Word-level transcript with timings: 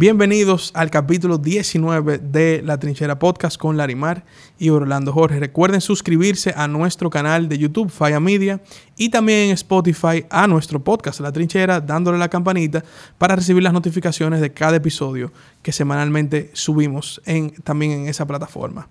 Bienvenidos 0.00 0.70
al 0.74 0.92
capítulo 0.92 1.38
19 1.38 2.18
de 2.18 2.62
La 2.64 2.78
Trinchera 2.78 3.18
Podcast 3.18 3.58
con 3.58 3.76
Larimar 3.76 4.24
y 4.56 4.68
Orlando 4.68 5.12
Jorge. 5.12 5.40
Recuerden 5.40 5.80
suscribirse 5.80 6.54
a 6.56 6.68
nuestro 6.68 7.10
canal 7.10 7.48
de 7.48 7.58
YouTube, 7.58 7.90
Faya 7.90 8.20
Media, 8.20 8.60
y 8.96 9.08
también 9.08 9.48
en 9.48 9.50
Spotify 9.54 10.24
a 10.30 10.46
nuestro 10.46 10.84
podcast 10.84 11.18
La 11.18 11.32
Trinchera, 11.32 11.80
dándole 11.80 12.16
la 12.16 12.28
campanita 12.28 12.84
para 13.18 13.34
recibir 13.34 13.64
las 13.64 13.72
notificaciones 13.72 14.40
de 14.40 14.52
cada 14.52 14.76
episodio 14.76 15.32
que 15.62 15.72
semanalmente 15.72 16.52
subimos 16.52 17.20
también 17.64 17.90
en 17.90 18.06
esa 18.06 18.24
plataforma. 18.24 18.88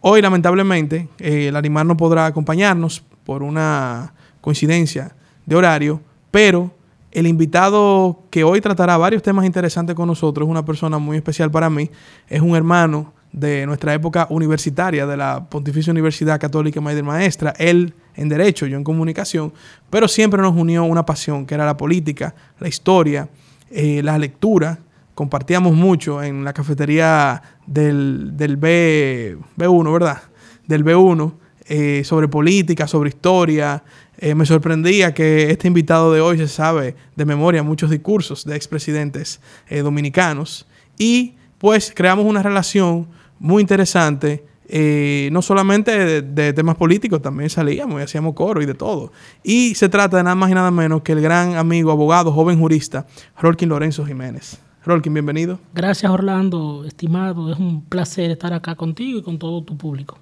Hoy, 0.00 0.20
lamentablemente, 0.20 1.08
eh, 1.20 1.50
Larimar 1.52 1.86
no 1.86 1.96
podrá 1.96 2.26
acompañarnos 2.26 3.04
por 3.22 3.44
una 3.44 4.12
coincidencia 4.40 5.14
de 5.46 5.54
horario, 5.54 6.02
pero 6.32 6.74
el 7.12 7.26
invitado 7.26 8.24
que 8.30 8.44
hoy 8.44 8.60
tratará 8.60 8.96
varios 8.96 9.22
temas 9.22 9.46
interesantes 9.46 9.96
con 9.96 10.08
nosotros 10.08 10.46
es 10.46 10.50
una 10.50 10.64
persona 10.64 10.98
muy 10.98 11.16
especial 11.16 11.50
para 11.50 11.70
mí. 11.70 11.90
Es 12.28 12.40
un 12.40 12.54
hermano 12.54 13.12
de 13.32 13.66
nuestra 13.66 13.94
época 13.94 14.26
universitaria 14.30 15.06
de 15.06 15.16
la 15.16 15.48
Pontificia 15.48 15.90
Universidad 15.90 16.40
Católica 16.40 16.80
Madre 16.80 17.02
Maestra. 17.02 17.54
Él 17.58 17.94
en 18.14 18.28
Derecho, 18.28 18.66
yo 18.66 18.76
en 18.76 18.84
Comunicación, 18.84 19.52
pero 19.90 20.08
siempre 20.08 20.42
nos 20.42 20.56
unió 20.56 20.84
una 20.84 21.06
pasión 21.06 21.46
que 21.46 21.54
era 21.54 21.64
la 21.64 21.76
política, 21.76 22.34
la 22.58 22.68
historia, 22.68 23.28
eh, 23.70 24.02
la 24.02 24.18
lectura. 24.18 24.78
Compartíamos 25.14 25.74
mucho 25.74 26.22
en 26.22 26.44
la 26.44 26.52
cafetería 26.52 27.42
del, 27.66 28.36
del 28.36 28.56
B, 28.56 29.38
B1, 29.56 29.92
¿verdad? 29.92 30.22
Del 30.66 30.84
B1, 30.84 31.32
eh, 31.70 32.02
sobre 32.04 32.28
política, 32.28 32.86
sobre 32.86 33.10
historia, 33.10 33.82
eh, 34.20 34.34
me 34.34 34.46
sorprendía 34.46 35.14
que 35.14 35.50
este 35.50 35.68
invitado 35.68 36.12
de 36.12 36.20
hoy 36.20 36.38
se 36.38 36.48
sabe 36.48 36.96
de 37.14 37.24
memoria 37.24 37.62
muchos 37.62 37.88
discursos 37.88 38.44
de 38.44 38.56
expresidentes 38.56 39.40
eh, 39.68 39.80
dominicanos 39.80 40.66
y 40.98 41.36
pues 41.58 41.92
creamos 41.94 42.26
una 42.26 42.42
relación 42.42 43.06
muy 43.38 43.60
interesante, 43.60 44.44
eh, 44.68 45.28
no 45.30 45.40
solamente 45.40 46.22
de, 46.22 46.52
temas 46.52 46.74
políticos, 46.74 47.22
también 47.22 47.48
salíamos 47.48 48.00
y 48.00 48.04
hacíamos 48.04 48.34
coro 48.34 48.60
y 48.60 48.66
de 48.66 48.74
todo. 48.74 49.12
Y 49.44 49.76
se 49.76 49.88
trata 49.88 50.16
de 50.16 50.24
nada 50.24 50.34
más 50.34 50.50
y 50.50 50.54
nada 50.54 50.72
menos 50.72 51.02
que 51.02 51.12
el 51.12 51.20
gran 51.20 51.54
amigo, 51.54 51.92
abogado, 51.92 52.32
joven 52.32 52.58
jurista, 52.58 53.06
Rolkin 53.40 53.68
Lorenzo 53.68 54.04
Jiménez. 54.04 54.58
Rolkin, 54.84 55.14
bienvenido. 55.14 55.60
Gracias 55.74 56.10
Orlando, 56.10 56.84
estimado, 56.84 57.52
es 57.52 57.58
un 57.58 57.84
placer 57.84 58.32
estar 58.32 58.52
acá 58.52 58.74
contigo 58.74 59.20
y 59.20 59.22
con 59.22 59.38
todo 59.38 59.62
tu 59.62 59.76
público. 59.76 60.18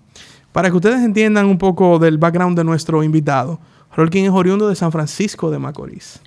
Para 0.53 0.71
que 0.71 0.77
ustedes 0.77 1.03
entiendan 1.03 1.47
un 1.47 1.59
poco 1.59 1.99
del 1.99 2.19
background 2.19 2.59
de 2.59 2.65
nuestro 2.65 3.03
invitado, 3.03 3.61
Rolkin 3.97 4.27
es 4.27 4.31
oriundo 4.31 4.69
de 4.69 4.77
San 4.77 4.93
Francisco 4.93 5.51
de 5.51 5.59
Macorís. 5.59 6.21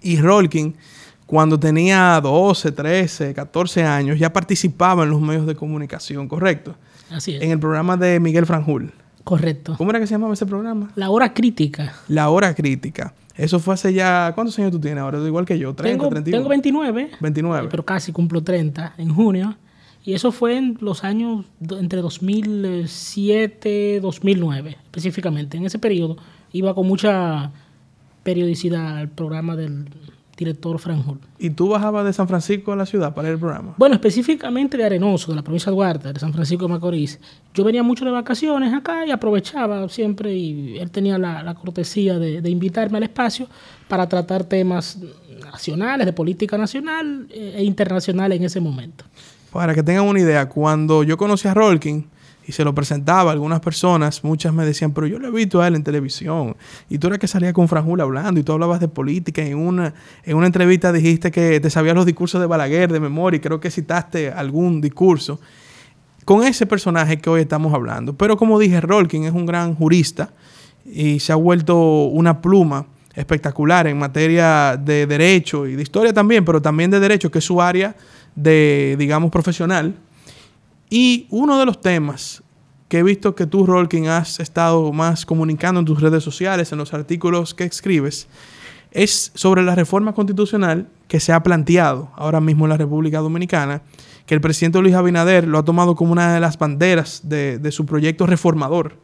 Y 0.00 0.20
Rolkin, 0.20 0.76
cuando 1.26 1.58
tenía 1.58 2.20
12, 2.22 2.70
13, 2.70 3.34
14 3.34 3.82
años, 3.82 4.20
ya 4.20 4.32
participaba 4.32 5.02
en 5.02 5.10
los 5.10 5.20
medios 5.20 5.44
de 5.44 5.56
comunicación, 5.56 6.28
¿correcto? 6.28 6.76
Así 7.10 7.34
es. 7.34 7.42
En 7.42 7.50
el 7.50 7.58
programa 7.58 7.96
de 7.96 8.20
Miguel 8.20 8.46
Franjul. 8.46 8.92
Correcto. 9.24 9.74
¿Cómo 9.76 9.90
era 9.90 9.98
que 9.98 10.06
se 10.06 10.14
llamaba 10.14 10.32
ese 10.32 10.46
programa? 10.46 10.92
La 10.94 11.10
Hora 11.10 11.34
Crítica. 11.34 11.92
La 12.06 12.30
Hora 12.30 12.54
Crítica. 12.54 13.14
Eso 13.34 13.58
fue 13.58 13.74
hace 13.74 13.92
ya... 13.92 14.30
¿Cuántos 14.34 14.56
años 14.60 14.70
tú 14.70 14.78
tienes 14.78 15.02
ahora? 15.02 15.18
Igual 15.18 15.44
que 15.44 15.58
yo, 15.58 15.74
30, 15.74 15.98
tengo, 15.98 16.08
31. 16.08 16.38
Tengo 16.38 16.48
29. 16.48 17.10
29. 17.20 17.68
Pero 17.68 17.84
casi 17.84 18.12
cumplo 18.12 18.44
30 18.44 18.94
en 18.98 19.12
junio. 19.12 19.56
Y 20.04 20.14
eso 20.14 20.30
fue 20.30 20.56
en 20.56 20.78
los 20.80 21.02
años 21.02 21.46
entre 21.60 22.00
2007 22.00 24.00
2009, 24.00 24.76
específicamente. 24.84 25.56
En 25.56 25.64
ese 25.64 25.78
periodo 25.78 26.16
iba 26.52 26.74
con 26.74 26.86
mucha 26.86 27.50
periodicidad 28.22 28.98
al 28.98 29.08
programa 29.08 29.56
del 29.56 29.86
director 30.36 30.78
Franjul. 30.78 31.18
¿Y 31.38 31.50
tú 31.50 31.68
bajabas 31.68 32.04
de 32.04 32.12
San 32.12 32.26
Francisco 32.26 32.72
a 32.72 32.76
la 32.76 32.86
ciudad 32.86 33.14
para 33.14 33.28
al 33.28 33.38
programa? 33.38 33.74
Bueno, 33.76 33.94
específicamente 33.94 34.76
de 34.76 34.84
Arenoso, 34.84 35.30
de 35.30 35.36
la 35.36 35.42
provincia 35.42 35.70
de 35.70 35.76
Duarte, 35.76 36.12
de 36.12 36.18
San 36.18 36.32
Francisco 36.32 36.64
de 36.66 36.72
Macorís. 36.72 37.20
Yo 37.54 37.64
venía 37.64 37.82
mucho 37.82 38.04
de 38.04 38.10
vacaciones 38.10 38.72
acá 38.72 39.06
y 39.06 39.10
aprovechaba 39.10 39.88
siempre 39.88 40.34
y 40.34 40.78
él 40.78 40.90
tenía 40.90 41.18
la, 41.18 41.54
cortesía 41.54 42.18
de, 42.18 42.50
invitarme 42.50 42.98
al 42.98 43.04
espacio 43.04 43.46
para 43.88 44.08
tratar 44.08 44.44
temas 44.44 44.98
nacionales, 45.44 46.06
de 46.06 46.12
política 46.12 46.56
nacional 46.56 47.26
eh, 47.30 47.54
e 47.56 47.64
internacional 47.64 48.32
en 48.32 48.44
ese 48.44 48.60
momento. 48.60 49.04
Para 49.52 49.74
que 49.74 49.82
tengan 49.82 50.08
una 50.08 50.20
idea, 50.20 50.48
cuando 50.48 51.02
yo 51.02 51.16
conocí 51.18 51.46
a 51.46 51.54
Rolkin, 51.54 52.06
y 52.46 52.52
se 52.52 52.64
lo 52.64 52.74
presentaba 52.74 53.30
a 53.30 53.32
algunas 53.32 53.60
personas, 53.60 54.24
muchas 54.24 54.52
me 54.52 54.64
decían, 54.64 54.92
pero 54.92 55.06
yo 55.06 55.18
lo 55.18 55.28
he 55.28 55.30
visto 55.30 55.60
a 55.62 55.68
él 55.68 55.76
en 55.76 55.84
televisión. 55.84 56.56
Y 56.88 56.98
tú 56.98 57.06
eras 57.06 57.18
que 57.18 57.28
salía 57.28 57.52
con 57.52 57.68
Franjul 57.68 58.00
hablando 58.00 58.40
y 58.40 58.42
tú 58.42 58.52
hablabas 58.52 58.80
de 58.80 58.88
política. 58.88 59.42
En 59.42 59.58
una, 59.58 59.94
en 60.24 60.36
una 60.36 60.46
entrevista 60.46 60.92
dijiste 60.92 61.30
que 61.30 61.60
te 61.60 61.70
sabías 61.70 61.94
los 61.94 62.06
discursos 62.06 62.40
de 62.40 62.46
Balaguer 62.46 62.92
de 62.92 63.00
memoria 63.00 63.36
y 63.36 63.40
creo 63.40 63.60
que 63.60 63.70
citaste 63.70 64.32
algún 64.32 64.80
discurso. 64.80 65.40
Con 66.24 66.44
ese 66.44 66.66
personaje 66.66 67.18
que 67.18 67.30
hoy 67.30 67.42
estamos 67.42 67.72
hablando. 67.74 68.16
Pero 68.16 68.36
como 68.36 68.58
dije, 68.58 68.80
Rolkin 68.80 69.24
es 69.24 69.32
un 69.32 69.46
gran 69.46 69.74
jurista 69.74 70.30
y 70.84 71.20
se 71.20 71.32
ha 71.32 71.36
vuelto 71.36 72.04
una 72.06 72.40
pluma 72.40 72.86
espectacular 73.14 73.86
en 73.86 73.98
materia 73.98 74.76
de 74.76 75.06
derecho 75.06 75.66
y 75.66 75.76
de 75.76 75.82
historia 75.82 76.12
también, 76.12 76.44
pero 76.44 76.62
también 76.62 76.90
de 76.90 76.98
derecho, 76.98 77.30
que 77.30 77.38
es 77.38 77.44
su 77.44 77.60
área 77.60 77.94
de, 78.34 78.96
digamos, 78.98 79.30
profesional 79.30 79.94
y 80.92 81.26
uno 81.30 81.58
de 81.58 81.64
los 81.64 81.80
temas 81.80 82.42
que 82.88 82.98
he 82.98 83.02
visto 83.02 83.34
que 83.34 83.46
tú, 83.46 83.64
Rolkin, 83.64 84.08
has 84.08 84.40
estado 84.40 84.92
más 84.92 85.24
comunicando 85.24 85.80
en 85.80 85.86
tus 85.86 86.02
redes 86.02 86.22
sociales, 86.22 86.70
en 86.70 86.76
los 86.76 86.92
artículos 86.92 87.54
que 87.54 87.64
escribes, 87.64 88.28
es 88.90 89.32
sobre 89.34 89.62
la 89.62 89.74
reforma 89.74 90.12
constitucional 90.12 90.90
que 91.08 91.18
se 91.18 91.32
ha 91.32 91.42
planteado 91.42 92.10
ahora 92.14 92.42
mismo 92.42 92.66
en 92.66 92.68
la 92.68 92.76
República 92.76 93.20
Dominicana, 93.20 93.80
que 94.26 94.34
el 94.34 94.42
presidente 94.42 94.82
Luis 94.82 94.94
Abinader 94.94 95.48
lo 95.48 95.56
ha 95.56 95.64
tomado 95.64 95.94
como 95.94 96.12
una 96.12 96.34
de 96.34 96.40
las 96.40 96.58
banderas 96.58 97.22
de, 97.24 97.58
de 97.58 97.72
su 97.72 97.86
proyecto 97.86 98.26
reformador. 98.26 98.98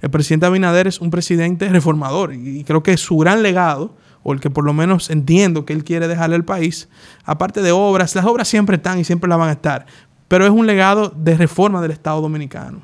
El 0.00 0.08
presidente 0.08 0.46
Abinader 0.46 0.86
es 0.86 0.98
un 0.98 1.10
presidente 1.10 1.68
reformador 1.68 2.32
y 2.32 2.64
creo 2.64 2.82
que 2.82 2.96
su 2.96 3.18
gran 3.18 3.42
legado, 3.42 3.94
o 4.22 4.32
el 4.32 4.40
que 4.40 4.48
por 4.48 4.64
lo 4.64 4.72
menos 4.72 5.10
entiendo 5.10 5.66
que 5.66 5.74
él 5.74 5.84
quiere 5.84 6.08
dejarle 6.08 6.36
al 6.36 6.46
país, 6.46 6.88
aparte 7.22 7.60
de 7.60 7.70
obras, 7.70 8.14
las 8.14 8.24
obras 8.24 8.48
siempre 8.48 8.76
están 8.76 8.98
y 8.98 9.04
siempre 9.04 9.28
la 9.28 9.36
van 9.36 9.50
a 9.50 9.52
estar, 9.52 9.84
pero 10.28 10.44
es 10.44 10.50
un 10.50 10.66
legado 10.66 11.12
de 11.16 11.36
reforma 11.36 11.80
del 11.82 11.90
Estado 11.92 12.20
dominicano. 12.20 12.82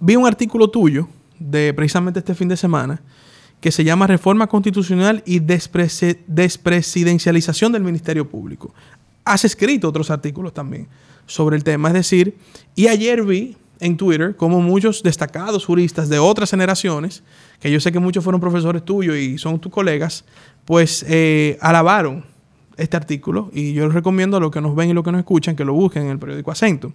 Vi 0.00 0.16
un 0.16 0.26
artículo 0.26 0.68
tuyo 0.68 1.06
de 1.38 1.74
precisamente 1.74 2.20
este 2.20 2.34
fin 2.34 2.48
de 2.48 2.56
semana 2.56 3.02
que 3.60 3.70
se 3.72 3.84
llama 3.84 4.06
Reforma 4.06 4.46
Constitucional 4.46 5.22
y 5.24 5.40
Despresidencialización 5.40 7.72
del 7.72 7.82
Ministerio 7.82 8.28
Público. 8.28 8.74
Has 9.24 9.44
escrito 9.44 9.88
otros 9.88 10.10
artículos 10.10 10.52
también 10.52 10.86
sobre 11.26 11.56
el 11.56 11.64
tema, 11.64 11.88
es 11.88 11.94
decir, 11.94 12.36
y 12.74 12.88
ayer 12.88 13.24
vi 13.24 13.56
en 13.80 13.96
Twitter 13.96 14.36
como 14.36 14.60
muchos 14.60 15.02
destacados 15.02 15.64
juristas 15.64 16.10
de 16.10 16.18
otras 16.18 16.50
generaciones, 16.50 17.22
que 17.58 17.70
yo 17.70 17.80
sé 17.80 17.90
que 17.90 17.98
muchos 17.98 18.22
fueron 18.22 18.38
profesores 18.40 18.84
tuyos 18.84 19.16
y 19.16 19.38
son 19.38 19.58
tus 19.58 19.72
colegas, 19.72 20.26
pues 20.66 21.02
eh, 21.08 21.56
alabaron 21.60 22.22
este 22.76 22.96
artículo 22.96 23.50
y 23.52 23.72
yo 23.72 23.84
les 23.86 23.94
recomiendo 23.94 24.36
a 24.36 24.40
los 24.40 24.50
que 24.50 24.60
nos 24.60 24.74
ven 24.74 24.90
y 24.90 24.92
los 24.92 25.04
que 25.04 25.12
nos 25.12 25.20
escuchan 25.20 25.56
que 25.56 25.64
lo 25.64 25.74
busquen 25.74 26.04
en 26.04 26.10
el 26.10 26.18
periódico 26.18 26.50
Acento. 26.50 26.92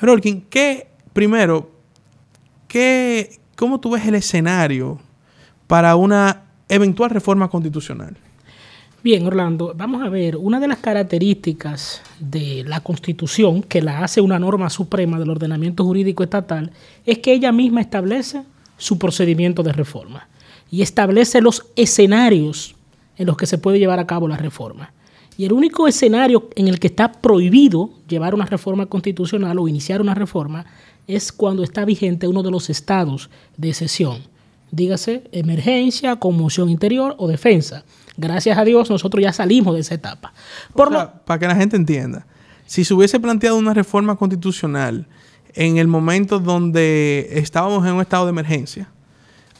Rolkin, 0.00 0.42
¿qué, 0.50 0.88
primero, 1.12 1.70
qué, 2.68 3.38
¿cómo 3.56 3.80
tú 3.80 3.90
ves 3.90 4.06
el 4.06 4.14
escenario 4.14 4.98
para 5.66 5.96
una 5.96 6.42
eventual 6.68 7.10
reforma 7.10 7.48
constitucional? 7.48 8.16
Bien, 9.02 9.24
Orlando, 9.24 9.72
vamos 9.76 10.02
a 10.02 10.08
ver, 10.08 10.36
una 10.36 10.58
de 10.58 10.66
las 10.66 10.78
características 10.78 12.02
de 12.18 12.64
la 12.66 12.80
Constitución 12.80 13.62
que 13.62 13.80
la 13.80 14.00
hace 14.02 14.20
una 14.20 14.38
norma 14.40 14.68
suprema 14.68 15.18
del 15.18 15.30
ordenamiento 15.30 15.84
jurídico 15.84 16.24
estatal 16.24 16.72
es 17.04 17.18
que 17.18 17.32
ella 17.32 17.52
misma 17.52 17.80
establece 17.80 18.42
su 18.76 18.98
procedimiento 18.98 19.62
de 19.62 19.72
reforma 19.72 20.28
y 20.72 20.82
establece 20.82 21.40
los 21.40 21.66
escenarios 21.76 22.74
en 23.16 23.26
los 23.26 23.36
que 23.36 23.46
se 23.46 23.58
puede 23.58 23.78
llevar 23.78 24.00
a 24.00 24.06
cabo 24.06 24.26
la 24.26 24.36
reforma. 24.36 24.92
Y 25.36 25.44
el 25.44 25.52
único 25.52 25.86
escenario 25.86 26.48
en 26.56 26.68
el 26.68 26.78
que 26.78 26.86
está 26.86 27.12
prohibido 27.12 27.90
llevar 28.08 28.34
una 28.34 28.46
reforma 28.46 28.86
constitucional 28.86 29.58
o 29.58 29.68
iniciar 29.68 30.00
una 30.00 30.14
reforma 30.14 30.64
es 31.06 31.30
cuando 31.30 31.62
está 31.62 31.84
vigente 31.84 32.26
uno 32.26 32.42
de 32.42 32.50
los 32.50 32.70
estados 32.70 33.30
de 33.56 33.74
sesión. 33.74 34.22
Dígase 34.70 35.24
emergencia, 35.32 36.16
conmoción 36.16 36.70
interior 36.70 37.14
o 37.18 37.28
defensa. 37.28 37.84
Gracias 38.16 38.56
a 38.56 38.64
Dios 38.64 38.90
nosotros 38.90 39.22
ya 39.22 39.32
salimos 39.32 39.74
de 39.74 39.80
esa 39.80 39.94
etapa. 39.94 40.32
para 40.74 41.38
que 41.38 41.46
la 41.46 41.54
gente 41.54 41.76
entienda, 41.76 42.26
si 42.64 42.84
se 42.84 42.94
hubiese 42.94 43.20
planteado 43.20 43.56
una 43.56 43.74
reforma 43.74 44.16
constitucional 44.16 45.06
en 45.54 45.76
el 45.76 45.86
momento 45.86 46.38
donde 46.38 47.28
estábamos 47.32 47.86
en 47.86 47.94
un 47.94 48.00
estado 48.00 48.24
de 48.24 48.30
emergencia, 48.30 48.88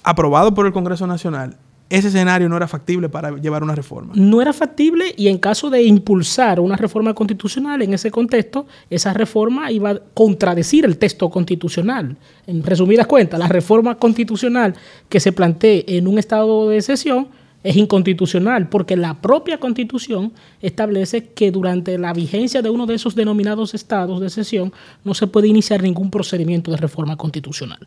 aprobado 0.02 0.55
por 0.55 0.67
el 0.67 0.72
Congreso 0.72 1.06
Nacional, 1.06 1.56
ese 1.88 2.09
escenario 2.09 2.49
no 2.49 2.56
era 2.56 2.67
factible 2.67 3.09
para 3.09 3.37
llevar 3.37 3.62
una 3.62 3.75
reforma. 3.75 4.12
No 4.17 4.43
era 4.43 4.53
factible 4.53 5.15
y 5.17 5.29
en 5.29 5.38
caso 5.38 5.71
de 5.71 5.83
impulsar 5.85 6.59
una 6.59 6.77
reforma 6.77 7.15
constitucional 7.15 7.81
en 7.83 7.94
ese 7.94 8.11
contexto, 8.11 8.67
esa 8.91 9.12
reforma 9.12 9.71
iba 9.71 9.91
a 9.91 10.00
contradecir 10.15 10.85
el 10.85 10.99
texto 10.99 11.31
constitucional. 11.31 12.17
En 12.47 12.62
resumidas 12.65 13.06
cuentas, 13.06 13.38
la 13.38 13.49
reforma 13.49 13.94
constitucional 13.97 14.75
que 15.09 15.21
se 15.21 15.31
plantee 15.33 15.85
en 15.87 16.09
un 16.09 16.19
estado 16.19 16.69
de 16.69 16.83
sesión 16.83 17.29
es 17.62 17.77
inconstitucional, 17.77 18.69
porque 18.69 18.97
la 18.97 19.21
propia 19.21 19.59
constitución 19.59 20.32
establece 20.61 21.31
que 21.31 21.50
durante 21.50 21.99
la 21.99 22.12
vigencia 22.12 22.62
de 22.62 22.71
uno 22.71 22.87
de 22.87 22.94
esos 22.94 23.17
denominados 23.17 23.75
estados 23.75 24.21
de 24.21 24.31
sesión 24.31 24.73
no 25.03 25.15
se 25.15 25.27
puede 25.27 25.49
iniciar 25.49 25.82
ningún 25.82 26.11
procedimiento 26.11 26.71
de 26.71 26.77
reforma 26.77 27.17
constitucional. 27.17 27.81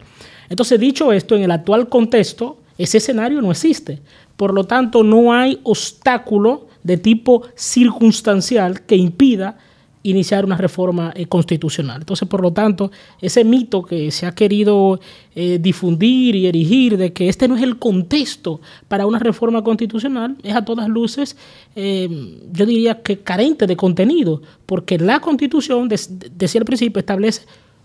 Entonces, 0.49 0.79
dicho 0.81 1.13
esto, 1.13 1.35
en 1.35 1.43
el 1.43 1.51
actual 1.51 1.87
contexto, 1.87 2.57
ese 2.79 2.97
escenario 2.97 3.41
no 3.41 3.51
existe. 3.51 4.01
Por 4.37 4.53
lo 4.53 4.63
tanto, 4.63 5.03
no 5.03 5.33
hay 5.33 5.59
obstáculo 5.63 6.67
de 6.81 6.97
tipo 6.97 7.43
circunstancial 7.55 8.81
que 8.81 8.95
impida 8.95 9.57
iniciar 10.01 10.45
una 10.45 10.55
reforma 10.55 11.11
eh, 11.13 11.25
constitucional. 11.25 11.97
Entonces, 11.99 12.25
por 12.25 12.41
lo 12.41 12.53
tanto, 12.53 12.89
ese 13.19 13.43
mito 13.43 13.83
que 13.83 14.11
se 14.11 14.25
ha 14.25 14.31
querido 14.31 15.01
eh, 15.35 15.59
difundir 15.61 16.37
y 16.37 16.47
erigir 16.47 16.95
de 16.95 17.11
que 17.11 17.27
este 17.27 17.49
no 17.49 17.57
es 17.57 17.63
el 17.63 17.77
contexto 17.77 18.61
para 18.87 19.05
una 19.05 19.19
reforma 19.19 19.61
constitucional 19.61 20.37
es 20.41 20.55
a 20.55 20.63
todas 20.63 20.87
luces, 20.87 21.35
eh, 21.75 22.07
yo 22.49 22.65
diría 22.65 23.01
que 23.01 23.19
carente 23.19 23.67
de 23.67 23.75
contenido, 23.75 24.41
porque 24.65 24.97
la 24.97 25.19
constitución, 25.19 25.89
decía 25.89 26.61
al 26.61 26.65
principio, 26.65 27.01
establece 27.01 27.41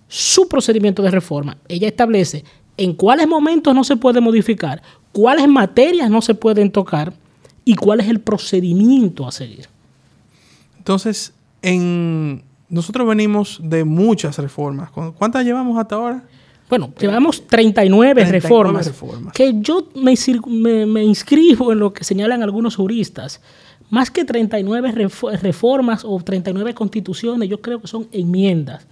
su 0.06 0.48
procedimiento 0.48 1.02
de 1.02 1.10
reforma. 1.10 1.56
Ella 1.66 1.88
establece 1.88 2.44
en 2.76 2.94
cuáles 2.94 3.28
momentos 3.28 3.74
no 3.74 3.84
se 3.84 3.96
puede 3.96 4.20
modificar, 4.20 4.82
cuáles 5.12 5.48
materias 5.48 6.10
no 6.10 6.22
se 6.22 6.34
pueden 6.34 6.70
tocar 6.70 7.12
y 7.64 7.74
cuál 7.74 8.00
es 8.00 8.08
el 8.08 8.20
procedimiento 8.20 9.26
a 9.26 9.32
seguir. 9.32 9.68
Entonces, 10.78 11.32
en, 11.62 12.42
nosotros 12.68 13.06
venimos 13.06 13.60
de 13.62 13.84
muchas 13.84 14.36
reformas. 14.38 14.90
¿Cuántas 14.90 15.44
llevamos 15.44 15.78
hasta 15.78 15.94
ahora? 15.94 16.24
Bueno, 16.68 16.92
llevamos 16.98 17.46
39, 17.46 18.24
reformas, 18.24 18.90
Que 19.32 19.54
yo 19.60 19.88
me, 19.94 20.16
me, 20.86 21.04
inscribo 21.04 21.72
en 21.72 21.78
lo 21.78 21.92
que 21.92 22.04
señalan 22.04 22.42
algunos 22.42 22.76
juristas. 22.76 23.40
Más 23.90 24.10
que 24.10 24.24
39 24.24 25.10
reformas 25.42 26.04
o 26.04 26.18
39 26.18 26.74
constituciones, 26.74 27.48
yo 27.48 27.60
creo 27.60 27.80
que 27.80 27.86
son 27.86 28.08
enmiendas. 28.12 28.86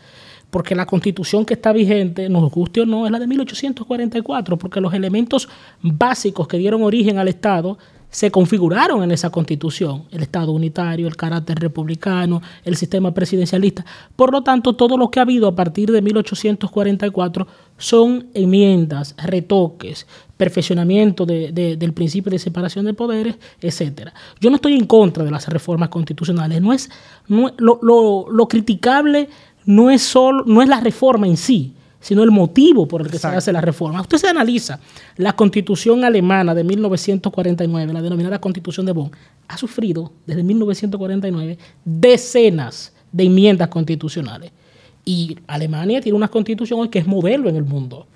Porque 0.53 0.75
la 0.75 0.85
constitución 0.85 1.47
que 1.47 1.55
está 1.55 1.73
vigente, 1.73 2.29
nos 2.29 2.51
guste 2.51 2.83
o 2.83 2.87
no, 2.87 3.07
es 3.07 3.11
la 3.11 3.19
de 3.19 3.27
1844, 3.27 4.59
porque 4.59 4.83
los 4.83 4.93
elementos 4.93 5.49
básicos 5.81 6.47
que 6.47 6.59
dieron 6.59 6.83
origen 6.83 7.17
al 7.17 7.29
Estado 7.29 7.79
se 8.13 8.31
configuraron 8.31 9.03
en 9.03 9.11
esa 9.11 9.31
constitución, 9.31 10.05
el 10.11 10.21
Estado 10.21 10.53
unitario, 10.53 11.09
el 11.09 11.17
carácter 11.17 11.59
republicano, 11.59 12.43
el 12.63 12.77
sistema 12.77 13.15
presidencialista. 13.15 13.87
Por 14.15 14.31
lo 14.31 14.43
tanto, 14.43 14.75
todo 14.75 14.99
lo 14.99 15.11
que 15.11 15.19
ha 15.19 15.23
habido 15.23 15.49
a 15.49 15.57
partir 15.57 15.91
de 15.91 16.03
1844 16.03 17.47
son 17.79 18.27
enmiendas, 18.35 19.15
retoques, 19.17 20.07
perfeccionamiento 20.37 21.25
del 21.25 21.93
principio 21.95 22.31
de 22.31 22.39
separación 22.39 22.85
de 22.85 22.93
poderes, 22.93 23.37
etc. 23.63 24.11
Yo 24.41 24.51
no 24.51 24.57
estoy 24.57 24.75
en 24.75 24.85
contra 24.85 25.25
de 25.25 25.31
las 25.31 25.49
reformas 25.49 25.89
constitucionales, 25.89 26.61
no 26.61 26.75
es, 26.75 26.91
lo, 27.29 28.27
lo 28.31 28.49
criticable 28.49 29.31
no 29.65 29.91
es, 29.91 30.03
solo, 30.03 30.45
no 30.47 30.63
es 30.63 30.69
la 30.69 30.81
reforma 30.81 31.27
en 31.27 31.37
sí, 31.37 31.75
sino 32.03 32.23
el 32.23 32.31
motivo 32.31 32.87
por 32.87 33.03
el 33.03 33.11
que 33.11 33.19
se 33.19 33.29
hace 33.29 33.53
la 33.53 33.61
reforma. 33.61 34.01
Usted 34.01 34.19
se 34.19 34.29
analiza 34.29 34.81
la 35.17 35.35
constitución 35.35 36.05
alemana 36.05 36.55
de 36.55 36.65
1949, 36.65 37.93
la 37.93 38.03
denominada 38.03 38.41
constitución 38.41 38.85
de 38.85 38.93
Bonn, 38.93 39.13
ha 39.49 39.57
sufrido 39.57 40.13
desde 40.27 40.43
1949 40.43 41.59
decenas 41.85 42.93
de 43.13 43.25
enmiendas 43.25 43.69
constitucionales. 43.69 44.51
Y 45.05 45.37
Alemania 45.47 46.01
tiene 46.01 46.17
una 46.17 46.29
constitución 46.29 46.81
hoy 46.81 46.89
que 46.89 46.99
es 46.99 47.07
modelo 47.07 47.49
en 47.49 47.57
el 47.57 47.65
mundo. 47.65 48.07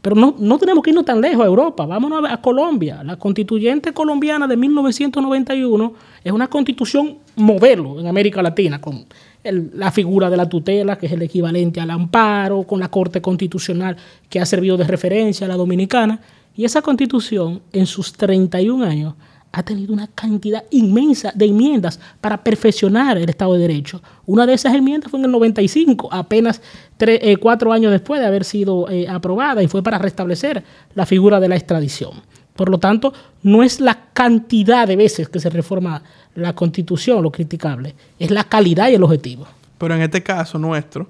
Pero 0.00 0.16
no, 0.16 0.34
no 0.38 0.58
tenemos 0.58 0.84
que 0.84 0.90
irnos 0.90 1.06
tan 1.06 1.20
lejos 1.20 1.42
a 1.42 1.46
Europa, 1.46 1.86
vámonos 1.86 2.28
a, 2.28 2.34
a 2.34 2.40
Colombia. 2.42 3.02
La 3.02 3.16
constituyente 3.16 3.92
colombiana 3.92 4.46
de 4.46 4.56
1991 4.56 5.94
es 6.22 6.32
una 6.32 6.46
constitución 6.48 7.18
modelo 7.36 7.98
en 7.98 8.06
América 8.06 8.42
Latina, 8.42 8.80
con 8.80 9.06
la 9.44 9.90
figura 9.90 10.30
de 10.30 10.36
la 10.36 10.48
tutela, 10.48 10.96
que 10.96 11.06
es 11.06 11.12
el 11.12 11.22
equivalente 11.22 11.80
al 11.80 11.90
amparo, 11.90 12.62
con 12.64 12.80
la 12.80 12.88
Corte 12.88 13.20
Constitucional 13.20 13.96
que 14.28 14.40
ha 14.40 14.46
servido 14.46 14.76
de 14.76 14.84
referencia 14.84 15.46
a 15.46 15.48
la 15.48 15.56
dominicana. 15.56 16.20
Y 16.56 16.64
esa 16.64 16.82
constitución, 16.82 17.60
en 17.72 17.86
sus 17.86 18.12
31 18.12 18.84
años, 18.84 19.14
ha 19.54 19.62
tenido 19.62 19.92
una 19.92 20.08
cantidad 20.08 20.64
inmensa 20.70 21.32
de 21.34 21.46
enmiendas 21.46 22.00
para 22.20 22.42
perfeccionar 22.42 23.16
el 23.18 23.28
Estado 23.28 23.54
de 23.54 23.60
Derecho. 23.60 24.02
Una 24.26 24.46
de 24.46 24.54
esas 24.54 24.74
enmiendas 24.74 25.10
fue 25.10 25.20
en 25.20 25.26
el 25.26 25.30
95, 25.30 26.08
apenas 26.10 26.60
eh, 26.98 27.36
cuatro 27.36 27.72
años 27.72 27.92
después 27.92 28.20
de 28.20 28.26
haber 28.26 28.44
sido 28.44 28.90
eh, 28.90 29.06
aprobada, 29.08 29.62
y 29.62 29.68
fue 29.68 29.82
para 29.82 29.98
restablecer 29.98 30.64
la 30.94 31.06
figura 31.06 31.38
de 31.38 31.48
la 31.48 31.56
extradición. 31.56 32.22
Por 32.54 32.68
lo 32.68 32.78
tanto, 32.78 33.12
no 33.42 33.62
es 33.62 33.80
la 33.80 34.10
cantidad 34.12 34.86
de 34.86 34.96
veces 34.96 35.28
que 35.28 35.40
se 35.40 35.50
reforma 35.50 36.02
la 36.34 36.54
constitución 36.54 37.22
lo 37.22 37.30
criticable, 37.30 37.94
es 38.18 38.30
la 38.30 38.44
calidad 38.44 38.88
y 38.88 38.94
el 38.94 39.02
objetivo. 39.02 39.46
Pero 39.78 39.94
en 39.94 40.02
este 40.02 40.22
caso 40.22 40.58
nuestro, 40.58 41.08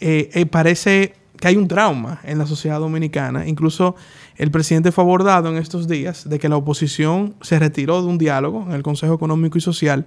eh, 0.00 0.30
eh, 0.34 0.46
parece 0.46 1.14
que 1.38 1.48
hay 1.48 1.56
un 1.56 1.66
trauma 1.66 2.20
en 2.24 2.38
la 2.38 2.46
sociedad 2.46 2.78
dominicana. 2.78 3.46
Incluso 3.46 3.96
el 4.36 4.50
presidente 4.50 4.92
fue 4.92 5.02
abordado 5.02 5.48
en 5.48 5.56
estos 5.56 5.88
días 5.88 6.28
de 6.28 6.38
que 6.38 6.48
la 6.48 6.56
oposición 6.56 7.34
se 7.40 7.58
retiró 7.58 8.00
de 8.00 8.08
un 8.08 8.18
diálogo 8.18 8.64
en 8.68 8.72
el 8.72 8.82
Consejo 8.82 9.14
Económico 9.14 9.58
y 9.58 9.60
Social 9.60 10.06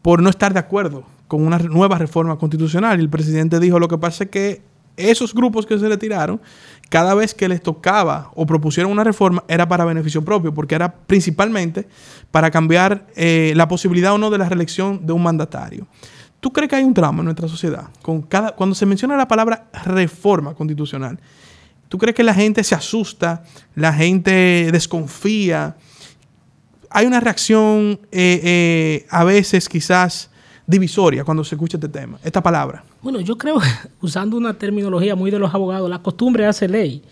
por 0.00 0.22
no 0.22 0.30
estar 0.30 0.52
de 0.52 0.60
acuerdo 0.60 1.04
con 1.28 1.46
una 1.46 1.58
nueva 1.58 1.98
reforma 1.98 2.38
constitucional. 2.38 2.98
Y 2.98 3.02
el 3.02 3.10
presidente 3.10 3.60
dijo, 3.60 3.78
lo 3.78 3.88
que 3.88 3.98
pasa 3.98 4.24
es 4.24 4.30
que 4.30 4.62
esos 4.96 5.34
grupos 5.34 5.66
que 5.66 5.78
se 5.78 5.88
retiraron, 5.88 6.40
cada 6.92 7.14
vez 7.14 7.32
que 7.32 7.48
les 7.48 7.62
tocaba 7.62 8.30
o 8.34 8.44
propusieron 8.44 8.92
una 8.92 9.02
reforma, 9.02 9.44
era 9.48 9.66
para 9.66 9.86
beneficio 9.86 10.22
propio, 10.22 10.52
porque 10.52 10.74
era 10.74 10.94
principalmente 10.94 11.88
para 12.30 12.50
cambiar 12.50 13.06
eh, 13.16 13.54
la 13.56 13.66
posibilidad 13.66 14.12
o 14.12 14.18
no 14.18 14.28
de 14.28 14.36
la 14.36 14.46
reelección 14.46 15.06
de 15.06 15.14
un 15.14 15.22
mandatario. 15.22 15.86
¿Tú 16.38 16.52
crees 16.52 16.68
que 16.68 16.76
hay 16.76 16.84
un 16.84 16.92
trauma 16.92 17.20
en 17.20 17.24
nuestra 17.24 17.48
sociedad? 17.48 17.88
Con 18.02 18.20
cada, 18.20 18.50
cuando 18.50 18.74
se 18.74 18.84
menciona 18.84 19.16
la 19.16 19.26
palabra 19.26 19.70
reforma 19.86 20.52
constitucional, 20.52 21.18
¿tú 21.88 21.96
crees 21.96 22.14
que 22.14 22.22
la 22.22 22.34
gente 22.34 22.62
se 22.62 22.74
asusta, 22.74 23.42
la 23.74 23.94
gente 23.94 24.68
desconfía? 24.70 25.76
Hay 26.90 27.06
una 27.06 27.20
reacción 27.20 28.00
eh, 28.12 28.40
eh, 28.44 29.06
a 29.08 29.24
veces 29.24 29.66
quizás 29.66 30.28
divisoria 30.66 31.24
cuando 31.24 31.44
se 31.44 31.54
escucha 31.54 31.76
este 31.76 31.88
tema, 31.88 32.18
esta 32.22 32.42
palabra? 32.42 32.84
Bueno, 33.02 33.20
yo 33.20 33.36
creo, 33.36 33.60
usando 34.00 34.36
una 34.36 34.54
terminología 34.54 35.14
muy 35.16 35.30
de 35.30 35.38
los 35.38 35.52
abogados, 35.54 35.88
la 35.88 36.00
costumbre 36.00 36.46
hace 36.46 36.68
ley. 36.68 37.02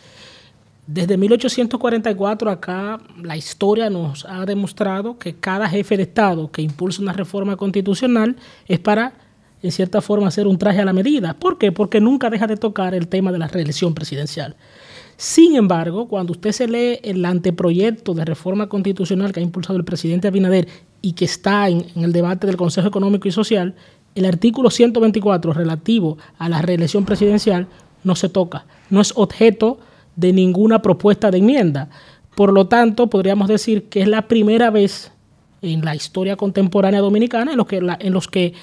Desde 0.87 1.17
1844 1.17 2.51
acá, 2.51 2.99
la 3.23 3.37
historia 3.37 3.89
nos 3.89 4.25
ha 4.25 4.45
demostrado 4.45 5.19
que 5.19 5.37
cada 5.37 5.69
jefe 5.69 5.97
de 5.97 6.03
Estado 6.03 6.51
que 6.51 6.63
impulsa 6.63 7.01
una 7.01 7.13
reforma 7.13 7.57
constitucional 7.57 8.35
es 8.67 8.81
para, 8.81 9.13
en 9.63 9.71
cierta 9.71 10.01
forma, 10.01 10.27
hacer 10.27 10.49
un 10.49 10.59
traje 10.59 10.81
a 10.81 10.85
la 10.85 10.93
medida. 10.93 11.35
¿Por 11.35 11.59
qué? 11.59 11.71
Porque 11.71 12.01
nunca 12.01 12.29
deja 12.29 12.49
de 12.49 12.57
tocar 12.57 12.93
el 12.95 13.07
tema 13.07 13.31
de 13.31 13.39
la 13.39 13.47
reelección 13.47 13.95
presidencial. 13.95 14.57
Sin 15.21 15.55
embargo, 15.55 16.09
cuando 16.09 16.33
usted 16.33 16.51
se 16.51 16.67
lee 16.67 16.99
el 17.03 17.23
anteproyecto 17.27 18.15
de 18.15 18.25
reforma 18.25 18.71
constitucional 18.71 19.33
que 19.33 19.41
ha 19.41 19.43
impulsado 19.43 19.77
el 19.77 19.85
presidente 19.85 20.29
Abinader 20.29 20.67
y 21.03 21.13
que 21.13 21.27
está 21.27 21.69
en, 21.69 21.85
el 21.95 22.15
debate 22.15 22.47
del 22.47 22.57
Consejo 22.57 22.89
Económico 22.89 23.29
y 23.29 23.31
Social, 23.31 23.75
el 24.15 24.25
artículo 24.25 24.71
124 24.71 25.53
relativo 25.53 26.17
a 26.39 26.49
la 26.49 26.63
reelección 26.63 27.05
presidencial 27.05 27.67
no 28.03 28.15
se 28.15 28.31
toca, 28.31 28.65
no 28.89 29.03
es 29.03 29.13
objeto 29.15 29.79
de 30.17 30.33
ninguna 30.33 30.81
propuesta 30.81 31.31
de 31.31 31.37
enmienda. 31.37 31.91
Por 32.35 32.55
lo 32.55 32.69
tanto, 32.69 33.11
podríamos 33.11 33.47
decir 33.47 33.91
que 33.91 34.01
es 34.01 34.09
la 34.09 34.27
primera 34.27 34.71
vez 34.71 35.13
en 35.61 35.85
la 35.85 35.95
historia 35.95 36.37
contemporánea 36.37 37.01
dominicana 37.01 37.51
en 37.51 37.59
los 37.59 37.67
que, 37.67 37.77
en 37.77 38.13
los 38.15 38.27
que 38.27 38.55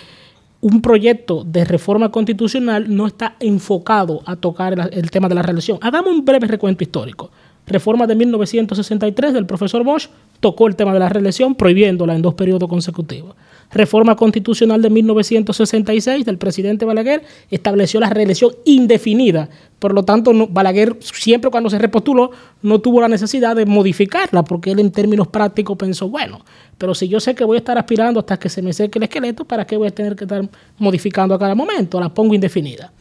un 0.61 0.81
proyecto 0.81 1.43
de 1.43 1.65
reforma 1.65 2.09
constitucional 2.09 2.93
no 2.93 3.07
está 3.07 3.35
enfocado 3.39 4.21
a 4.25 4.35
tocar 4.35 4.89
el, 4.91 5.11
tema 5.11 5.29
de 5.29 5.35
la 5.35 5.43
reelección. 5.43 5.77
Hagamos 5.81 6.11
un 6.11 6.25
breve 6.25 6.47
recuento 6.47 6.83
histórico. 6.83 7.29
Reforma 7.67 8.07
de 8.07 8.15
1963 8.15 9.33
del 9.33 9.45
profesor 9.45 9.83
Bosch 9.83 10.07
tocó 10.39 10.67
el 10.67 10.75
tema 10.75 10.93
de 10.93 10.99
la 10.99 11.09
reelección 11.09 11.53
prohibiéndola 11.55 12.15
en 12.15 12.21
dos 12.21 12.33
periodos 12.33 12.69
consecutivos. 12.69 13.35
Reforma 13.71 14.15
constitucional 14.15 14.81
de 14.81 14.89
1966 14.89 16.25
del 16.25 16.38
presidente 16.38 16.86
Balaguer 16.86 17.24
estableció 17.51 18.00
la 18.00 18.09
reelección 18.09 18.53
indefinida. 18.63 19.50
Por 19.79 19.93
lo 19.93 20.03
tanto, 20.03 20.31
Balaguer 20.50 20.95
siempre 21.01 21.51
cuando 21.51 21.69
se 21.69 21.77
repostuló 21.77 22.31
no 22.62 22.79
tuvo 22.79 23.01
la 23.01 23.09
necesidad 23.09 23.55
de 23.55 23.65
modificarla 23.65 24.43
porque 24.43 24.71
él 24.71 24.79
en 24.79 24.91
términos 24.91 25.27
prácticos 25.27 25.77
pensó, 25.77 26.07
bueno, 26.07 26.45
pero 26.77 26.95
si 26.95 27.09
yo 27.09 27.19
sé 27.19 27.36
que 27.36 27.43
voy 27.43 27.55
a 27.55 27.59
estar 27.59 27.77
aspirando 27.77 28.21
hasta 28.21 28.38
que 28.38 28.47
se 28.47 28.62
me 28.62 28.71
seque 28.71 29.00
el 29.00 29.03
esqueleto, 29.03 29.43
¿para 29.43 29.65
qué 29.65 29.75
voy 29.75 29.89
a 29.89 29.91
tener 29.91 30.15
que 30.15 30.24
estar 30.24 30.47
modificando 30.77 31.36
a 31.36 31.39
cada 31.39 31.53
momento? 31.53 32.00
La 32.00 32.09
pongo 32.09 32.33
indefinida. 32.33 32.93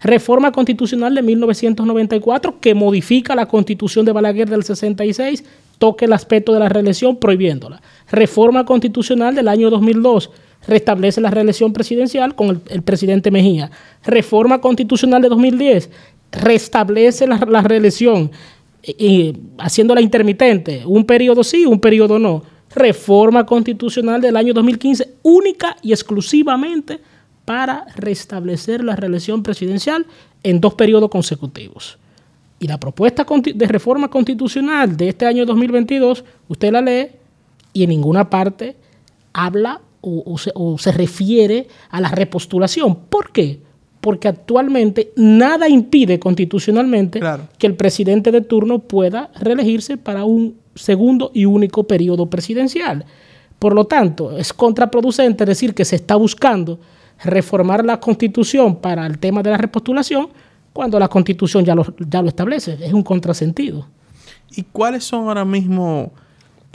Reforma 0.00 0.52
constitucional 0.52 1.14
de 1.14 1.22
1994 1.22 2.60
que 2.60 2.74
modifica 2.74 3.34
la 3.34 3.46
constitución 3.46 4.04
de 4.04 4.12
Balaguer 4.12 4.48
del 4.48 4.64
66 4.64 5.44
toque 5.78 6.04
el 6.04 6.12
aspecto 6.12 6.52
de 6.52 6.60
la 6.60 6.68
reelección 6.68 7.16
prohibiéndola. 7.16 7.80
Reforma 8.14 8.64
constitucional 8.64 9.34
del 9.34 9.48
año 9.48 9.70
2002 9.70 10.30
restablece 10.66 11.20
la 11.20 11.30
reelección 11.30 11.72
presidencial 11.72 12.34
con 12.34 12.62
el, 12.68 12.82
presidente 12.82 13.30
Mejía. 13.30 13.70
Reforma 14.04 14.60
constitucional 14.60 15.22
de 15.22 15.28
2010 15.28 15.90
restablece 16.32 17.26
la, 17.26 17.38
reelección 17.62 18.30
y, 18.82 19.34
haciéndola 19.58 20.00
intermitente, 20.00 20.82
un 20.86 21.04
periodo 21.04 21.44
sí, 21.44 21.64
un 21.66 21.80
periodo 21.80 22.18
no. 22.18 22.42
reforma 22.74 23.46
constitucional 23.46 24.20
del 24.20 24.36
año 24.36 24.52
2015, 24.52 25.14
única 25.22 25.76
y 25.82 25.92
exclusivamente 25.92 27.00
para 27.44 27.86
restablecer 27.96 28.82
la 28.82 28.96
reelección 28.96 29.42
presidencial 29.42 30.06
en 30.42 30.60
dos 30.60 30.74
periodos 30.74 31.10
consecutivos. 31.10 31.98
Y 32.58 32.66
la 32.66 32.80
propuesta 32.80 33.26
de 33.54 33.66
reforma 33.66 34.08
constitucional 34.08 34.96
de 34.96 35.10
este 35.10 35.26
año 35.26 35.44
2022, 35.44 36.24
usted 36.48 36.72
la 36.72 36.80
lee 36.80 37.08
y 37.74 37.82
en 37.82 37.90
ninguna 37.90 38.30
parte 38.30 38.76
habla 39.34 39.82
o, 40.00 40.78
se, 40.78 40.92
refiere 40.92 41.66
a 41.90 42.00
la 42.00 42.08
repostulación. 42.08 42.94
¿Por 43.08 43.32
qué? 43.32 43.60
Porque 44.00 44.28
actualmente 44.28 45.12
nada 45.16 45.68
impide 45.68 46.18
constitucionalmente 46.18 47.20
que 47.58 47.66
el 47.66 47.74
presidente 47.74 48.30
de 48.30 48.42
turno 48.42 48.80
pueda 48.80 49.30
reelegirse 49.40 49.96
para 49.96 50.24
un 50.24 50.56
segundo 50.74 51.30
y 51.34 51.46
único 51.46 51.84
periodo 51.84 52.28
presidencial. 52.28 53.04
Por 53.58 53.74
lo 53.74 53.86
tanto, 53.86 54.36
es 54.36 54.52
contraproducente 54.52 55.46
decir 55.46 55.74
que 55.74 55.86
se 55.86 55.96
está 55.96 56.16
buscando 56.16 56.78
reformar 57.24 57.84
la 57.84 57.98
constitución 57.98 58.76
para 58.76 59.06
el 59.06 59.18
tema 59.18 59.42
de 59.42 59.50
la 59.50 59.56
repostulación 59.56 60.28
cuando 60.72 60.98
la 60.98 61.08
constitución 61.08 61.64
ya 61.64 61.74
lo, 61.74 61.86
ya 61.98 62.20
lo 62.20 62.28
establece. 62.28 62.76
Es 62.82 62.92
un 62.92 63.02
contrasentido. 63.02 63.86
¿Y 64.54 64.64
cuáles 64.64 65.04
son 65.04 65.28
ahora 65.28 65.44
mismo 65.44 66.12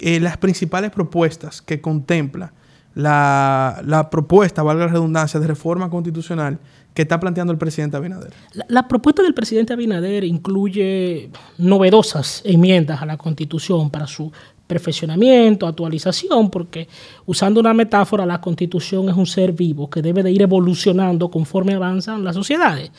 eh, 0.02 0.20
las 0.20 0.38
principales 0.38 0.92
propuestas 0.92 1.62
que 1.62 1.82
contempla 1.82 2.54
la, 2.96 4.08
propuesta, 4.12 4.64
valga 4.64 4.86
la 4.86 4.92
redundancia, 4.92 5.40
de 5.40 5.48
reforma 5.48 5.90
constitucional 5.90 6.60
que 6.94 7.04
está 7.04 7.20
planteando 7.20 7.54
el 7.54 7.60
presidente 7.60 7.98
Abinader? 7.98 8.34
La, 8.68 8.88
propuesta 8.88 9.22
del 9.22 9.34
presidente 9.34 9.74
Abinader 9.74 10.24
incluye 10.24 11.30
novedosas 11.58 12.42
enmiendas 12.46 13.02
a 13.02 13.06
la 13.06 13.18
constitución 13.18 13.90
para 13.90 14.08
su 14.08 14.32
perfeccionamiento, 14.68 15.66
actualización, 15.66 16.50
porque 16.50 16.88
usando 17.26 17.60
una 17.60 17.74
metáfora, 17.74 18.26
la 18.26 18.40
constitución 18.40 19.10
es 19.10 19.16
un 19.16 19.26
ser 19.26 19.54
vivo 19.54 19.90
que 19.90 20.02
debe 20.02 20.22
de 20.22 20.32
ir 20.32 20.42
evolucionando 20.42 21.30
conforme 21.32 21.74
avanzan 21.74 22.24
las 22.24 22.36
sociedades. 22.36 22.92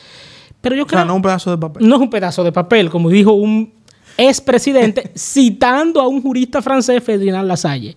Pero 0.59 0.75
yo 0.75 0.85
creo... 0.85 1.05
no 1.05 1.15
un 1.15 1.21
pedazo 1.21 1.49
de 1.51 1.57
papel. 1.57 1.87
No 1.87 1.95
es 1.95 2.01
un 2.01 2.09
pedazo 2.09 2.43
de 2.43 2.51
papel, 2.51 2.89
como 2.89 3.09
dijo 3.09 3.31
un 3.31 3.73
expresidente 4.17 5.11
citando 5.15 6.01
a 6.01 6.07
un 6.07 6.21
jurista 6.21 6.61
francés, 6.61 7.03
Ferdinand 7.03 7.47
Lasalle. 7.47 7.95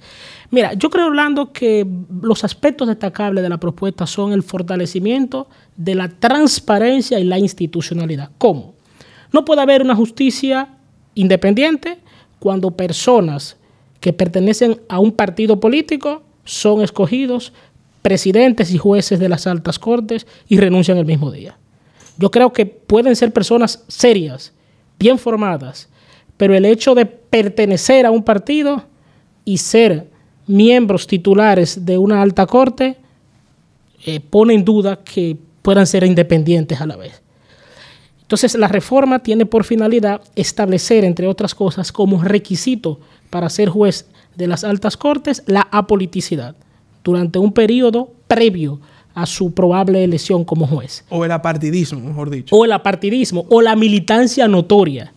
Mira, 0.50 0.75
yo 0.75 0.90
creo, 0.90 1.06
Orlando, 1.06 1.52
que 1.52 1.87
los 2.23 2.44
aspectos 2.44 2.87
destacables 2.87 3.42
de 3.42 3.49
la 3.49 3.59
propuesta 3.59 4.06
son 4.06 4.33
el 4.33 4.42
fortalecimiento 4.42 5.49
de 5.76 5.94
la 5.94 6.09
transparencia 6.09 7.18
y 7.18 7.25
la 7.25 7.38
institucionalidad. 7.38 8.30
¿Cómo? 8.38 8.75
No 9.33 9.44
puede 9.44 9.62
haber 9.62 9.83
una 9.83 9.97
justicia 9.97 10.68
independiente 11.14 11.99
cuando 12.38 12.71
personas 12.71 13.56
que 14.00 14.12
pertenecen 14.12 14.80
a 14.88 15.00
un 15.00 15.12
partido 15.12 15.59
político 15.59 16.23
son 16.44 16.83
escogidos 16.83 17.52
presidentes 18.02 18.71
y 18.73 18.78
jueces 18.78 19.18
de 19.18 19.30
las 19.30 19.47
altas 19.47 19.78
cortes 19.78 20.26
y 20.47 20.59
renuncian 20.59 20.99
el 20.99 21.06
mismo 21.06 21.30
día. 21.30 21.56
Yo 22.18 22.30
creo 22.30 22.52
que 22.52 22.66
pueden 22.66 23.16
ser 23.16 23.33
personas 23.33 23.83
serias, 23.88 24.52
bien 24.99 25.18
formadas, 25.18 25.88
pero 26.36 26.54
el 26.54 26.64
hecho 26.64 26.94
de 26.94 27.06
pertenecer 27.06 28.06
a 28.06 28.10
un 28.10 28.22
partido 28.22 28.84
y 29.44 29.58
ser 29.58 30.08
miembros 30.46 31.06
titulares 31.06 31.84
de 31.84 31.98
una 31.98 32.22
alta 32.22 32.46
corte 32.46 32.96
eh, 34.04 34.20
pone 34.20 34.54
en 34.54 34.64
duda 34.64 35.00
que 35.02 35.36
puedan 35.62 35.86
ser 35.86 36.04
independientes 36.04 36.80
a 36.80 36.86
la 36.86 36.96
vez. 36.96 37.22
Entonces, 38.20 38.54
la 38.54 38.68
reforma 38.68 39.18
tiene 39.20 39.46
por 39.46 39.64
finalidad 39.64 40.20
establecer, 40.34 41.04
entre 41.04 41.26
otras 41.26 41.54
cosas, 41.54 41.92
como 41.92 42.22
requisito 42.22 43.00
para 43.30 43.48
ser 43.48 43.68
juez 43.68 44.06
de 44.34 44.46
las 44.46 44.64
altas 44.64 44.96
cortes, 44.96 45.42
la 45.46 45.68
apoliticidad 45.70 46.56
durante 47.02 47.38
un 47.38 47.52
periodo 47.52 48.12
previo 48.26 48.80
a 49.14 49.26
su 49.26 49.54
probable 49.54 50.02
elección 50.04 50.44
como 50.44 50.66
juez. 50.66 51.04
O 51.08 51.24
el 51.24 51.30
apartidismo, 51.30 52.00
mejor 52.00 52.30
dicho. 52.30 52.54
O 52.54 52.64
el 52.64 52.72
apartidismo, 52.72 53.46
o 53.48 53.62
la 53.62 53.76
militancia 53.76 54.48
notoria. 54.48 55.13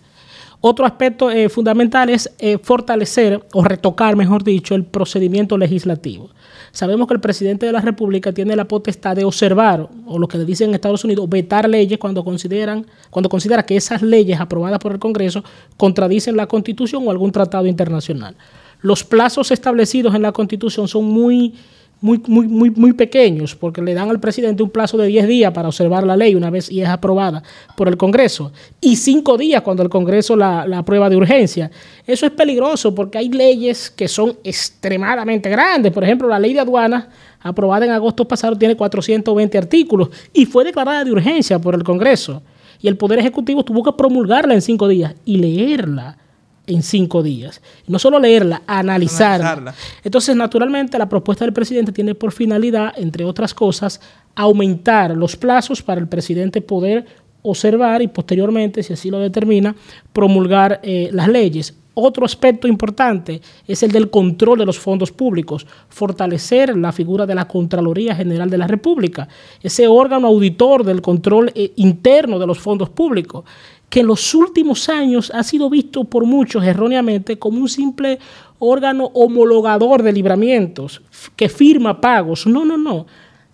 Otro 0.59 0.85
aspecto 0.85 1.29
eh, 1.29 1.49
fundamental 1.49 2.09
es 2.09 2.31
eh, 2.39 2.57
fortalecer 2.57 3.43
o 3.53 3.63
retocar, 3.63 4.15
mejor 4.15 4.43
dicho, 4.43 4.73
el 4.73 4.83
procedimiento 4.83 5.57
legislativo. 5.57 6.31
Sabemos 6.71 7.07
que 7.07 7.13
el 7.13 7.19
presidente 7.19 7.65
de 7.65 7.71
la 7.71 7.81
República 7.81 8.31
tiene 8.31 8.55
la 8.55 8.65
potestad 8.65 9.15
de 9.15 9.23
observar, 9.23 9.87
o 10.05 10.17
lo 10.17 10.27
que 10.27 10.37
le 10.37 10.45
dicen 10.45 10.69
en 10.69 10.75
Estados 10.75 11.03
Unidos, 11.03 11.29
vetar 11.29 11.69
leyes 11.69 11.99
cuando 11.99 12.23
consideran, 12.23 12.85
cuando 13.11 13.29
considera 13.29 13.65
que 13.65 13.77
esas 13.77 14.01
leyes 14.01 14.39
aprobadas 14.39 14.79
por 14.79 14.93
el 14.93 14.99
Congreso 14.99 15.43
contradicen 15.77 16.35
la 16.35 16.47
Constitución 16.47 17.07
o 17.07 17.11
algún 17.11 17.31
tratado 17.31 17.67
internacional. 17.67 18.35
Los 18.81 19.03
plazos 19.03 19.51
establecidos 19.51 20.15
en 20.15 20.23
la 20.23 20.31
Constitución 20.31 20.87
son 20.87 21.05
muy 21.05 21.53
muy, 21.99 22.21
muy, 22.27 22.47
muy, 22.47 22.69
muy 22.71 22.93
pequeños, 22.93 23.55
porque 23.55 23.81
le 23.81 23.93
dan 23.93 24.09
al 24.09 24.19
presidente 24.19 24.61
un 24.61 24.69
plazo 24.69 24.97
de 24.97 25.07
10 25.07 25.27
días 25.27 25.51
para 25.51 25.67
observar 25.67 26.05
la 26.05 26.15
ley 26.15 26.35
una 26.35 26.49
vez 26.49 26.71
y 26.71 26.81
es 26.81 26.87
aprobada 26.87 27.41
por 27.75 27.87
el 27.87 27.97
Congreso, 27.97 28.51
y 28.79 28.95
5 28.95 29.37
días 29.37 29.61
cuando 29.61 29.83
el 29.83 29.89
Congreso 29.89 30.35
la, 30.35 30.67
la 30.67 30.79
aprueba 30.79 31.09
de 31.09 31.15
urgencia. 31.15 31.71
Eso 32.05 32.25
es 32.25 32.31
peligroso 32.31 32.93
porque 32.93 33.17
hay 33.17 33.29
leyes 33.29 33.89
que 33.89 34.07
son 34.07 34.37
extremadamente 34.43 35.49
grandes. 35.49 35.91
Por 35.91 36.03
ejemplo, 36.03 36.27
la 36.27 36.39
ley 36.39 36.53
de 36.53 36.59
aduanas, 36.59 37.07
aprobada 37.41 37.85
en 37.85 37.91
agosto 37.91 38.27
pasado, 38.27 38.55
tiene 38.57 38.75
420 38.75 39.57
artículos 39.57 40.09
y 40.33 40.45
fue 40.45 40.63
declarada 40.63 41.03
de 41.03 41.11
urgencia 41.11 41.59
por 41.59 41.73
el 41.73 41.83
Congreso. 41.83 42.43
Y 42.79 42.87
el 42.87 42.95
Poder 42.95 43.19
Ejecutivo 43.19 43.63
tuvo 43.63 43.83
que 43.83 43.91
promulgarla 43.93 44.53
en 44.53 44.61
5 44.61 44.87
días 44.87 45.15
y 45.25 45.37
leerla 45.37 46.17
en 46.67 46.83
cinco 46.83 47.23
días. 47.23 47.61
No 47.87 47.97
solo 47.97 48.19
leerla, 48.19 48.61
analizarla. 48.67 49.73
Entonces, 50.03 50.35
naturalmente, 50.35 50.97
la 50.99 51.09
propuesta 51.09 51.45
del 51.45 51.53
presidente 51.53 51.91
tiene 51.91 52.13
por 52.13 52.31
finalidad, 52.31 52.93
entre 52.97 53.23
otras 53.23 53.53
cosas, 53.53 53.99
aumentar 54.35 55.15
los 55.15 55.35
plazos 55.35 55.81
para 55.81 55.99
el 55.99 56.07
presidente 56.07 56.61
poder 56.61 57.05
observar 57.41 58.01
y 58.01 58.07
posteriormente, 58.07 58.83
si 58.83 58.93
así 58.93 59.09
lo 59.09 59.19
determina, 59.19 59.75
promulgar 60.13 60.79
eh, 60.83 61.09
las 61.11 61.27
leyes. 61.27 61.73
Otro 61.99 62.25
aspecto 62.25 62.67
importante 62.67 63.41
es 63.67 63.81
el 63.81 63.91
del 63.91 64.11
control 64.11 64.59
de 64.59 64.67
los 64.67 64.77
fondos 64.77 65.11
públicos, 65.11 65.65
fortalecer 65.89 66.77
la 66.77 66.91
figura 66.91 67.25
de 67.25 67.33
la 67.33 67.47
Contraloría 67.47 68.15
General 68.15 68.51
de 68.51 68.57
la 68.59 68.67
República, 68.67 69.27
ese 69.63 69.87
órgano 69.87 70.27
auditor 70.27 70.83
del 70.83 71.01
control 71.01 71.51
eh, 71.55 71.71
interno 71.77 72.37
de 72.37 72.45
los 72.45 72.59
fondos 72.59 72.89
públicos 72.89 73.45
que 73.89 74.01
en 74.01 74.07
los 74.07 74.33
últimos 74.33 74.89
años 74.89 75.31
ha 75.33 75.43
sido 75.43 75.69
visto 75.69 76.03
por 76.03 76.25
muchos 76.25 76.63
erróneamente 76.63 77.39
como 77.39 77.59
un 77.59 77.69
simple 77.69 78.19
órgano 78.59 79.11
homologador 79.13 80.03
de 80.03 80.11
libramientos 80.11 81.01
que 81.35 81.49
firma 81.49 82.01
pagos. 82.01 82.47
No, 82.47 82.65
no, 82.65 82.77
no. 82.77 83.05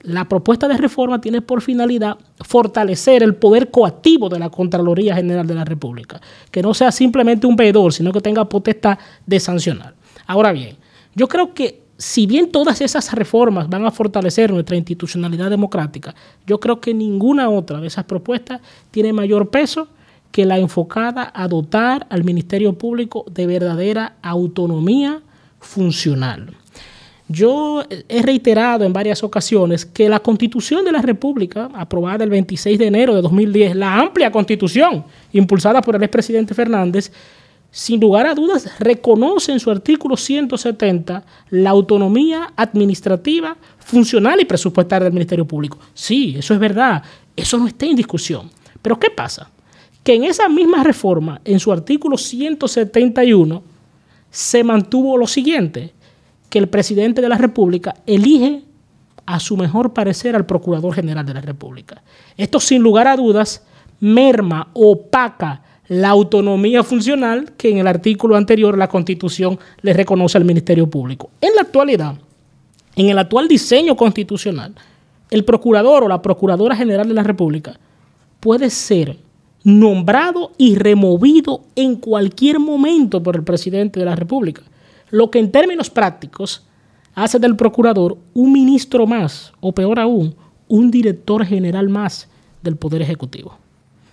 La 0.02 0.28
propuesta 0.28 0.68
de 0.68 0.78
reforma 0.78 1.22
tiene 1.22 1.42
por 1.42 1.62
finalidad 1.62 2.18
fortalecer 2.42 3.24
el 3.24 3.36
poder 3.36 3.72
coactivo 3.72 4.28
de 4.28 4.40
la 4.40 4.50
Contraloría 4.50 5.16
General 5.16 5.48
de 5.48 5.56
la 5.56 5.63
República, 5.63 6.20
que 6.52 6.62
no 6.62 6.74
sea 6.74 6.92
simplemente 6.92 7.48
un 7.48 7.56
veedor, 7.56 7.94
sino 7.94 8.12
que 8.12 8.20
tenga 8.20 8.50
potestad 8.50 8.98
de 9.25 9.40
sancionar. 9.40 9.96
Ahora 10.28 10.52
bien, 10.52 10.75
yo 11.16 11.28
creo 11.28 11.54
que 11.54 11.84
si 11.98 12.25
bien 12.25 12.52
todas 12.52 12.82
esas 12.82 13.13
reformas 13.13 13.70
van 13.70 13.86
a 13.86 13.92
fortalecer 13.92 14.52
nuestra 14.52 14.75
institucionalidad 14.75 15.50
democrática, 15.50 16.13
yo 16.46 16.60
creo 16.60 16.82
que 16.82 16.94
ninguna 16.94 17.50
otra 17.50 17.80
de 17.80 17.88
esas 17.88 18.04
propuestas 18.04 18.60
tiene 18.92 19.13
mayor 19.13 19.50
peso 19.50 19.88
que 20.34 20.46
la 20.46 20.58
enfocada 20.58 21.32
a 21.32 21.48
dotar 21.48 22.08
al 22.10 22.24
Ministerio 22.24 22.74
Público 22.74 23.24
de 23.30 23.46
verdadera 23.46 24.16
autonomía 24.24 25.22
funcional. 25.60 26.58
Yo 27.30 27.84
he 28.10 28.22
reiterado 28.24 28.84
en 28.84 28.92
varias 28.92 29.24
ocasiones 29.24 29.86
que 29.86 30.10
la 30.10 30.20
Constitución 30.20 30.84
de 30.84 30.92
la 30.92 31.04
República, 31.04 31.70
aprobada 31.75 32.24
el 32.24 32.32
26 32.32 32.80
de 32.80 32.88
enero 32.88 33.13
de 33.13 33.22
2010, 33.22 33.75
la 33.75 34.00
amplia 34.00 34.32
Constitución 34.32 35.06
impulsada 35.34 35.82
por 35.82 35.96
el 35.96 36.04
expresidente 36.04 36.56
Fernández, 36.56 37.12
sin 37.70 38.00
lugar 38.00 38.25
a 38.25 38.34
dudas 38.34 38.68
reconoce 38.80 39.52
en 39.52 39.60
su 39.60 39.70
artículo 39.70 40.18
170 40.18 41.24
la 41.52 41.70
autonomía 41.70 42.54
administrativa, 42.56 43.56
funcional 43.78 44.42
y 44.42 44.46
presupuestaria 44.46 45.06
del 45.06 45.13
Ministerio 45.13 45.46
Público. 45.46 45.78
Sí, 45.94 46.36
eso 46.40 46.56
es 46.56 46.60
verdad, 46.60 47.04
eso 47.36 47.60
no 47.60 47.68
está 47.68 47.86
en 47.86 47.96
discusión. 47.96 48.50
Pero 48.82 49.00
¿qué 49.00 49.12
pasa? 49.12 49.52
Que 50.04 50.16
en 50.16 50.26
esa 50.26 50.50
misma 50.50 50.84
reforma, 50.84 51.42
en 51.46 51.60
su 51.60 51.72
artículo 51.72 52.18
171, 52.18 53.64
se 54.30 54.64
mantuvo 54.64 55.18
lo 55.18 55.28
siguiente, 55.28 55.94
que 56.50 56.60
el 56.60 56.68
presidente 56.68 57.22
de 57.22 57.30
la 57.30 57.38
República 57.38 57.96
elige 58.06 58.64
a 59.26 59.40
su 59.40 59.58
mejor 59.58 59.94
parecer 59.94 60.36
al 60.36 60.46
Procurador 60.46 60.94
General 60.94 61.26
de 61.26 61.34
la 61.34 61.42
República. 61.42 62.04
Esto 62.38 62.60
sin 62.60 62.82
lugar 62.82 63.08
a 63.08 63.16
dudas 63.16 63.66
merma, 64.00 64.68
opaca 64.74 65.62
la 65.88 66.10
autonomía 66.10 66.84
funcional 66.84 67.54
que 67.58 67.70
en 67.70 67.78
el 67.78 67.88
artículo 67.88 68.36
anterior 68.36 68.78
la 68.78 68.90
Constitución 68.90 69.58
le 69.82 69.94
reconoce 69.94 70.38
al 70.38 70.46
Ministerio 70.46 70.90
Público. 70.90 71.30
En 71.40 71.56
la 71.56 71.62
actualidad, 71.62 72.16
en 72.96 73.10
el 73.10 73.18
actual 73.18 73.48
diseño 73.48 73.96
constitucional, 73.96 74.76
el 75.30 75.46
Procurador 75.46 76.04
o 76.04 76.08
la 76.08 76.22
Procuradora 76.22 76.76
General 76.76 77.08
de 77.08 77.14
la 77.14 77.24
República 77.24 77.80
puede 78.40 78.70
ser 78.70 79.18
nombrado 79.63 80.51
y 80.58 80.75
removido 80.75 81.62
en 81.75 81.96
cualquier 81.96 82.60
momento 82.60 83.24
por 83.24 83.36
el 83.36 83.43
presidente 83.43 84.00
de 84.00 84.05
la 84.05 84.15
República. 84.15 84.62
Lo 85.10 85.32
que 85.32 85.39
en 85.39 85.51
términos 85.51 85.89
prácticos 85.89 86.63
hace 87.15 87.39
del 87.39 87.55
procurador 87.55 88.17
un 88.34 88.51
ministro 88.51 89.08
más, 89.08 89.53
o 89.62 89.72
peor 89.72 90.00
aún, 90.00 90.36
un 90.67 90.91
director 90.91 91.46
general 91.46 91.89
más 91.89 92.27
del 92.62 92.75
Poder 92.75 93.01
Ejecutivo. 93.01 93.58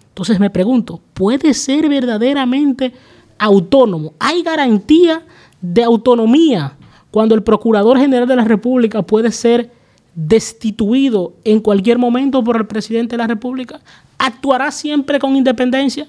Entonces 0.08 0.38
me 0.38 0.50
pregunto, 0.50 1.00
¿puede 1.14 1.54
ser 1.54 1.88
verdaderamente 1.88 2.92
autónomo? 3.38 4.12
¿Hay 4.18 4.42
garantía 4.42 5.22
de 5.60 5.82
autonomía 5.82 6.76
cuando 7.10 7.34
el 7.34 7.42
Procurador 7.42 7.98
General 7.98 8.28
de 8.28 8.36
la 8.36 8.44
República 8.44 9.02
puede 9.02 9.32
ser 9.32 9.70
destituido 10.14 11.32
en 11.44 11.60
cualquier 11.60 11.98
momento 11.98 12.44
por 12.44 12.56
el 12.56 12.66
presidente 12.66 13.16
de 13.16 13.18
la 13.18 13.26
República? 13.28 13.80
¿Actuará 14.22 14.70
siempre 14.70 15.18
con 15.18 15.34
independencia? 15.34 16.06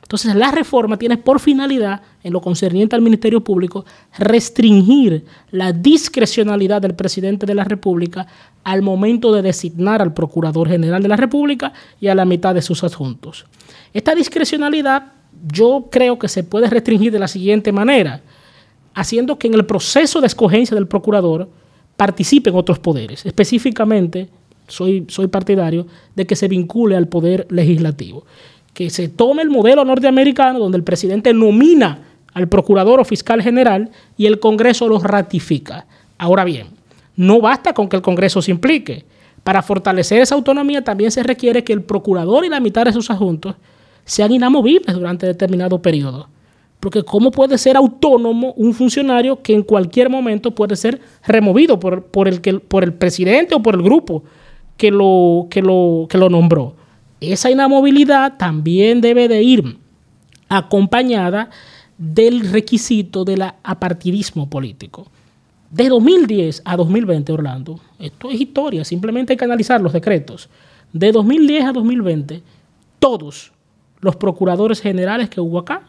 Entonces 0.00 0.32
la 0.36 0.52
reforma 0.52 0.96
tiene 0.96 1.18
por 1.18 1.40
finalidad, 1.40 2.02
en 2.22 2.32
lo 2.32 2.40
concerniente 2.40 2.94
al 2.94 3.02
Ministerio 3.02 3.42
Público, 3.42 3.84
restringir 4.16 5.24
la 5.50 5.72
discrecionalidad 5.72 6.80
del 6.80 6.94
presidente 6.94 7.46
de 7.46 7.54
la 7.56 7.64
República 7.64 8.28
al 8.62 8.82
momento 8.82 9.32
de 9.32 9.42
designar 9.42 10.00
al 10.00 10.14
Procurador 10.14 10.68
General 10.68 11.02
de 11.02 11.08
la 11.08 11.16
República 11.16 11.72
y 12.00 12.06
a 12.06 12.14
la 12.14 12.24
mitad 12.24 12.54
de 12.54 12.62
sus 12.62 12.84
adjuntos. 12.84 13.44
Esta 13.92 14.14
discrecionalidad 14.14 15.12
yo 15.52 15.88
creo 15.90 16.16
que 16.16 16.28
se 16.28 16.44
puede 16.44 16.70
restringir 16.70 17.10
de 17.10 17.18
la 17.18 17.28
siguiente 17.28 17.72
manera, 17.72 18.20
haciendo 18.94 19.36
que 19.36 19.48
en 19.48 19.54
el 19.54 19.66
proceso 19.66 20.20
de 20.20 20.28
escogencia 20.28 20.76
del 20.76 20.86
procurador 20.86 21.48
participen 21.96 22.54
otros 22.54 22.78
poderes. 22.78 23.26
Específicamente, 23.26 24.28
soy, 24.70 25.04
soy 25.08 25.26
partidario 25.26 25.86
de 26.16 26.26
que 26.26 26.36
se 26.36 26.48
vincule 26.48 26.96
al 26.96 27.08
poder 27.08 27.46
legislativo 27.50 28.24
que 28.74 28.90
se 28.90 29.08
tome 29.08 29.42
el 29.42 29.50
modelo 29.50 29.84
norteamericano 29.84 30.58
donde 30.58 30.78
el 30.78 30.84
presidente 30.84 31.34
nomina 31.34 32.00
al 32.32 32.48
procurador 32.48 33.00
o 33.00 33.04
fiscal 33.04 33.42
general 33.42 33.90
y 34.16 34.26
el 34.26 34.38
Congreso 34.38 34.88
los 34.88 35.02
ratifica. 35.02 35.86
Ahora 36.16 36.44
bien, 36.44 36.68
no 37.16 37.40
basta 37.40 37.74
con 37.74 37.88
que 37.88 37.96
el 37.96 38.02
Congreso 38.02 38.40
se 38.40 38.50
implique. 38.50 39.04
Para 39.42 39.62
fortalecer 39.62 40.20
esa 40.20 40.34
autonomía 40.34 40.84
también 40.84 41.10
se 41.10 41.22
requiere 41.22 41.64
que 41.64 41.72
el 41.72 41.82
procurador 41.82 42.44
y 42.44 42.48
la 42.48 42.60
mitad 42.60 42.84
de 42.84 42.92
sus 42.92 43.10
asuntos 43.10 43.56
sean 44.04 44.32
inamovibles 44.32 44.94
durante 44.94 45.26
determinado 45.26 45.80
periodo. 45.82 46.28
Porque 46.78 47.02
¿cómo 47.02 47.30
puede 47.30 47.58
ser 47.58 47.76
autónomo 47.76 48.54
un 48.56 48.72
funcionario 48.72 49.42
que 49.42 49.52
en 49.52 49.62
cualquier 49.62 50.08
momento 50.08 50.52
puede 50.52 50.76
ser 50.76 51.00
removido 51.26 51.78
por, 51.78 52.04
por, 52.04 52.28
el, 52.28 52.40
que, 52.40 52.54
por 52.60 52.84
el 52.84 52.94
presidente 52.94 53.54
o 53.54 53.62
por 53.62 53.74
el 53.74 53.82
grupo 53.82 54.22
que 54.80 54.90
lo, 54.90 55.46
que 55.50 55.60
lo, 55.60 56.06
que 56.08 56.16
lo 56.16 56.30
nombró? 56.30 56.74
esa 57.20 57.50
inamovilidad 57.50 58.38
también 58.38 59.02
debe 59.02 59.28
de 59.28 59.42
ir 59.42 59.76
acompañada 60.48 61.50
del 61.98 62.50
requisito 62.50 63.26
del 63.26 63.42
apartidismo 63.62 64.48
político. 64.48 65.06
De 65.70 65.90
2010 65.90 66.62
a 66.64 66.78
2020, 66.78 67.30
Orlando, 67.30 67.78
esto 67.98 68.30
es 68.30 68.40
historia, 68.40 68.82
simplemente 68.86 69.34
hay 69.34 69.36
que 69.36 69.44
analizar 69.44 69.82
los 69.82 69.92
decretos. 69.92 70.48
De 70.94 71.12
2010 71.12 71.66
a 71.66 71.72
2020, 71.72 72.42
todos 72.98 73.52
los 74.00 74.16
procuradores 74.16 74.80
generales 74.80 75.28
que 75.28 75.42
hubo 75.42 75.58
acá 75.58 75.82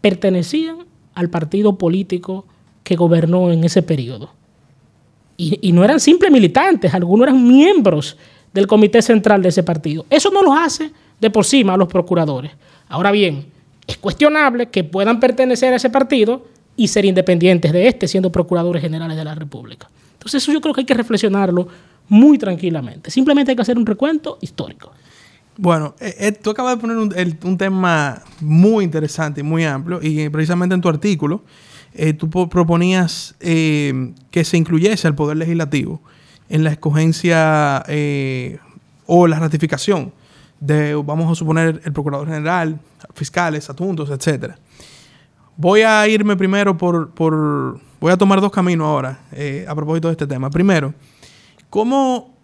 pertenecían 0.00 0.86
al 1.12 1.28
partido 1.28 1.76
político 1.76 2.46
que 2.82 2.96
gobernó 2.96 3.52
en 3.52 3.62
ese 3.64 3.82
periodo. 3.82 4.30
Y, 5.36 5.58
y 5.60 5.72
no 5.72 5.84
eran 5.84 6.00
simples 6.00 6.30
militantes, 6.30 6.92
algunos 6.94 7.26
eran 7.26 7.46
miembros 7.46 8.16
del 8.52 8.66
comité 8.66 9.02
central 9.02 9.42
de 9.42 9.48
ese 9.48 9.62
partido. 9.62 10.04
Eso 10.10 10.30
no 10.30 10.42
los 10.42 10.54
hace 10.56 10.90
de 11.20 11.30
por 11.30 11.44
sí 11.44 11.64
a 11.68 11.76
los 11.76 11.88
procuradores. 11.88 12.52
Ahora 12.88 13.10
bien, 13.10 13.46
es 13.86 13.96
cuestionable 13.96 14.66
que 14.66 14.84
puedan 14.84 15.20
pertenecer 15.20 15.72
a 15.72 15.76
ese 15.76 15.90
partido 15.90 16.46
y 16.76 16.88
ser 16.88 17.04
independientes 17.04 17.72
de 17.72 17.88
este, 17.88 18.08
siendo 18.08 18.30
procuradores 18.30 18.82
generales 18.82 19.16
de 19.16 19.24
la 19.24 19.34
República. 19.34 19.88
Entonces 20.14 20.42
eso 20.42 20.52
yo 20.52 20.60
creo 20.60 20.74
que 20.74 20.82
hay 20.82 20.86
que 20.86 20.94
reflexionarlo 20.94 21.68
muy 22.08 22.38
tranquilamente. 22.38 23.10
Simplemente 23.10 23.52
hay 23.52 23.56
que 23.56 23.62
hacer 23.62 23.78
un 23.78 23.86
recuento 23.86 24.38
histórico. 24.40 24.92
Bueno, 25.56 25.94
eh, 26.00 26.14
eh, 26.18 26.32
tú 26.32 26.50
acabas 26.50 26.76
de 26.76 26.80
poner 26.80 26.96
un, 26.96 27.58
tema 27.58 28.22
muy 28.40 28.84
interesante 28.84 29.40
y 29.40 29.44
muy 29.44 29.64
amplio 29.64 30.00
y 30.02 30.28
precisamente 30.28 30.74
en 30.74 30.80
tu 30.80 30.88
artículo 30.88 31.42
eh, 31.94 32.12
tú 32.12 32.30
proponías 32.48 33.34
que 33.38 34.44
se 34.44 34.56
incluyese 34.56 35.08
el 35.08 35.14
Poder 35.14 35.36
Legislativo 35.36 36.00
en 36.52 36.64
la 36.64 36.70
escogencia 36.70 37.82
eh, 37.88 38.58
o 39.06 39.26
la 39.26 39.38
ratificación 39.38 40.12
de, 40.60 40.94
vamos 40.94 41.32
a 41.32 41.34
suponer, 41.34 41.80
el 41.82 41.92
Procurador 41.94 42.28
General, 42.28 42.78
fiscales, 43.14 43.70
adjuntos, 43.70 44.10
etc. 44.10 44.52
Voy 45.56 45.80
a 45.80 46.06
irme 46.06 46.36
primero 46.36 46.76
por, 46.76 47.10
por 47.12 47.80
voy 47.98 48.12
a 48.12 48.18
tomar 48.18 48.42
dos 48.42 48.52
caminos 48.52 48.86
ahora 48.86 49.20
eh, 49.32 49.64
a 49.66 49.74
propósito 49.74 50.08
de 50.08 50.12
este 50.12 50.26
tema. 50.26 50.50
Primero, 50.50 50.92
¿cómo 51.70 52.36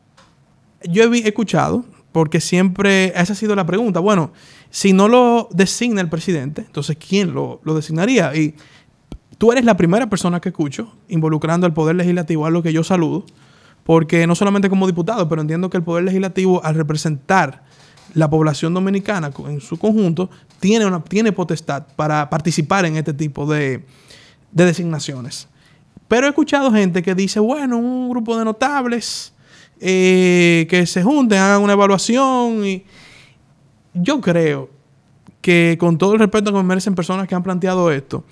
yo 0.84 1.12
he 1.12 1.28
escuchado, 1.28 1.84
porque 2.10 2.40
siempre 2.40 3.08
esa 3.14 3.34
ha 3.34 3.36
sido 3.36 3.54
la 3.54 3.66
pregunta, 3.66 4.00
bueno, 4.00 4.32
si 4.70 4.94
no 4.94 5.06
lo 5.06 5.48
designa 5.52 6.00
el 6.00 6.08
presidente, 6.08 6.62
entonces 6.62 6.96
¿quién 6.96 7.34
lo, 7.34 7.60
lo 7.62 7.74
designaría? 7.74 8.34
Y 8.34 8.54
tú 9.38 9.52
eres 9.52 9.64
la 9.64 9.76
primera 9.76 10.08
persona 10.10 10.40
que 10.40 10.50
escucho 10.50 10.94
involucrando 11.08 11.66
al 11.66 11.72
Poder 11.72 11.96
Legislativo, 11.96 12.46
a 12.46 12.50
lo 12.50 12.62
que 12.62 12.72
yo 12.72 12.84
saludo 12.84 13.24
porque 13.88 14.26
no 14.26 14.34
solamente 14.34 14.68
como 14.68 14.86
diputado, 14.86 15.30
pero 15.30 15.40
entiendo 15.40 15.70
que 15.70 15.78
el 15.78 15.82
Poder 15.82 16.04
Legislativo, 16.04 16.62
al 16.62 16.74
representar 16.74 17.62
la 18.12 18.28
población 18.28 18.74
dominicana 18.74 19.30
en 19.46 19.62
su 19.62 19.78
conjunto, 19.78 20.28
tiene, 20.60 20.84
una, 20.84 21.02
tiene 21.02 21.32
potestad 21.32 21.86
para 21.96 22.28
participar 22.28 22.84
en 22.84 22.98
este 22.98 23.14
tipo 23.14 23.46
de, 23.46 23.86
designaciones. 24.52 25.48
Pero 26.06 26.26
he 26.26 26.28
escuchado 26.28 26.70
gente 26.70 27.02
que 27.02 27.14
dice, 27.14 27.40
bueno, 27.40 27.78
un 27.78 28.10
grupo 28.10 28.36
de 28.38 28.44
notables 28.44 29.32
eh, 29.80 30.66
que 30.68 30.84
se 30.84 31.02
junten, 31.02 31.38
hagan 31.38 31.62
una 31.62 31.72
evaluación. 31.72 32.66
Y 32.66 32.84
yo 33.94 34.20
creo 34.20 34.68
que 35.40 35.78
con 35.80 35.96
todo 35.96 36.12
el 36.12 36.18
respeto 36.18 36.52
que 36.52 36.58
me 36.58 36.62
merecen 36.62 36.94
personas 36.94 37.26
que 37.26 37.34
han 37.34 37.42
planteado 37.42 37.90
esto, 37.90 38.22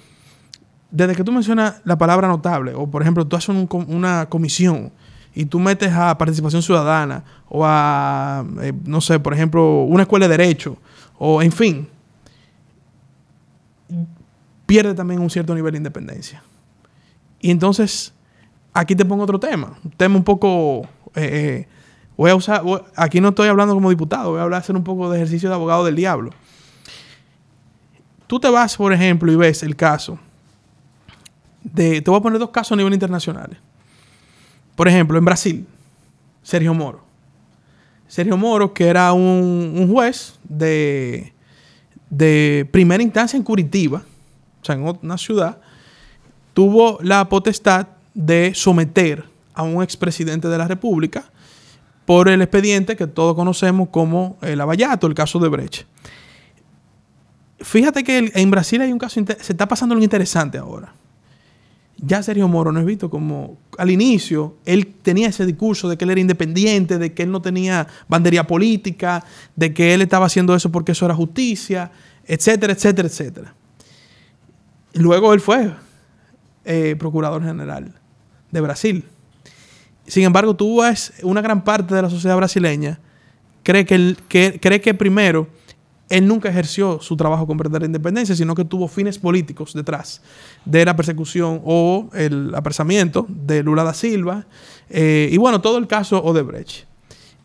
desde 0.91 1.15
que 1.15 1.25
tú 1.25 1.33
mencionas 1.33 1.81
la 1.85 1.99
palabra 1.99 2.29
notable, 2.29 2.75
o 2.75 2.87
por 2.89 3.03
ejemplo, 3.03 3.27
tú 3.27 3.37
haces 3.37 3.55
una 3.71 4.27
comisión, 4.29 4.93
y 5.37 5.45
tú 5.45 5.61
metes 5.61 5.93
a 5.93 6.17
participación 6.17 6.63
ciudadana 6.63 7.23
o 7.51 7.63
a, 7.63 8.43
eh, 8.63 8.73
no 8.87 9.03
sé, 9.03 9.21
por 9.21 9.35
ejemplo, 9.35 9.83
una 9.83 10.05
escuela 10.05 10.27
de 10.27 10.37
derecho 10.37 10.79
o 11.19 11.43
en 11.43 11.53
fin, 11.53 11.89
pierde 14.65 14.95
también 14.95 15.21
un 15.21 15.29
cierto 15.29 15.55
nivel 15.55 15.73
de 15.73 15.77
independencia. 15.77 16.43
Y 17.39 17.51
entonces, 17.51 18.15
aquí 18.73 18.97
te 18.97 19.05
pongo 19.05 19.25
otro 19.25 19.39
tema, 19.39 19.79
un 19.85 19.91
tema 19.91 20.17
un 20.17 20.25
poco... 20.25 20.89
Eh, 21.15 21.67
eh, 21.67 21.69
voy 22.17 22.31
a 22.31 22.35
usar, 22.35 22.63
aquí 22.97 23.21
no 23.21 23.29
estoy 23.29 23.49
hablando 23.49 23.75
como 23.75 23.91
diputado, 23.91 24.31
voy 24.31 24.41
a 24.41 24.45
hablar 24.45 24.63
hacer 24.63 24.75
un 24.75 24.85
poco 24.85 25.11
de 25.11 25.19
ejercicio 25.19 25.51
de 25.51 25.55
abogado 25.55 25.85
del 25.85 25.97
diablo. 25.97 26.31
Tú 28.27 28.41
te 28.41 28.49
vas, 28.49 28.75
por 28.79 28.95
ejemplo, 28.95 29.31
y 29.31 29.37
ves 29.37 29.63
el 29.63 29.77
caso 29.77 30.19
te 31.75 32.03
voy 32.07 32.17
a 32.17 32.23
poner 32.23 32.39
dos 32.39 32.51
casos 32.51 32.73
a 32.73 32.77
nivel 32.77 32.95
internacional. 32.95 33.59
Por 34.77 34.89
ejemplo, 34.89 35.19
en 35.19 35.25
Brasil, 35.25 35.67
Sergio 36.43 36.75
Moro. 36.75 37.03
Sergio 38.07 38.37
Moro, 38.37 38.73
que 38.73 38.87
era 38.87 39.13
un, 39.13 39.89
juez 39.91 40.39
de, 40.45 41.33
de, 42.11 42.69
primera 42.71 43.03
instancia 43.03 43.37
en 43.37 43.43
Curitiba, 43.43 44.03
o 44.63 44.65
sea, 44.65 44.77
en 44.77 44.83
una 44.83 45.19
ciudad, 45.19 45.59
tuvo 46.55 46.99
la 47.03 47.29
potestad 47.29 47.89
de 48.15 48.53
someter 48.55 49.25
a 49.55 49.63
un 49.63 49.83
expresidente 49.83 50.49
de 50.49 50.59
la 50.59 50.69
República 50.69 51.25
por 52.05 52.29
el 52.29 52.41
expediente 52.43 52.95
que 52.95 53.07
todos 53.07 53.35
conocemos 53.35 53.89
como 53.89 54.37
el 54.43 54.61
Avallato, 54.61 55.07
el 55.07 55.15
caso 55.15 55.39
de 55.39 55.49
Brecht. 55.49 55.83
Fíjate 57.59 58.05
que 58.05 58.31
en 58.35 58.51
Brasil 58.51 58.81
hay 58.83 58.93
un 58.93 58.99
caso, 58.99 59.21
se 59.25 59.53
está 59.53 59.67
pasando 59.67 59.95
algo 59.95 60.05
interesante 60.05 60.59
ahora 60.59 60.93
ya 61.99 62.23
Sergio 62.23 62.47
Moro 62.49 62.73
no 62.73 62.81
es 62.81 62.87
visto 62.87 63.09
como 63.09 63.59
al 63.79 63.91
inicio 63.91 64.57
él 64.65 64.87
tenía 65.03 65.29
ese 65.29 65.47
discurso 65.47 65.89
de 65.89 65.97
que 65.97 66.05
él 66.05 66.11
era 66.11 66.21
independiente, 66.21 66.99
de 66.99 67.15
que 67.15 67.23
él 67.23 67.31
no 67.31 67.41
tenía 67.41 67.87
bandería 68.09 68.47
política, 68.47 69.25
de 69.55 69.73
que 69.73 69.95
él 69.95 70.03
estaba 70.03 70.27
haciendo 70.27 70.55
eso 70.55 70.71
porque 70.71 70.93
eso 70.93 71.07
era 71.07 71.15
justicia, 71.15 71.91
etcétera, 72.27 72.73
etcétera, 72.73 73.09
etcétera. 73.09 73.55
Luego 74.93 75.33
él 75.33 75.41
fue 75.41 75.73
eh, 76.65 76.97
procurador 76.99 77.43
general 77.43 77.93
de 78.51 78.61
Brasil. 78.61 79.05
Sin 80.07 80.25
embargo, 80.25 80.55
tú 80.55 80.83
ves 80.83 81.13
una 81.23 81.41
gran 81.41 81.65
parte 81.65 81.95
de 81.95 82.03
la 82.03 82.11
sociedad 82.11 82.37
brasileña 82.37 83.01
cree 83.67 83.85
que, 83.85 84.17
que, 84.29 84.61
cree 84.61 84.81
que 84.81 84.95
primero 84.95 85.49
él 86.09 86.27
nunca 86.27 86.49
ejerció 86.49 87.01
su 87.01 87.17
trabajo 87.17 87.47
con 87.47 87.57
verdadera 87.57 87.87
independencia, 87.87 88.37
sino 88.37 88.55
que 88.55 88.65
tuvo 88.65 88.87
fines 88.89 89.19
políticos 89.19 89.73
detrás 89.75 90.23
de 90.65 90.85
la 90.85 90.95
persecución 90.95 91.61
o 91.65 92.11
el 92.15 92.55
apresamiento 92.55 93.27
de 93.29 93.63
Lula 93.63 93.83
da 93.83 93.95
Silva. 93.95 94.47
Eh, 94.89 95.29
y 95.33 95.37
bueno, 95.37 95.61
todo 95.61 95.79
el 95.79 95.87
caso 95.87 96.23
Odebrecht. 96.23 96.87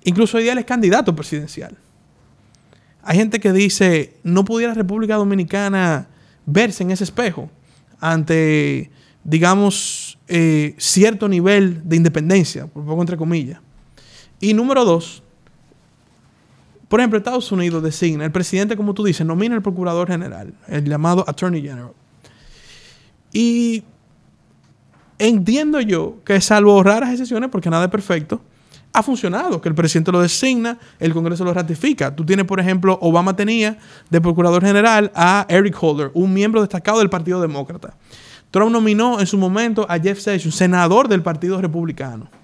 Incluso 0.04 0.38
hoy 0.38 0.44
día 0.44 0.54
él 0.54 0.60
es 0.60 0.66
candidato 0.66 1.16
presidencial. 1.16 1.78
Hay 3.04 3.18
gente 3.18 3.40
que 3.40 3.52
dice, 3.52 4.18
no 4.24 4.46
pudiera 4.46 4.74
República 4.74 5.16
Dominicana 5.16 6.08
verse 6.46 6.84
en 6.84 6.92
ese 6.92 7.04
espejo 7.04 7.50
ante 8.00 8.92
digamos, 9.24 10.18
eh, 10.28 10.76
cierto 10.78 11.28
nivel 11.28 11.88
de 11.88 11.96
independencia, 11.96 12.68
por 12.68 12.86
poco 12.86 13.02
entre 13.02 13.18
comillas. 13.18 13.60
Y 14.40 14.54
número 14.54 14.86
dos, 14.86 15.21
por 16.92 17.00
ejemplo, 17.00 17.18
Estados 17.18 17.50
Unidos 17.54 17.82
designa, 17.82 18.26
el 18.26 18.34
presidente, 18.34 18.76
como 18.76 18.94
tú 18.94 19.06
dices, 19.06 19.26
nomina 19.26 19.56
al 19.56 19.62
procurador 19.62 20.10
general, 20.10 20.54
el 20.68 20.84
llamado 20.84 21.24
Attorney 21.26 21.62
General. 21.62 21.94
Y 23.32 23.86
entiendo 25.18 25.80
yo 25.80 26.18
que 26.26 26.42
salvo 26.42 26.84
raras 26.84 27.12
excepciones, 27.12 27.50
porque 27.50 27.70
nada 27.70 27.86
es 27.86 27.90
perfecto, 27.90 28.42
ha 28.92 29.02
funcionado, 29.04 29.62
que 29.62 29.70
el 29.70 29.76
presidente 29.76 30.12
lo 30.12 30.22
designa, 30.22 30.80
el 31.00 31.14
Congreso 31.14 31.46
lo 31.46 31.54
ratifica. 31.54 32.14
Tú 32.14 32.26
tienes, 32.26 32.46
por 32.46 32.60
ejemplo, 32.60 33.00
Obama 33.02 33.38
tenía 33.38 33.78
de 34.10 34.20
Procurador 34.20 34.62
General 34.62 35.14
a 35.16 35.46
Eric 35.48 35.82
Holder, 35.82 36.12
un 36.14 36.34
miembro 36.34 36.60
destacado 36.60 37.00
del 37.00 37.10
Partido 37.10 37.40
Demócrata. 37.40 37.96
Trump 38.52 38.70
nominó 38.70 39.22
en 39.22 39.28
su 39.28 39.38
momento 39.38 39.86
a 39.88 39.98
Jeff 39.98 40.20
Sessions, 40.20 40.56
senador 40.56 41.08
del 41.08 41.24
Partido 41.24 41.62
Republicano. 41.62 42.41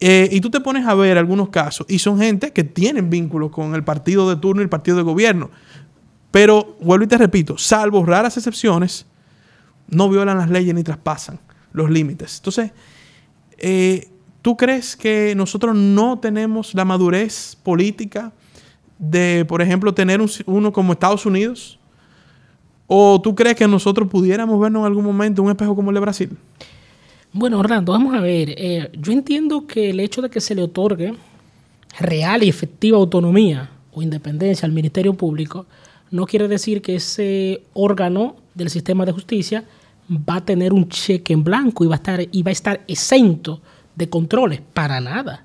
Eh, 0.00 0.28
y 0.32 0.40
tú 0.40 0.48
te 0.48 0.60
pones 0.60 0.86
a 0.86 0.94
ver 0.94 1.18
algunos 1.18 1.50
casos, 1.50 1.86
y 1.88 1.98
son 1.98 2.18
gente 2.18 2.52
que 2.52 2.64
tienen 2.64 3.10
vínculos 3.10 3.50
con 3.50 3.74
el 3.74 3.84
partido 3.84 4.28
de 4.30 4.36
turno 4.36 4.62
y 4.62 4.64
el 4.64 4.70
partido 4.70 4.96
de 4.96 5.02
gobierno. 5.02 5.50
Pero, 6.30 6.76
vuelvo 6.80 7.04
y 7.04 7.08
te 7.08 7.18
repito, 7.18 7.58
salvo 7.58 8.04
raras 8.04 8.36
excepciones, 8.36 9.04
no 9.88 10.08
violan 10.08 10.38
las 10.38 10.48
leyes 10.48 10.74
ni 10.74 10.82
traspasan 10.82 11.38
los 11.72 11.90
límites. 11.90 12.38
Entonces, 12.38 12.72
eh, 13.58 14.08
¿tú 14.40 14.56
crees 14.56 14.96
que 14.96 15.34
nosotros 15.36 15.76
no 15.76 16.18
tenemos 16.18 16.74
la 16.74 16.84
madurez 16.84 17.56
política 17.62 18.32
de, 18.98 19.44
por 19.46 19.60
ejemplo, 19.60 19.92
tener 19.92 20.20
uno 20.46 20.72
como 20.72 20.92
Estados 20.92 21.26
Unidos? 21.26 21.78
¿O 22.86 23.20
tú 23.20 23.34
crees 23.34 23.56
que 23.56 23.68
nosotros 23.68 24.08
pudiéramos 24.08 24.58
vernos 24.58 24.80
en 24.80 24.86
algún 24.86 25.04
momento 25.04 25.42
un 25.42 25.50
espejo 25.50 25.76
como 25.76 25.90
el 25.90 25.94
de 25.94 26.00
Brasil? 26.00 26.38
Bueno, 27.32 27.60
Orlando, 27.60 27.92
vamos 27.92 28.14
a 28.14 28.20
ver. 28.20 28.54
Eh, 28.56 28.90
yo 28.98 29.12
entiendo 29.12 29.66
que 29.66 29.90
el 29.90 30.00
hecho 30.00 30.20
de 30.20 30.30
que 30.30 30.40
se 30.40 30.54
le 30.54 30.62
otorgue 30.62 31.14
real 32.00 32.42
y 32.42 32.48
efectiva 32.48 32.98
autonomía 32.98 33.70
o 33.92 34.02
independencia 34.02 34.66
al 34.66 34.72
Ministerio 34.72 35.14
Público 35.14 35.66
no 36.10 36.26
quiere 36.26 36.48
decir 36.48 36.82
que 36.82 36.96
ese 36.96 37.62
órgano 37.72 38.34
del 38.54 38.68
sistema 38.68 39.06
de 39.06 39.12
justicia 39.12 39.64
va 40.10 40.36
a 40.36 40.44
tener 40.44 40.72
un 40.72 40.88
cheque 40.88 41.32
en 41.32 41.44
blanco 41.44 41.84
y 41.84 41.86
va 41.86 41.94
a 41.94 41.98
estar, 41.98 42.20
y 42.32 42.42
va 42.42 42.48
a 42.48 42.52
estar 42.52 42.80
exento 42.88 43.60
de 43.94 44.08
controles. 44.08 44.60
Para 44.74 45.00
nada. 45.00 45.44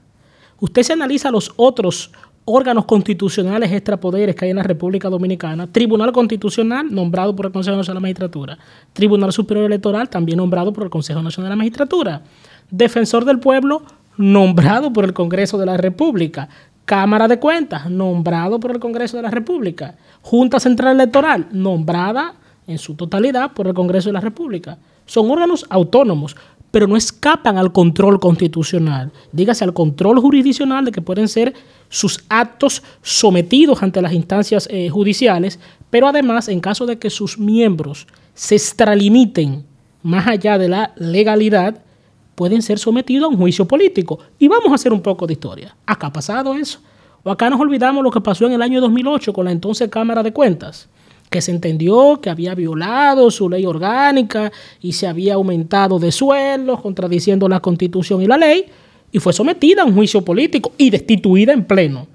Usted 0.60 0.82
se 0.82 0.94
analiza 0.94 1.30
los 1.30 1.54
otros 1.56 2.12
órganos 2.46 2.86
constitucionales 2.86 3.72
extrapoderes 3.72 4.36
que 4.36 4.46
hay 4.46 4.52
en 4.52 4.58
la 4.58 4.64
República 4.64 5.10
Dominicana, 5.10 5.68
Tribunal 5.68 6.12
Constitucional, 6.12 6.94
nombrado 6.94 7.36
por 7.36 7.48
el 7.48 7.52
Consejo 7.52 7.76
Nacional 7.76 7.96
de 7.96 8.02
la 8.02 8.08
Magistratura, 8.08 8.58
Tribunal 8.94 9.34
Superior 9.34 9.66
Electoral, 9.66 10.10
también 10.10 10.38
nombrado 10.38 10.72
por 10.72 10.84
el 10.84 10.90
Consejo 10.92 11.22
Nacional 11.24 11.50
de 11.50 11.54
la 11.54 11.56
Magistratura, 11.58 12.22
Defensor 12.70 13.26
del 13.26 13.40
Pueblo, 13.40 13.82
nombrado 14.18 14.94
por 14.94 15.06
el 15.06 15.14
Congreso 15.14 15.58
de 15.58 15.66
la 15.66 15.78
República, 15.78 16.48
Cámara 16.86 17.28
de 17.28 17.40
Cuentas, 17.40 17.90
nombrado 17.90 18.60
por 18.60 18.72
el 18.72 18.80
Congreso 18.80 19.18
de 19.18 19.24
la 19.24 19.32
República, 19.32 19.96
Junta 20.22 20.60
Central 20.60 20.96
Electoral, 20.96 21.48
nombrada 21.52 22.36
en 22.68 22.78
su 22.78 22.94
totalidad 22.96 23.54
por 23.54 23.68
el 23.68 23.74
Congreso 23.74 24.10
de 24.10 24.14
la 24.14 24.22
República. 24.22 24.78
Son 25.08 25.30
órganos 25.30 25.66
autónomos, 25.70 26.36
pero 26.76 26.88
no 26.88 26.98
escapan 26.98 27.58
al 27.58 27.72
control 27.72 28.20
constitucional, 28.20 29.10
dígase 29.32 29.64
al 29.64 29.74
control 29.74 30.20
jurisdiccional 30.20 30.84
de 30.84 30.92
que 30.92 31.00
pueden 31.00 31.30
ser 31.30 31.54
sus 31.88 32.26
actos 32.28 32.84
sometidos 33.02 33.82
ante 33.82 34.02
las 34.02 34.12
instancias 34.12 34.68
eh, 34.70 34.90
judiciales, 34.90 35.58
pero 35.90 36.06
además 36.06 36.50
en 36.50 36.60
caso 36.60 36.86
de 36.86 37.00
que 37.00 37.10
sus 37.10 37.40
miembros 37.40 38.08
se 38.34 38.56
extralimiten 38.56 39.64
más 40.04 40.28
allá 40.28 40.58
de 40.58 40.68
la 40.68 40.92
legalidad, 40.98 41.82
pueden 42.36 42.62
ser 42.62 42.78
sometidos 42.78 43.24
a 43.24 43.30
un 43.30 43.38
juicio 43.38 43.66
político. 43.66 44.20
Y 44.38 44.50
vamos 44.50 44.70
a 44.74 44.76
hacer 44.76 44.92
un 44.92 45.00
poco 45.00 45.26
de 45.26 45.32
historia. 45.32 45.74
Acá 45.86 46.08
ha 46.08 46.12
pasado 46.12 46.56
eso. 46.56 46.80
O 47.24 47.32
acá 47.32 47.50
nos 47.50 47.62
olvidamos 47.62 48.04
lo 48.04 48.12
que 48.12 48.20
pasó 48.20 48.48
en 48.48 48.52
el 48.52 48.62
año 48.62 48.82
2008 48.82 49.32
con 49.32 49.46
la 49.46 49.52
entonces 49.54 49.88
Cámara 49.88 50.24
de 50.24 50.34
Cuentas 50.34 50.90
que 51.36 51.42
se 51.42 51.52
entendió 51.52 52.22
que 52.22 52.30
había 52.30 52.56
violado 52.56 53.30
su 53.30 53.50
ley 53.50 53.66
orgánica 53.66 54.54
y 54.80 54.94
se 54.94 55.06
había 55.06 55.34
aumentado 55.34 56.00
de 56.00 56.10
sueldos, 56.10 56.80
contradiciendo 56.80 57.50
la 57.50 57.60
constitución 57.60 58.22
y 58.22 58.26
la 58.26 58.38
ley, 58.38 58.68
y 59.12 59.20
fue 59.20 59.34
sometida 59.34 59.82
a 59.82 59.86
un 59.86 59.94
juicio 59.94 60.24
político 60.24 60.72
y 60.78 60.90
destituida 60.90 61.52
en 61.52 61.66
pleno. 61.66 62.08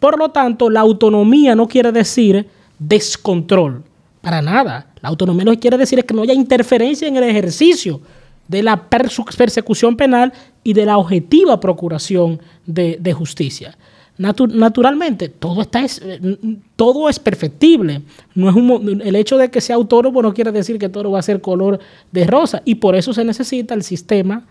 Por 0.00 0.18
lo 0.18 0.30
tanto, 0.30 0.70
la 0.70 0.80
autonomía 0.80 1.54
no 1.54 1.68
quiere 1.68 1.92
decir 1.92 2.48
descontrol, 2.76 3.84
para 4.20 4.42
nada. 4.42 4.88
La 5.00 5.08
autonomía 5.08 5.44
lo 5.44 5.52
que 5.52 5.60
quiere 5.60 5.78
decir 5.78 6.00
es 6.00 6.04
que 6.04 6.14
no 6.14 6.22
haya 6.22 6.34
interferencia 6.34 7.06
en 7.06 7.16
el 7.16 7.22
ejercicio 7.22 8.00
de 8.48 8.64
la 8.64 8.88
persecución 8.88 9.96
penal 9.96 10.32
y 10.64 10.72
de 10.72 10.84
la 10.84 10.98
objetiva 10.98 11.60
procuración 11.60 12.40
de, 12.66 12.98
de 13.00 13.12
justicia 13.12 13.78
naturalmente, 14.16 15.28
todo, 15.28 15.62
está 15.62 15.82
es, 15.82 16.00
eh, 16.02 16.38
todo 16.76 17.08
es 17.08 17.18
perfectible. 17.18 18.02
No 18.34 18.50
es 18.50 19.06
el 19.06 19.16
hecho 19.16 19.36
de 19.36 19.50
que 19.50 19.60
sea 19.60 19.76
autónomo 19.76 20.22
no 20.22 20.32
quiere 20.32 20.52
decir 20.52 20.78
que 20.78 20.88
todo 20.88 21.10
va 21.10 21.18
a 21.18 21.22
ser 21.22 21.40
color 21.40 21.80
de 22.12 22.24
rosa. 22.24 22.62
Y 22.64 22.76
por 22.76 22.94
eso 22.94 23.12
se 23.12 23.24
necesita 23.24 23.74
el 23.74 23.82
sistema 23.82 24.44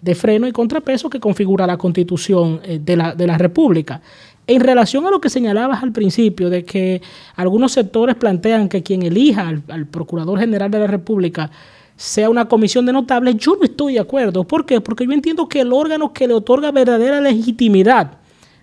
de 0.00 0.14
freno 0.14 0.46
y 0.46 0.52
contrapeso 0.52 1.10
que 1.10 1.18
configura 1.18 1.66
la 1.66 1.76
constitución 1.76 2.60
eh, 2.62 2.78
de 2.82 2.96
la, 2.96 3.14
de 3.14 3.26
la 3.26 3.36
República. 3.36 4.00
En 4.46 4.60
relación 4.60 5.04
a 5.06 5.10
lo 5.10 5.20
que 5.20 5.28
señalabas 5.28 5.82
al 5.82 5.92
principio, 5.92 6.48
de 6.48 6.64
que 6.64 7.02
algunos 7.34 7.72
sectores 7.72 8.14
plantean 8.14 8.68
que 8.68 8.82
quien 8.82 9.02
elija 9.02 9.48
al, 9.48 9.62
al 9.68 9.86
Procurador 9.86 10.38
General 10.38 10.70
de 10.70 10.78
la 10.78 10.86
República 10.86 11.50
sea 11.96 12.30
una 12.30 12.46
comisión 12.46 12.86
de 12.86 12.92
notables, 12.92 13.36
yo 13.36 13.56
no 13.56 13.64
estoy 13.64 13.94
de 13.94 14.00
acuerdo. 14.00 14.44
¿Por 14.44 14.64
qué? 14.64 14.80
Porque 14.80 15.04
yo 15.04 15.12
entiendo 15.12 15.48
que 15.48 15.60
el 15.60 15.72
órgano 15.72 16.12
que 16.12 16.28
le 16.28 16.34
otorga 16.34 16.70
verdadera 16.70 17.20
legitimidad 17.20 18.17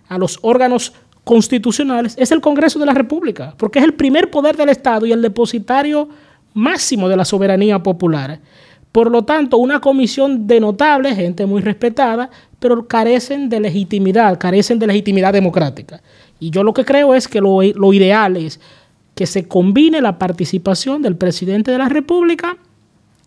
a 0.08 0.18
los 0.18 0.40
órganos 0.42 0.94
constitucionales 1.24 2.16
es 2.18 2.32
el 2.32 2.40
Congreso 2.40 2.80
de 2.80 2.86
la 2.86 2.94
República, 2.94 3.54
porque 3.58 3.80
es 3.80 3.86
el 3.86 3.96
primer 3.96 4.30
poder 4.30 4.56
del 4.56 4.70
Estado 4.70 5.06
y 5.06 5.12
el 5.12 5.22
depositario 5.22 6.08
máximo 6.54 7.10
de 7.10 7.18
la 7.18 7.26
soberanía 7.26 7.82
popular. 7.82 8.40
Por 8.92 9.12
lo 9.12 9.26
tanto, 9.26 9.58
una 9.58 9.82
comisión 9.82 10.48
de 10.48 10.62
notables, 10.62 11.18
gente 11.18 11.46
muy 11.46 11.62
respetada, 11.62 12.30
pero 12.60 12.88
carecen 12.88 13.50
de 13.50 13.60
legitimidad, 13.60 14.40
carecen 14.40 14.80
de 14.80 14.88
legitimidad 14.88 15.34
democrática. 15.34 16.02
Y 16.40 16.50
yo 16.52 16.64
lo 16.64 16.74
que 16.74 16.86
creo 16.86 17.14
es 17.14 17.28
que 17.28 17.42
lo, 17.42 17.62
lo 17.62 17.94
ideal 17.94 18.38
es 18.38 18.60
que 19.16 19.26
se 19.26 19.48
combine 19.48 20.02
la 20.02 20.18
participación 20.18 21.02
del 21.02 21.18
presidente 21.18 21.72
de 21.72 21.78
la 21.78 21.90
República 21.90 22.58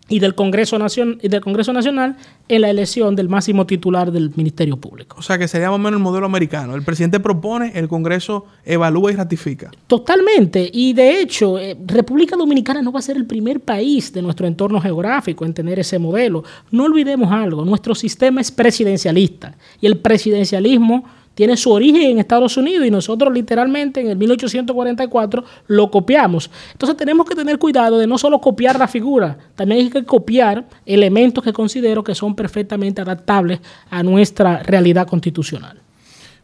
y 0.09 0.19
del 0.19 0.35
Congreso, 0.35 0.77
Nacional, 0.77 1.19
y 1.21 1.29
del 1.29 1.41
Congreso 1.41 1.71
Nacional 1.71 2.17
en 2.47 2.61
la 2.61 2.69
elección 2.69 3.15
del 3.15 3.29
máximo 3.29 3.65
titular 3.65 4.11
del 4.11 4.31
Ministerio 4.35 4.77
Público. 4.77 5.17
O 5.19 5.21
sea, 5.21 5.37
que 5.37 5.47
sería 5.47 5.69
más 5.69 5.75
o 5.75 5.79
menos 5.79 5.99
el 5.99 6.03
modelo 6.03 6.25
americano. 6.25 6.75
El 6.75 6.83
presidente 6.83 7.19
propone, 7.19 7.71
el 7.75 7.87
Congreso 7.87 8.45
evalúa 8.65 9.11
y 9.11 9.15
ratifica. 9.15 9.71
Totalmente. 9.87 10.69
Y 10.73 10.93
de 10.93 11.21
hecho, 11.21 11.59
eh, 11.59 11.77
República 11.85 12.35
Dominicana 12.35 12.81
no 12.81 12.91
va 12.91 12.99
a 12.99 13.03
ser 13.03 13.17
el 13.17 13.25
primer 13.25 13.59
país 13.61 14.11
de 14.11 14.21
nuestro 14.21 14.47
entorno 14.47 14.81
geográfico 14.81 15.45
en 15.45 15.53
tener 15.53 15.79
ese 15.79 15.99
modelo. 15.99 16.43
No 16.71 16.85
olvidemos 16.85 17.31
algo, 17.31 17.63
nuestro 17.63 17.93
sistema 17.93 18.41
es 18.41 18.51
presidencialista 18.51 19.55
y 19.79 19.85
el 19.85 19.97
presidencialismo 19.97 21.05
tiene 21.39 21.55
su 21.55 21.71
origen 21.71 22.01
en 22.01 22.19
Estados 22.19 22.57
Unidos 22.57 22.85
y 22.85 22.91
nosotros 22.91 23.33
literalmente 23.33 24.01
en 24.01 24.09
el 24.09 24.17
1844 24.17 25.45
lo 25.67 25.89
copiamos. 25.89 26.51
Entonces 26.73 26.97
tenemos 26.97 27.25
que 27.25 27.33
tener 27.33 27.57
cuidado 27.57 27.97
de 27.97 28.07
no 28.07 28.17
solo 28.17 28.41
copiar 28.41 28.77
la 28.77 28.89
figura, 28.89 29.37
también 29.55 29.85
hay 29.85 29.89
que 29.89 30.03
copiar 30.03 30.65
elementos 30.85 31.41
que 31.41 31.53
considero 31.53 32.03
que 32.03 32.13
son 32.13 32.35
perfectamente 32.35 32.99
adaptables 32.99 33.61
a 33.89 34.03
nuestra 34.03 34.63
realidad 34.63 35.07
constitucional. 35.07 35.79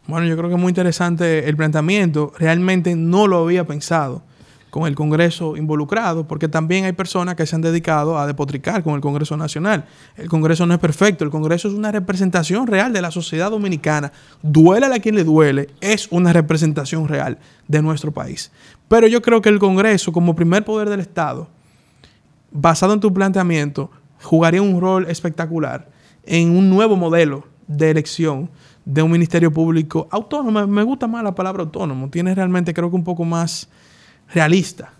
Bueno, 0.07 0.27
yo 0.27 0.37
creo 0.37 0.47
que 0.47 0.55
es 0.55 0.61
muy 0.61 0.69
interesante 0.69 1.49
el 1.49 1.57
planteamiento. 1.57 2.31
Realmente 2.39 2.95
no 2.95 3.27
lo 3.27 3.39
había 3.39 3.67
pensado 3.67 4.23
con 4.75 4.87
el 4.87 4.93
Congreso 4.93 5.55
involucrado, 5.55 6.27
porque 6.27 6.49
también 6.49 6.83
hay 6.83 6.91
personas 6.91 7.35
que 7.35 7.45
se 7.45 7.55
han 7.55 7.61
dedicado 7.61 8.19
a 8.19 8.27
depotricar 8.27 8.83
con 8.83 8.95
el 8.95 8.99
Congreso 8.99 9.37
Nacional. 9.37 9.85
El 10.17 10.27
Congreso 10.27 10.65
no 10.65 10.73
es 10.73 10.81
perfecto, 10.81 11.23
el 11.23 11.29
Congreso 11.29 11.69
es 11.69 11.73
una 11.73 11.93
representación 11.93 12.67
real 12.67 12.91
de 12.91 13.01
la 13.01 13.09
sociedad 13.09 13.49
dominicana. 13.49 14.11
Duele 14.41 14.87
a 14.87 14.99
quien 14.99 15.15
le 15.15 15.23
duele, 15.23 15.69
es 15.79 16.09
una 16.11 16.33
representación 16.33 17.07
real 17.07 17.37
de 17.69 17.81
nuestro 17.81 18.11
país. 18.11 18.51
Pero 18.89 19.07
yo 19.07 19.21
creo 19.21 19.41
que 19.41 19.47
el 19.47 19.59
Congreso, 19.59 20.11
como 20.11 20.35
primer 20.35 20.65
poder 20.65 20.89
del 20.89 20.99
Estado, 20.99 21.47
basado 22.51 22.91
en 22.91 22.99
tu 22.99 23.13
planteamiento, 23.13 23.89
jugaría 24.21 24.61
un 24.61 24.81
rol 24.81 25.09
espectacular 25.09 25.87
en 26.25 26.49
un 26.49 26.69
nuevo 26.69 26.97
modelo 26.97 27.47
de 27.65 27.91
elección 27.91 28.49
de 28.83 29.01
un 29.01 29.09
ministerio 29.09 29.53
público 29.53 30.09
autónomo. 30.11 30.67
Me 30.67 30.83
gusta 30.83 31.07
más 31.07 31.23
la 31.23 31.33
palabra 31.33 31.63
autónomo. 31.63 32.09
Tiene 32.09 32.35
realmente, 32.35 32.73
creo 32.73 32.89
que 32.89 32.97
un 32.97 33.05
poco 33.05 33.23
más 33.23 33.69
realista. 34.33 34.93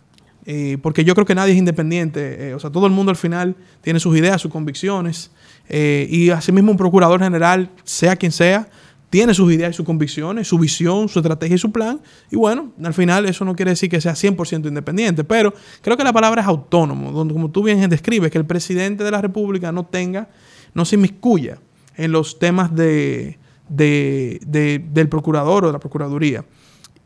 Porque 0.82 1.04
yo 1.04 1.16
creo 1.16 1.26
que 1.26 1.34
nadie 1.34 1.54
es 1.54 1.58
independiente. 1.58 2.50
Eh, 2.50 2.54
o 2.54 2.60
sea, 2.60 2.70
todo 2.70 2.86
el 2.86 2.92
mundo 2.92 3.10
al 3.10 3.16
final 3.16 3.56
tiene 3.82 4.00
sus 4.00 4.16
ideas, 4.16 4.42
sus 4.42 4.52
convicciones. 4.52 5.32
Eh, 5.70 6.08
y 6.10 6.30
asimismo 6.30 6.72
un 6.72 6.78
procurador 6.78 7.22
general, 7.22 7.70
sea 7.84 8.16
quien 8.16 8.32
sea, 8.32 8.70
tiene 9.10 9.34
sus 9.34 9.52
ideas 9.54 9.72
y 9.72 9.74
sus 9.74 9.86
convicciones, 9.86 10.48
su 10.48 10.60
visión, 10.60 11.08
su 11.10 11.20
estrategia 11.20 11.56
y 11.56 11.58
su 11.60 11.72
plan. 11.72 12.02
Y 12.30 12.36
bueno, 12.36 12.74
al 12.84 12.94
final 12.94 13.26
eso 13.26 13.46
no 13.46 13.56
quiere 13.56 13.72
decir 13.72 13.90
que 13.90 14.02
sea 14.02 14.14
100% 14.14 14.68
independiente, 14.68 15.24
pero 15.24 15.54
creo 15.82 15.96
que 15.96 16.04
la 16.04 16.14
palabra 16.14 16.42
es 16.42 16.48
autónomo, 16.48 17.12
donde 17.12 17.34
como 17.34 17.50
tú 17.50 17.64
bien 17.64 17.90
describes, 17.90 18.32
que 18.32 18.38
el 18.38 18.46
presidente 18.46 19.04
de 19.04 19.12
la 19.12 19.22
República 19.22 19.72
no 19.72 19.86
tenga, 19.86 20.30
no 20.74 20.86
se 20.86 20.96
inmiscuya 20.96 21.60
en 21.96 22.12
los 22.12 22.40
temas 22.40 22.76
de, 22.76 23.40
del 23.70 25.10
procurador 25.10 25.64
o 25.64 25.68
de 25.68 25.74
la 25.74 25.80
procuraduría. 25.80 26.44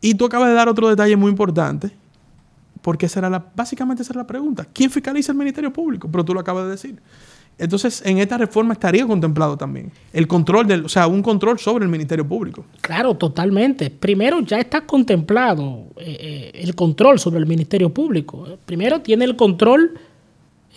Y 0.02 0.16
tú 0.16 0.26
acabas 0.26 0.50
de 0.50 0.56
dar 0.56 0.68
otro 0.68 0.90
detalle 0.90 1.16
muy 1.16 1.30
importante, 1.30 1.92
porque 2.82 3.10
será 3.10 3.30
la, 3.30 3.46
básicamente 3.56 4.04
esa 4.04 4.14
es 4.14 4.18
la 4.18 4.28
pregunta. 4.28 4.66
¿Quién 4.72 4.90
fiscaliza 4.90 5.32
el 5.32 5.38
Ministerio 5.38 5.72
Público? 5.72 6.10
Pero 6.12 6.24
tú 6.26 6.34
lo 6.34 6.40
acabas 6.40 6.66
de 6.66 6.72
decir. 6.72 7.02
Entonces, 7.60 8.02
en 8.06 8.20
esta 8.20 8.38
reforma 8.38 8.72
estaría 8.74 9.06
contemplado 9.06 9.58
también 9.58 9.92
el 10.14 10.28
control 10.28 10.66
del, 10.66 10.86
o 10.86 10.90
sea, 10.90 11.08
un 11.08 11.22
control 11.22 11.60
sobre 11.60 11.84
el 11.84 11.92
Ministerio 11.92 12.26
Público. 12.26 12.64
Claro, 12.80 13.16
totalmente. 13.16 13.90
Primero 13.90 14.40
ya 14.40 14.60
está 14.60 14.86
contemplado 14.86 15.88
eh, 15.98 16.18
eh, 16.20 16.52
el 16.54 16.74
control 16.74 17.20
sobre 17.20 17.40
el 17.40 17.46
Ministerio 17.46 17.94
Público. 17.94 18.48
Primero 18.66 19.02
tiene 19.02 19.26
el 19.26 19.36
control 19.36 19.92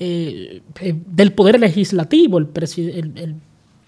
eh, 0.00 0.60
del 1.06 1.32
poder 1.32 1.60
legislativo, 1.60 2.38
el, 2.38 2.48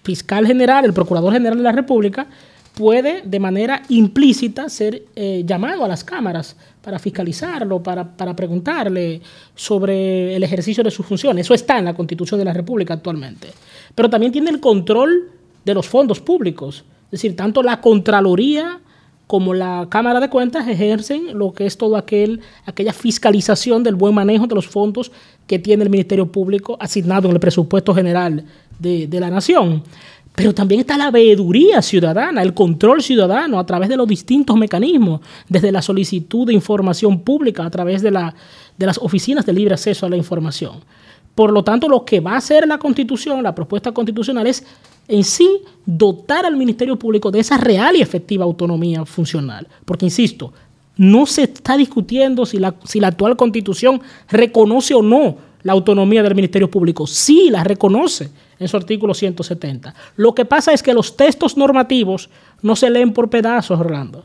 fiscal 0.01 0.47
general, 0.47 0.85
el 0.85 0.93
procurador 0.93 1.33
general 1.33 1.57
de 1.57 1.63
la 1.63 1.73
República 1.73 2.27
puede 2.75 3.23
de 3.25 3.39
manera 3.39 3.81
implícita 3.89 4.69
ser 4.69 5.03
llamado 5.45 5.83
a 5.83 5.87
las 5.87 6.03
cámaras 6.03 6.57
para 6.85 6.99
fiscalizarlo, 6.99 7.81
para, 7.81 8.35
preguntarle 8.35 9.19
sobre 9.55 10.35
el 10.35 10.43
ejercicio 10.43 10.83
de 10.83 10.91
sus 10.91 11.03
funciones. 11.03 11.47
Eso 11.47 11.55
está 11.55 11.79
en 11.79 11.85
la 11.85 11.95
Constitución 11.95 12.37
de 12.39 12.45
la 12.45 12.53
República 12.53 12.93
actualmente. 12.93 13.47
Pero 13.95 14.07
también 14.07 14.31
tiene 14.31 14.51
el 14.51 14.59
control 14.59 15.31
de 15.65 15.73
los 15.73 15.87
fondos 15.87 16.19
públicos. 16.19 16.85
Es 17.05 17.11
decir, 17.11 17.35
tanto 17.35 17.63
la 17.63 17.81
Contraloría 17.81 18.81
como 19.25 19.55
la 19.55 19.87
Cámara 19.89 20.19
de 20.19 20.29
Cuentas 20.29 20.67
ejercen 20.67 21.35
lo 21.35 21.53
que 21.53 21.65
es 21.65 21.75
todo 21.75 21.97
aquel, 21.97 22.41
aquella 22.67 22.93
fiscalización 22.93 23.81
del 23.81 23.95
buen 23.95 24.13
manejo 24.13 24.45
de 24.45 24.53
los 24.53 24.67
fondos 24.67 25.11
que 25.47 25.57
tiene 25.57 25.85
el 25.85 25.89
Ministerio 25.89 26.31
Público 26.31 26.77
asignado 26.79 27.27
en 27.27 27.33
el 27.33 27.39
presupuesto 27.39 27.95
general 27.95 28.45
de, 28.77 29.07
de 29.07 29.19
la 29.19 29.31
Nación. 29.31 29.81
Pero 30.35 30.53
también 30.53 30.81
está 30.81 30.97
la 30.97 31.11
veeduría 31.11 31.81
ciudadana, 31.81 32.41
el 32.41 32.53
control 32.53 33.01
ciudadano 33.01 33.57
a 33.57 33.65
través 33.65 33.87
de 33.87 33.95
los 33.95 34.07
distintos 34.07 34.57
mecanismos, 34.57 35.21
desde 35.47 35.71
la 35.71 35.81
solicitud 35.81 36.45
de 36.45 36.53
información 36.53 37.21
pública 37.21 37.65
a 37.65 37.69
través 37.69 38.01
de, 38.01 38.11
la, 38.11 38.35
de 38.77 38.85
las 38.85 38.97
oficinas 38.97 39.45
de 39.45 39.53
libre 39.53 39.73
acceso 39.73 40.05
a 40.05 40.09
la 40.09 40.17
información. 40.17 40.81
Por 41.33 41.51
lo 41.51 41.63
tanto, 41.63 41.87
lo 41.87 42.03
que 42.03 42.19
va 42.19 42.33
a 42.33 42.37
hacer 42.37 42.67
la 42.67 42.77
Constitución, 42.77 43.43
la 43.43 43.55
propuesta 43.55 43.93
constitucional, 43.93 44.47
es 44.47 44.65
en 45.07 45.23
sí 45.23 45.61
dotar 45.85 46.45
al 46.45 46.57
Ministerio 46.57 46.97
Público 46.97 47.31
de 47.31 47.39
esa 47.39 47.57
real 47.57 47.95
y 47.95 48.01
efectiva 48.01 48.43
autonomía 48.43 49.05
funcional. 49.05 49.67
Porque, 49.85 50.05
insisto, 50.05 50.53
no 50.97 51.25
se 51.25 51.43
está 51.43 51.77
discutiendo 51.77 52.45
si 52.45 52.59
la 52.59 53.07
actual 53.07 53.35
Constitución 53.35 54.01
reconoce 54.29 54.93
o 54.93 55.01
no 55.01 55.37
la 55.63 55.73
autonomía 55.73 56.23
del 56.23 56.35
Ministerio 56.35 56.69
Público. 56.69 57.05
Sí, 57.07 57.49
la 57.49 57.63
reconoce 57.63 58.31
en 58.59 58.67
su 58.67 58.77
artículo 58.77 59.13
170. 59.13 59.93
Lo 60.15 60.33
que 60.33 60.45
pasa 60.45 60.73
es 60.73 60.81
que 60.81 60.93
los 60.93 61.17
textos 61.17 61.57
normativos 61.57 62.29
no 62.61 62.75
se 62.75 62.89
leen 62.89 63.13
por 63.13 63.29
pedazos, 63.29 63.79
Orlando. 63.79 64.23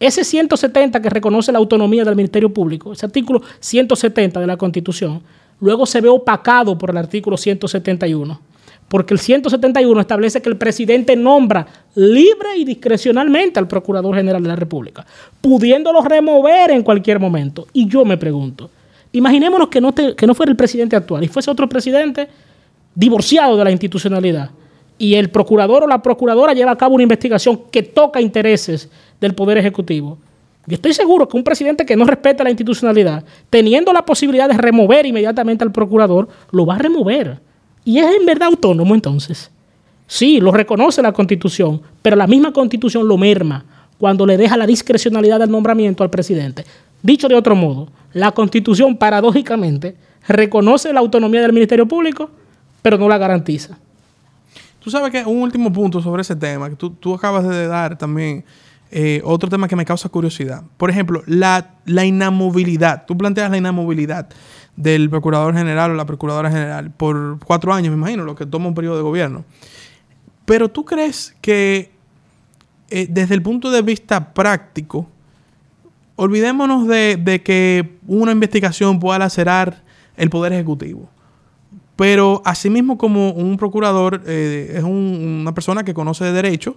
Ese 0.00 0.22
170 0.22 1.02
que 1.02 1.10
reconoce 1.10 1.50
la 1.50 1.58
autonomía 1.58 2.04
del 2.04 2.14
Ministerio 2.14 2.52
Público, 2.52 2.92
ese 2.92 3.06
artículo 3.06 3.42
170 3.58 4.38
de 4.40 4.46
la 4.46 4.56
Constitución, 4.56 5.22
luego 5.60 5.86
se 5.86 6.00
ve 6.00 6.08
opacado 6.08 6.78
por 6.78 6.90
el 6.90 6.96
artículo 6.96 7.36
171, 7.36 8.40
porque 8.88 9.12
el 9.12 9.20
171 9.20 10.00
establece 10.00 10.40
que 10.40 10.48
el 10.48 10.56
presidente 10.56 11.16
nombra 11.16 11.66
libre 11.96 12.56
y 12.58 12.64
discrecionalmente 12.64 13.58
al 13.58 13.66
Procurador 13.66 14.14
General 14.14 14.40
de 14.40 14.48
la 14.48 14.56
República, 14.56 15.04
pudiéndolo 15.40 16.00
remover 16.02 16.70
en 16.70 16.84
cualquier 16.84 17.18
momento. 17.18 17.66
Y 17.72 17.88
yo 17.88 18.04
me 18.04 18.16
pregunto, 18.16 18.70
imaginémonos 19.10 19.68
que 19.68 19.80
no, 19.80 19.92
que 19.92 20.26
no 20.26 20.34
fuera 20.34 20.50
el 20.50 20.56
presidente 20.56 20.94
actual 20.94 21.24
y 21.24 21.28
fuese 21.28 21.50
otro 21.50 21.68
presidente 21.68 22.28
divorciado 22.94 23.56
de 23.56 23.64
la 23.64 23.70
institucionalidad 23.70 24.50
y 24.98 25.14
el 25.14 25.30
procurador 25.30 25.84
o 25.84 25.86
la 25.86 26.02
procuradora 26.02 26.52
lleva 26.52 26.72
a 26.72 26.78
cabo 26.78 26.94
una 26.94 27.04
investigación 27.04 27.60
que 27.70 27.82
toca 27.82 28.20
intereses 28.20 28.88
del 29.20 29.34
Poder 29.34 29.58
Ejecutivo, 29.58 30.18
yo 30.68 30.74
estoy 30.74 30.92
seguro 30.92 31.26
que 31.26 31.36
un 31.38 31.44
presidente 31.44 31.86
que 31.86 31.96
no 31.96 32.04
respeta 32.04 32.44
la 32.44 32.50
institucionalidad, 32.50 33.24
teniendo 33.48 33.90
la 33.90 34.04
posibilidad 34.04 34.46
de 34.50 34.58
remover 34.58 35.06
inmediatamente 35.06 35.64
al 35.64 35.72
procurador, 35.72 36.28
lo 36.50 36.66
va 36.66 36.74
a 36.74 36.78
remover. 36.78 37.40
Y 37.86 38.00
es 38.00 38.14
en 38.14 38.26
verdad 38.26 38.48
autónomo 38.48 38.94
entonces. 38.94 39.50
Sí, 40.06 40.40
lo 40.40 40.52
reconoce 40.52 41.00
la 41.00 41.12
Constitución, 41.12 41.80
pero 42.02 42.16
la 42.16 42.26
misma 42.26 42.52
Constitución 42.52 43.08
lo 43.08 43.16
merma 43.16 43.64
cuando 43.96 44.26
le 44.26 44.36
deja 44.36 44.58
la 44.58 44.66
discrecionalidad 44.66 45.38
del 45.38 45.50
nombramiento 45.50 46.02
al 46.02 46.10
presidente. 46.10 46.66
Dicho 47.02 47.28
de 47.28 47.34
otro 47.34 47.56
modo, 47.56 47.88
la 48.12 48.32
Constitución 48.32 48.98
paradójicamente 48.98 49.96
reconoce 50.26 50.92
la 50.92 51.00
autonomía 51.00 51.40
del 51.40 51.54
Ministerio 51.54 51.88
Público, 51.88 52.28
pero 52.82 52.98
no 52.98 53.08
la 53.08 53.18
garantiza. 53.18 53.78
Tú 54.80 54.90
sabes 54.90 55.10
que 55.10 55.24
un 55.24 55.42
último 55.42 55.72
punto 55.72 56.00
sobre 56.00 56.22
ese 56.22 56.36
tema, 56.36 56.70
que 56.70 56.76
tú, 56.76 57.14
acabas 57.14 57.46
de 57.46 57.66
dar 57.66 57.98
también 57.98 58.44
eh, 58.90 59.20
otro 59.24 59.48
tema 59.48 59.68
que 59.68 59.76
me 59.76 59.84
causa 59.84 60.08
curiosidad. 60.08 60.62
Por 60.76 60.88
ejemplo, 60.88 61.22
la, 61.26 61.74
la 61.84 62.04
inamovilidad. 62.04 63.04
Tú 63.06 63.16
planteas 63.18 63.50
la 63.50 63.58
inamovilidad 63.58 64.28
del 64.76 65.10
procurador 65.10 65.54
general 65.54 65.90
o 65.90 65.94
la 65.94 66.06
procuradora 66.06 66.50
general 66.50 66.92
por 66.92 67.38
cuatro 67.44 67.74
años, 67.74 67.90
me 67.90 67.98
imagino, 67.98 68.24
lo 68.24 68.36
que 68.36 68.46
toma 68.46 68.68
un 68.68 68.74
periodo 68.74 68.96
de 68.96 69.02
gobierno. 69.02 69.44
Pero 70.44 70.68
tú 70.68 70.84
crees 70.84 71.34
que 71.40 71.90
eh, 72.90 73.06
desde 73.10 73.34
el 73.34 73.42
punto 73.42 73.70
de 73.70 73.82
vista 73.82 74.32
práctico, 74.32 75.06
olvidémonos 76.16 76.86
de, 76.88 77.16
de, 77.16 77.42
que 77.42 77.98
una 78.06 78.32
investigación 78.32 78.98
pueda 78.98 79.18
lacerar 79.18 79.82
el 80.16 80.30
Poder 80.30 80.52
Ejecutivo. 80.52 81.10
Pero 81.98 82.42
asimismo 82.44 82.96
como 82.96 83.32
un 83.32 83.56
procurador 83.56 84.22
eh, 84.24 84.74
es 84.76 84.84
una 84.84 85.52
persona 85.52 85.82
que 85.82 85.94
conoce 85.94 86.26
de 86.26 86.30
derecho, 86.30 86.76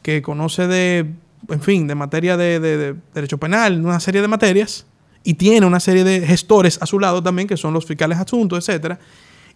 que 0.00 0.22
conoce 0.22 0.68
de, 0.68 1.10
en 1.48 1.60
fin, 1.60 1.88
de 1.88 1.96
materia 1.96 2.36
de, 2.36 2.94
derecho 3.12 3.36
penal, 3.36 3.84
una 3.84 3.98
serie 3.98 4.22
de 4.22 4.28
materias, 4.28 4.86
y 5.24 5.34
tiene 5.34 5.66
una 5.66 5.80
serie 5.80 6.04
de 6.04 6.24
gestores 6.24 6.78
a 6.80 6.86
su 6.86 7.00
lado 7.00 7.20
también, 7.20 7.48
que 7.48 7.56
son 7.56 7.74
los 7.74 7.84
fiscales 7.84 8.16
asuntos, 8.18 8.68
etc. 8.68 8.94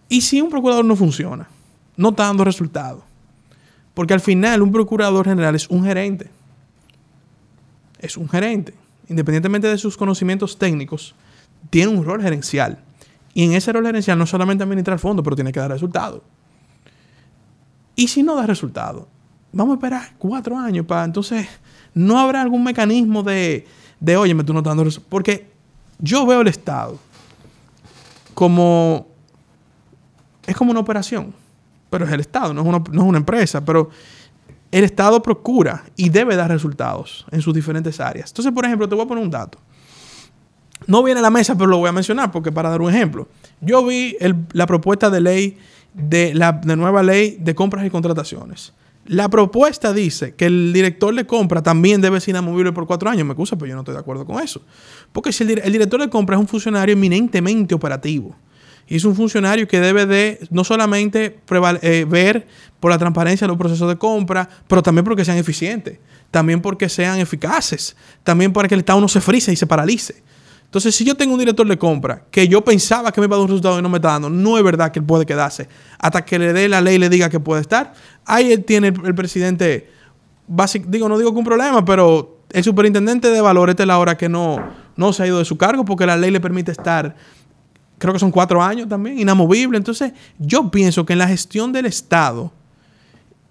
Y 0.09 0.19
si 0.19 0.41
un 0.41 0.49
procurador 0.49 0.83
no 0.83 0.97
funciona, 0.97 1.47
no 1.95 2.09
está 2.09 2.25
dando 2.25 2.43
resultados, 2.43 3.01
porque 3.93 4.13
al 4.13 4.19
final 4.19 4.61
un 4.61 4.73
procurador 4.73 5.25
general 5.25 5.55
es 5.55 5.69
un 5.69 5.85
gerente, 5.85 6.29
es 8.01 8.17
un 8.17 8.27
gerente, 8.27 8.73
independientemente 9.07 9.69
de 9.69 9.77
sus 9.77 9.95
conocimientos 9.95 10.57
técnicos, 10.57 11.15
tiene 11.69 11.87
un 11.87 12.03
rol 12.03 12.21
gerencial. 12.21 12.79
Y 13.35 13.43
en 13.43 13.53
ese 13.53 13.71
rol 13.73 13.85
gerencial 13.85 14.17
no 14.17 14.25
solamente 14.25 14.63
administrar 14.63 14.97
fondos, 14.97 15.21
pero 15.21 15.35
tiene 15.35 15.51
que 15.51 15.59
dar 15.59 15.69
resultados. 15.69 16.21
Y 17.95 18.07
si 18.07 18.23
no 18.23 18.35
da 18.35 18.47
resultados, 18.47 19.05
vamos 19.51 19.73
a 19.73 19.75
esperar 19.75 20.15
cuatro 20.17 20.57
años 20.57 20.85
para 20.85 21.03
entonces 21.03 21.47
no 21.93 22.17
habrá 22.17 22.41
algún 22.41 22.63
mecanismo 22.63 23.23
de, 23.23 23.67
de 23.99 24.17
oye, 24.17 24.33
tú 24.43 24.53
no 24.53 24.59
estás 24.59 24.71
dando 24.71 24.85
resultados. 24.85 25.09
Porque 25.09 25.51
yo 25.99 26.25
veo 26.25 26.41
el 26.41 26.47
Estado 26.47 26.97
como 28.33 29.07
es 30.47 30.55
como 30.55 30.71
una 30.71 30.79
operación, 30.79 31.33
pero 31.89 32.05
es 32.05 32.11
el 32.11 32.21
Estado, 32.21 32.53
no 32.53 32.61
es, 32.61 32.67
una, 32.67 32.79
no 32.91 33.01
es 33.01 33.07
una 33.07 33.17
empresa, 33.17 33.65
pero 33.65 33.89
el 34.71 34.85
Estado 34.85 35.21
procura 35.21 35.83
y 35.97 36.07
debe 36.07 36.37
dar 36.37 36.49
resultados 36.49 37.25
en 37.31 37.41
sus 37.41 37.53
diferentes 37.53 37.99
áreas. 37.99 38.29
Entonces, 38.29 38.53
por 38.53 38.63
ejemplo, 38.65 38.87
te 38.87 38.95
voy 38.95 39.03
a 39.03 39.07
poner 39.07 39.23
un 39.23 39.29
dato. 39.29 39.57
No 40.87 41.03
viene 41.03 41.19
a 41.19 41.23
la 41.23 41.29
mesa, 41.29 41.55
pero 41.55 41.69
lo 41.69 41.77
voy 41.77 41.89
a 41.89 41.91
mencionar 41.91 42.31
porque 42.31 42.51
para 42.51 42.69
dar 42.69 42.81
un 42.81 42.93
ejemplo. 42.93 43.27
Yo 43.61 43.85
vi 43.85 44.17
la 44.53 44.67
propuesta 44.67 45.09
de 45.09 45.21
ley 45.21 45.57
de 45.93 46.33
la 46.33 46.51
nueva 46.63 47.03
ley 47.03 47.37
de 47.39 47.55
compras 47.55 47.85
y 47.85 47.89
contrataciones. 47.89 48.73
La 49.07 49.29
propuesta 49.29 49.93
dice 49.93 50.33
que 50.33 50.47
el 50.47 50.73
director 50.73 51.13
de 51.13 51.27
compra 51.27 51.61
también 51.61 52.01
debe 52.01 52.19
ser 52.19 52.31
inamovible 52.31 52.71
por 52.71 52.87
cuatro 52.87 53.09
años. 53.09 53.23
Me 53.25 53.33
excusa, 53.33 53.55
pero 53.55 53.69
yo 53.69 53.75
no 53.75 53.81
estoy 53.81 53.93
de 53.93 53.99
acuerdo 53.99 54.25
con 54.25 54.41
eso. 54.41 54.63
Porque 55.11 55.31
si 55.31 55.43
el, 55.43 55.71
director 55.71 56.01
de 56.01 56.09
compra 56.09 56.35
es 56.35 56.39
un 56.39 56.47
funcionario 56.47 56.93
eminentemente 56.93 57.75
operativo 57.75 58.35
y 58.87 58.95
es 58.95 59.05
un 59.05 59.15
funcionario 59.15 59.67
que 59.67 59.79
debe 59.79 60.07
de 60.07 60.39
no 60.49 60.63
solamente 60.63 61.39
eh, 61.81 62.05
ver 62.09 62.47
por 62.79 62.89
la 62.89 62.97
transparencia 62.97 63.45
de 63.45 63.49
los 63.49 63.57
procesos 63.57 63.87
de 63.87 63.95
compra, 63.95 64.49
pero 64.67 64.81
también 64.81 65.05
porque 65.05 65.23
sean 65.23 65.37
eficientes, 65.37 65.99
también 66.31 66.61
porque 66.61 66.89
sean 66.89 67.19
eficaces, 67.19 67.95
también 68.23 68.53
para 68.53 68.67
que 68.67 68.73
el 68.73 68.79
Estado 68.79 68.99
no 69.01 69.07
se 69.07 69.21
frise 69.21 69.53
y 69.53 69.55
se 69.55 69.67
paralice. 69.67 70.23
Entonces, 70.75 70.93
si 70.93 71.05
yo 71.05 71.15
tengo 71.15 71.31
un 71.31 71.39
director 71.39 71.65
de 71.65 71.77
compra 71.77 72.23
que 72.29 72.49
yo 72.49 72.61
pensaba 72.61 73.09
que 73.13 73.21
me 73.21 73.27
iba 73.27 73.37
a 73.37 73.39
dar 73.39 73.43
un 73.43 73.47
resultado 73.47 73.79
y 73.79 73.81
no 73.81 73.87
me 73.87 73.99
está 73.99 74.09
dando, 74.09 74.29
no 74.29 74.57
es 74.57 74.63
verdad 74.65 74.91
que 74.91 74.99
él 74.99 75.05
puede 75.05 75.25
quedarse 75.25 75.69
hasta 75.97 76.25
que 76.25 76.37
le 76.37 76.51
dé 76.51 76.67
la 76.67 76.81
ley 76.81 76.95
y 76.95 76.97
le 76.99 77.07
diga 77.07 77.29
que 77.29 77.39
puede 77.39 77.61
estar. 77.61 77.93
Ahí 78.25 78.51
él 78.51 78.65
tiene 78.65 78.89
el, 78.89 79.15
presidente, 79.15 79.89
digo, 80.87 81.07
no 81.07 81.17
digo 81.17 81.31
que 81.31 81.39
un 81.39 81.45
problema, 81.45 81.85
pero 81.85 82.39
el 82.51 82.61
superintendente 82.61 83.29
de 83.29 83.39
valores 83.39 83.77
es 83.79 83.87
la 83.87 83.97
hora 83.97 84.17
que 84.17 84.27
no, 84.27 84.57
no 84.97 85.13
se 85.13 85.23
ha 85.23 85.27
ido 85.27 85.39
de 85.39 85.45
su 85.45 85.55
cargo 85.55 85.85
porque 85.85 86.05
la 86.05 86.17
ley 86.17 86.29
le 86.29 86.41
permite 86.41 86.73
estar, 86.73 87.15
creo 87.97 88.11
que 88.11 88.19
son 88.19 88.31
cuatro 88.31 88.61
años 88.61 88.89
también, 88.89 89.17
inamovible. 89.17 89.77
Entonces, 89.77 90.11
yo 90.39 90.69
pienso 90.71 91.05
que 91.05 91.13
en 91.13 91.19
la 91.19 91.27
gestión 91.29 91.71
del 91.71 91.85
Estado 91.85 92.51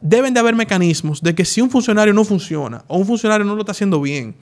deben 0.02 0.34
de 0.34 0.40
haber 0.40 0.56
mecanismos 0.56 1.22
de 1.22 1.34
que 1.34 1.46
si 1.46 1.62
un 1.62 1.70
funcionario 1.70 2.12
no 2.12 2.22
funciona 2.22 2.84
o 2.86 2.98
un 2.98 3.06
funcionario 3.06 3.46
no 3.46 3.54
lo 3.54 3.62
está 3.62 3.72
haciendo 3.72 3.98
bien, 3.98 4.36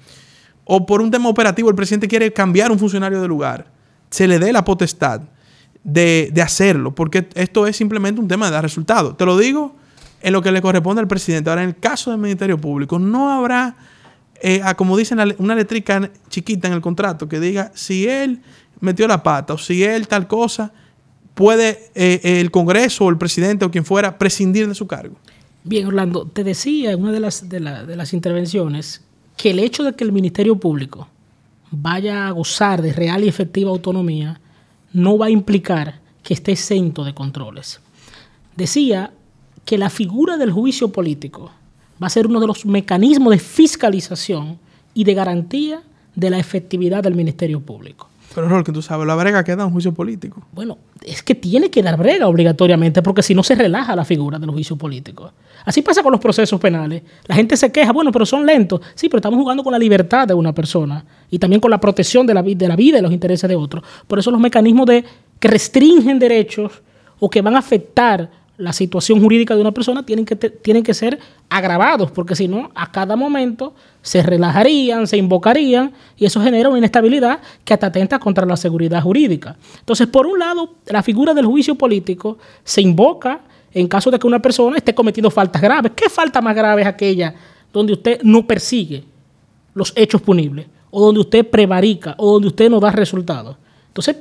o 0.64 0.86
por 0.86 1.00
un 1.00 1.10
tema 1.10 1.28
operativo 1.28 1.68
el 1.68 1.76
presidente 1.76 2.08
quiere 2.08 2.32
cambiar 2.32 2.70
un 2.70 2.78
funcionario 2.78 3.20
de 3.20 3.28
lugar, 3.28 3.66
se 4.10 4.28
le 4.28 4.38
dé 4.38 4.52
la 4.52 4.64
potestad 4.64 5.22
de, 5.82 6.32
hacerlo, 6.42 6.94
porque 6.94 7.28
esto 7.34 7.66
es 7.66 7.76
simplemente 7.76 8.20
un 8.20 8.28
tema 8.28 8.46
de 8.46 8.52
dar 8.52 8.62
resultados. 8.62 9.16
Te 9.16 9.24
lo 9.24 9.36
digo 9.36 9.74
en 10.20 10.32
lo 10.32 10.42
que 10.42 10.52
le 10.52 10.62
corresponde 10.62 11.00
al 11.00 11.08
presidente. 11.08 11.50
Ahora, 11.50 11.64
en 11.64 11.70
el 11.70 11.76
caso 11.76 12.10
del 12.10 12.20
Ministerio 12.20 12.58
Público, 12.58 12.98
no 12.98 13.30
habrá, 13.30 13.74
eh, 14.40 14.62
como 14.76 14.96
dicen, 14.96 15.18
una 15.38 15.54
letrica 15.54 16.10
chiquita 16.28 16.68
en 16.68 16.74
el 16.74 16.80
contrato 16.80 17.28
que 17.28 17.40
diga 17.40 17.72
si 17.74 18.06
él 18.06 18.40
metió 18.80 19.08
la 19.08 19.22
pata 19.22 19.54
o 19.54 19.58
si 19.58 19.82
él 19.82 20.06
tal 20.06 20.28
cosa, 20.28 20.72
puede 21.34 21.90
eh, 21.94 22.20
el 22.40 22.50
Congreso 22.50 23.06
o 23.06 23.10
el 23.10 23.16
presidente 23.16 23.64
o 23.64 23.70
quien 23.70 23.84
fuera 23.84 24.18
prescindir 24.18 24.68
de 24.68 24.74
su 24.74 24.86
cargo. 24.86 25.16
Bien, 25.64 25.86
Orlando, 25.86 26.26
te 26.26 26.44
decía 26.44 26.92
en 26.92 27.02
una 27.02 27.12
de 27.12 27.20
las, 27.20 27.48
de 27.48 27.60
las 27.60 28.12
intervenciones 28.12 29.02
que 29.36 29.50
el 29.50 29.58
hecho 29.58 29.84
de 29.84 29.94
que 29.94 30.04
el 30.04 30.12
Ministerio 30.12 30.56
Público 30.56 31.08
vaya 31.70 32.28
a 32.28 32.30
gozar 32.30 32.82
de 32.82 32.92
real 32.92 33.24
y 33.24 33.28
efectiva 33.28 33.70
autonomía 33.70 34.40
no 34.92 35.16
va 35.18 35.26
a 35.26 35.30
implicar 35.30 36.00
que 36.22 36.34
esté 36.34 36.52
exento 36.52 37.04
de 37.04 37.14
controles. 37.14 37.80
Decía 38.56 39.12
que 39.64 39.78
la 39.78 39.90
figura 39.90 40.36
del 40.36 40.52
juicio 40.52 40.92
político 40.92 41.50
va 42.02 42.06
a 42.06 42.10
ser 42.10 42.26
uno 42.26 42.40
de 42.40 42.46
los 42.46 42.66
mecanismos 42.66 43.32
de 43.32 43.38
fiscalización 43.38 44.58
y 44.94 45.04
de 45.04 45.14
garantía 45.14 45.82
de 46.14 46.30
la 46.30 46.38
efectividad 46.38 47.02
del 47.02 47.14
Ministerio 47.14 47.60
Público. 47.60 48.08
Pero 48.34 48.48
Rol, 48.48 48.64
que 48.64 48.72
tú 48.72 48.82
sabes, 48.82 49.06
la 49.06 49.14
brega 49.14 49.44
queda 49.44 49.66
un 49.66 49.72
juicio 49.72 49.92
político. 49.92 50.42
Bueno, 50.52 50.78
es 51.04 51.22
que 51.22 51.34
tiene 51.34 51.70
que 51.70 51.82
dar 51.82 51.98
brega 51.98 52.28
obligatoriamente, 52.28 53.02
porque 53.02 53.22
si 53.22 53.34
no 53.34 53.42
se 53.42 53.54
relaja 53.54 53.94
la 53.94 54.04
figura 54.04 54.38
del 54.38 54.50
juicio 54.50 54.76
político. 54.76 55.32
Así 55.64 55.82
pasa 55.82 56.02
con 56.02 56.12
los 56.12 56.20
procesos 56.20 56.58
penales. 56.60 57.02
La 57.26 57.34
gente 57.34 57.56
se 57.56 57.70
queja, 57.70 57.92
bueno, 57.92 58.10
pero 58.10 58.26
son 58.26 58.44
lentos. 58.46 58.80
Sí, 58.94 59.08
pero 59.08 59.18
estamos 59.18 59.38
jugando 59.38 59.62
con 59.62 59.72
la 59.72 59.78
libertad 59.78 60.26
de 60.26 60.34
una 60.34 60.54
persona 60.54 61.04
y 61.30 61.38
también 61.38 61.60
con 61.60 61.70
la 61.70 61.78
protección 61.78 62.26
de 62.26 62.34
la, 62.34 62.42
de 62.42 62.68
la 62.68 62.76
vida 62.76 62.98
y 62.98 63.02
los 63.02 63.12
intereses 63.12 63.48
de 63.48 63.56
otros. 63.56 63.84
Por 64.06 64.18
eso 64.18 64.30
los 64.30 64.40
mecanismos 64.40 64.86
de, 64.86 65.04
que 65.38 65.48
restringen 65.48 66.18
derechos 66.18 66.82
o 67.18 67.30
que 67.30 67.42
van 67.42 67.54
a 67.54 67.58
afectar 67.58 68.41
la 68.62 68.72
situación 68.72 69.20
jurídica 69.20 69.56
de 69.56 69.60
una 69.60 69.72
persona 69.72 70.06
tienen 70.06 70.24
que, 70.24 70.36
tienen 70.36 70.84
que 70.84 70.94
ser 70.94 71.18
agravados, 71.50 72.12
porque 72.12 72.36
si 72.36 72.46
no, 72.46 72.70
a 72.76 72.92
cada 72.92 73.16
momento 73.16 73.74
se 74.02 74.22
relajarían, 74.22 75.08
se 75.08 75.16
invocarían, 75.16 75.92
y 76.16 76.26
eso 76.26 76.40
genera 76.40 76.68
una 76.68 76.78
inestabilidad 76.78 77.40
que 77.64 77.74
hasta 77.74 77.88
atenta 77.88 78.20
contra 78.20 78.46
la 78.46 78.56
seguridad 78.56 79.02
jurídica. 79.02 79.56
Entonces, 79.80 80.06
por 80.06 80.26
un 80.26 80.38
lado, 80.38 80.74
la 80.86 81.02
figura 81.02 81.34
del 81.34 81.46
juicio 81.46 81.74
político 81.74 82.38
se 82.62 82.80
invoca 82.80 83.40
en 83.74 83.88
caso 83.88 84.12
de 84.12 84.18
que 84.20 84.28
una 84.28 84.40
persona 84.40 84.76
esté 84.76 84.94
cometiendo 84.94 85.30
faltas 85.30 85.60
graves. 85.60 85.92
¿Qué 85.96 86.08
falta 86.08 86.40
más 86.40 86.54
grave 86.54 86.82
es 86.82 86.88
aquella 86.88 87.34
donde 87.72 87.94
usted 87.94 88.22
no 88.22 88.46
persigue 88.46 89.02
los 89.74 89.92
hechos 89.96 90.22
punibles, 90.22 90.66
o 90.92 91.04
donde 91.04 91.20
usted 91.20 91.50
prevarica, 91.50 92.14
o 92.16 92.34
donde 92.34 92.46
usted 92.46 92.70
no 92.70 92.78
da 92.78 92.92
resultados? 92.92 93.56
Entonces, 93.88 94.16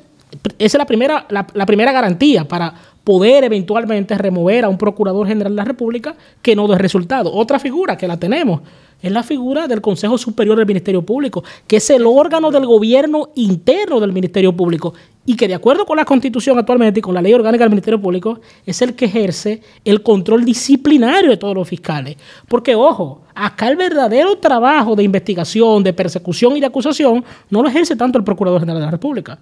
esa 0.58 0.78
es 0.78 0.80
la 0.80 0.86
primera, 0.86 1.26
la, 1.30 1.65
primera 1.65 1.91
garantía 1.91 2.48
para 2.48 2.74
poder 3.04 3.44
eventualmente 3.44 4.17
remover 4.17 4.65
a 4.65 4.70
un 4.70 4.78
procurador 4.78 5.28
general 5.28 5.54
de 5.54 5.58
la 5.58 5.65
República 5.65 6.15
que 6.41 6.56
no 6.56 6.67
dé 6.67 6.78
resultado. 6.78 7.34
Otra 7.34 7.60
figura 7.60 7.98
que 7.98 8.08
la 8.08 8.17
tenemos 8.17 8.62
es 9.02 9.12
la 9.12 9.24
figura 9.24 9.67
del 9.67 9.82
Consejo 9.82 10.17
Superior 10.17 10.58
del 10.58 10.67
Ministerio 10.67 11.02
Público, 11.02 11.44
que 11.65 11.78
es 11.78 11.89
el 11.89 12.06
órgano 12.06 12.52
del 12.52 12.65
gobierno 12.65 13.30
interno 13.36 14.00
del 14.00 14.13
Ministerio 14.13 14.56
Público 14.56 14.94
y 15.26 15.36
que 15.36 15.48
de 15.48 15.56
acuerdo 15.56 15.86
con 15.86 15.98
la 15.98 16.06
Constitución 16.06 16.58
actualmente 16.58 17.00
y 17.00 17.02
con 17.02 17.13
la 17.13 17.22
ley 17.22 17.34
orgánica 17.34 17.63
del 17.63 17.72
Ministerio 17.72 18.00
Público 18.00 18.39
es 18.65 18.82
el 18.82 18.96
que 18.96 19.06
ejerce 19.06 19.62
el 19.84 20.04
control 20.04 20.46
disciplinario 20.46 21.32
de 21.32 21.38
todos 21.38 21.56
los 21.56 21.67
fiscales. 21.67 22.17
Porque, 22.48 22.76
ojo, 22.76 23.22
acá 23.34 23.67
el 23.70 23.76
verdadero 23.76 24.38
trabajo 24.38 24.96
de 24.96 25.04
investigación, 25.04 25.84
de 25.84 25.94
persecución 25.94 26.56
y 26.58 26.60
de 26.60 26.67
acusación 26.67 27.24
no 27.50 27.63
lo 27.63 27.70
ejerce 27.70 27.96
tanto 27.96 28.20
el 28.20 28.24
Procurador 28.24 28.60
General 28.60 28.80
de 28.80 28.86
la 28.86 28.91
República 28.91 29.39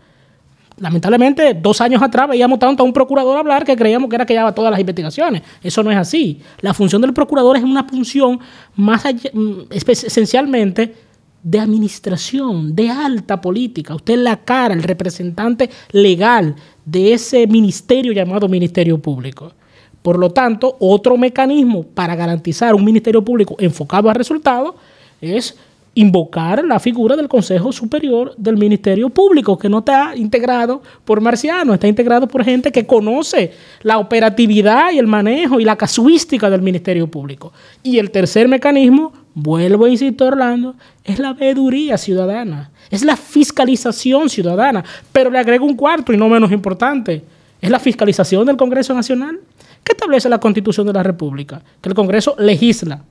lamentablemente, 0.80 1.54
dos 1.54 1.82
años 1.82 2.02
atrás 2.02 2.30
veíamos 2.30 2.60
tanto 2.60 2.84
a 2.84 2.86
un 2.86 2.94
procurador 2.94 3.38
hablar 3.38 3.66
que 3.66 3.76
creíamos 3.76 4.10
que 4.10 4.16
era 4.16 4.26
que 4.26 4.34
llevaba 4.34 4.54
todas 4.54 4.72
las 4.72 4.80
investigaciones. 4.80 5.42
Eso 5.62 5.84
no 5.84 5.92
es 5.92 5.98
así. 5.98 6.42
La 6.62 6.74
función 6.74 7.02
del 7.02 7.14
procurador 7.14 7.58
es 7.58 7.64
una 7.64 7.84
función 7.84 8.40
más 8.76 9.04
mm, 9.06 9.62
esencialmente 9.72 10.96
de 11.42 11.60
administración, 11.60 12.76
de 12.76 12.90
alta 12.90 13.40
política. 13.40 13.96
Usted 13.96 14.16
es 14.16 14.20
la 14.20 14.38
cara, 14.38 14.74
el 14.74 14.84
representante 14.84 15.70
legal 15.92 16.56
de 16.86 17.14
ese 17.14 17.48
ministerio 17.48 18.12
llamado 18.12 18.50
Ministerio 18.50 18.98
Público. 18.98 19.54
Por 20.02 20.18
lo 20.18 20.32
tanto, 20.32 20.78
otro 20.80 21.18
mecanismo 21.18 21.84
para 21.84 22.16
garantizar 22.16 22.74
un 22.74 22.84
ministerio 22.84 23.24
público 23.24 23.56
enfocado 23.60 24.10
a 24.10 24.14
resultados 24.14 24.76
es 25.22 25.58
invocar 26.00 26.64
la 26.64 26.80
figura 26.80 27.18
del 27.18 27.28
Consejo 27.28 27.74
Superior 27.74 28.34
del 28.38 28.56
Ministerio 28.56 29.10
Público, 29.10 29.58
que 29.58 29.68
no 29.68 29.80
está 29.80 30.14
integrado 30.16 30.82
por 31.04 31.20
marcianos, 31.20 31.74
está 31.74 31.90
integrado 31.90 32.26
por 32.26 32.46
gente 32.46 32.72
que 32.72 32.86
conoce 32.86 33.52
la 33.82 33.98
operatividad 33.98 34.94
y 34.94 34.98
el 34.98 35.08
manejo 35.08 35.60
y 35.60 35.66
la 35.66 35.76
casuística 35.76 36.50
del 36.50 36.62
Ministerio 36.62 37.08
Público. 37.08 37.52
Y 37.84 37.98
el 37.98 38.12
tercer 38.12 38.48
mecanismo, 38.48 39.12
vuelvo 39.34 39.86
a 39.86 39.90
insistir 39.90 40.24
Orlando, 40.24 40.76
es 41.04 41.20
la 41.20 41.34
veeduría 41.34 41.98
ciudadana, 41.98 42.72
es 42.90 43.04
la 43.04 43.18
fiscalización 43.18 44.30
ciudadana, 44.30 44.86
pero 45.12 45.30
le 45.30 45.40
agrego 45.40 45.66
un 45.66 45.76
cuarto 45.76 46.14
y 46.14 46.18
no 46.18 46.30
menos 46.30 46.54
importante, 46.54 47.26
es 47.60 47.70
la 47.70 47.80
fiscalización 47.80 48.46
del 48.46 48.56
Congreso 48.56 48.94
Nacional. 48.94 49.38
¿Qué 49.84 49.92
establece 49.92 50.30
la 50.30 50.40
Constitución 50.40 50.88
de 50.88 50.94
la 50.94 51.04
República? 51.04 51.62
Que 51.82 51.90
el 51.90 51.96
Congreso 51.96 52.36
legisla, 52.38 53.02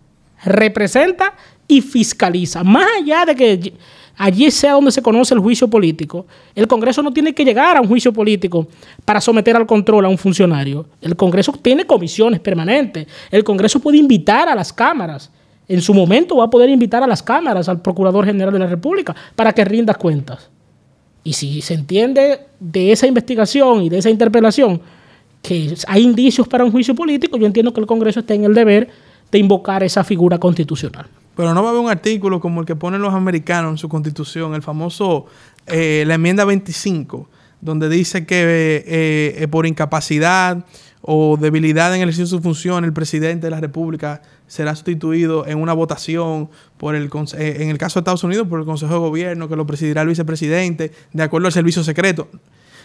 representa 0.42 1.35
y 1.68 1.83
fiscaliza. 1.83 2.64
Más 2.64 2.87
allá 2.98 3.26
de 3.26 3.37
que 3.37 3.74
allí 4.16 4.50
sea 4.50 4.72
donde 4.72 4.90
se 4.90 5.02
conoce 5.02 5.35
el 5.35 5.40
juicio 5.40 5.68
político, 5.68 6.26
el 6.54 6.66
Congreso 6.66 7.02
no 7.02 7.12
tiene 7.12 7.35
que 7.35 7.44
llegar 7.44 7.76
a 7.76 7.81
un 7.81 7.87
juicio 7.87 8.12
político 8.12 8.66
para 9.04 9.20
someter 9.20 9.54
al 9.54 9.66
control 9.66 10.07
a 10.07 10.09
un 10.09 10.18
funcionario. 10.18 10.87
El 11.00 11.14
Congreso 11.14 11.52
tiene 11.52 11.87
comisiones 11.87 12.40
permanentes. 12.40 13.07
El 13.31 13.44
Congreso 13.44 13.78
puede 13.78 13.98
invitar 13.98 14.48
a 14.48 14.54
las 14.54 14.72
cámaras. 14.72 15.31
En 15.68 15.83
su 15.83 15.92
momento 15.92 16.37
va 16.38 16.44
a 16.44 16.50
poder 16.50 16.70
invitar 16.70 17.02
a 17.02 17.07
las 17.07 17.22
cámaras 17.22 17.68
al 17.68 17.83
Procurador 17.83 18.24
General 18.24 18.52
de 18.52 18.59
la 18.59 18.66
República 18.66 19.14
para 19.37 19.52
que 19.52 19.64
rinda 19.64 19.92
cuentas. 19.94 20.48
Y 21.22 21.35
si 21.35 21.61
se 21.61 21.74
entiende 21.74 22.40
de 22.59 22.90
esa 22.90 23.07
investigación 23.07 23.83
y 23.83 23.90
de 23.90 23.98
esa 23.98 24.09
interpelación 24.09 24.81
que 25.42 25.74
hay 25.87 26.02
indicios 26.02 26.48
para 26.48 26.64
un 26.64 26.72
juicio 26.72 26.94
político, 26.94 27.37
yo 27.37 27.46
entiendo 27.46 27.72
que 27.72 27.81
el 27.81 27.87
Congreso 27.87 28.20
está 28.20 28.33
en 28.33 28.44
el 28.44 28.54
deber 28.54 28.88
de 29.31 29.38
invocar 29.38 29.83
esa 29.83 30.02
figura 30.04 30.38
constitucional. 30.38 31.07
Pero 31.38 31.55
no 31.55 31.62
va 31.62 31.68
a 31.68 31.70
haber 31.70 31.85
un 31.85 31.88
artículo 31.88 32.40
como 32.40 32.62
el 32.62 32.66
que 32.66 32.74
ponen 32.74 33.01
los 33.01 33.14
americanos 33.14 33.70
en 33.70 33.79
su 33.79 33.88
constitución, 33.88 34.57
el 34.57 34.62
famoso, 34.62 35.27
eh, 35.68 36.03
la 36.05 36.14
enmienda 36.14 36.44
25, 36.44 37.29
donde 37.61 37.88
dice 37.88 38.27
que 38.27 38.42
eh, 38.42 39.42
eh, 39.44 39.46
por 39.48 39.64
incapacidad 39.64 40.66
o 41.01 41.37
debilidad 41.37 41.94
en 41.94 42.03
el 42.03 42.09
ejercicio 42.09 42.24
de 42.24 42.31
su 42.31 42.42
función, 42.42 42.85
el 42.85 42.92
presidente 42.92 43.46
de 43.46 43.53
la 43.53 43.61
República 43.61 44.20
será 44.48 44.74
sustituido 44.74 45.46
en 45.46 45.59
una 45.59 45.74
votación 45.74 46.51
por 46.77 46.96
el 46.96 47.09
en 47.35 47.70
el 47.70 47.79
caso 47.79 48.01
de 48.01 48.01
Estados 48.01 48.24
Unidos 48.24 48.48
por 48.48 48.59
el 48.59 48.66
Consejo 48.66 48.94
de 48.94 48.98
Gobierno, 48.98 49.48
que 49.48 49.55
lo 49.55 49.64
presidirá 49.64 50.03
el 50.03 50.09
vicepresidente, 50.09 50.90
de 51.12 51.22
acuerdo 51.22 51.46
al 51.46 51.53
servicio 51.53 51.85
secreto. 51.85 52.27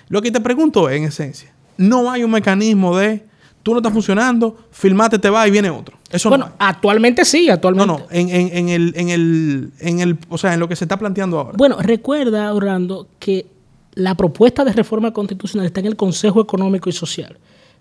Lo 0.09 0.21
que 0.21 0.29
te 0.29 0.41
pregunto 0.41 0.91
en 0.91 1.05
esencia, 1.05 1.51
no 1.77 2.11
hay 2.11 2.23
un 2.23 2.29
mecanismo 2.29 2.95
de 2.95 3.25
tú 3.63 3.71
no 3.71 3.77
estás 3.77 3.93
funcionando, 3.93 4.55
filmate, 4.69 5.17
te 5.17 5.31
va 5.31 5.47
y 5.47 5.49
viene 5.49 5.71
otro. 5.71 5.97
Eso 6.13 6.29
bueno, 6.29 6.51
actualmente 6.59 7.25
sí, 7.25 7.49
actualmente. 7.49 7.87
No, 7.87 7.97
no, 7.97 8.05
en, 8.11 8.29
en, 8.29 8.69
el, 8.69 8.93
en, 8.95 9.09
el, 9.09 9.71
en 9.79 9.99
el, 9.99 10.17
o 10.29 10.37
sea, 10.37 10.53
en 10.53 10.59
lo 10.59 10.69
que 10.69 10.75
se 10.75 10.85
está 10.85 10.97
planteando 10.97 11.39
ahora. 11.39 11.57
Bueno, 11.57 11.77
recuerda, 11.81 12.53
Orlando, 12.53 13.07
que 13.17 13.47
la 13.95 14.15
propuesta 14.15 14.63
de 14.63 14.73
reforma 14.73 15.11
constitucional 15.11 15.65
está 15.65 15.79
en 15.79 15.87
el 15.87 15.95
Consejo 15.95 16.39
Económico 16.39 16.87
y 16.87 16.93
Social, 16.93 17.37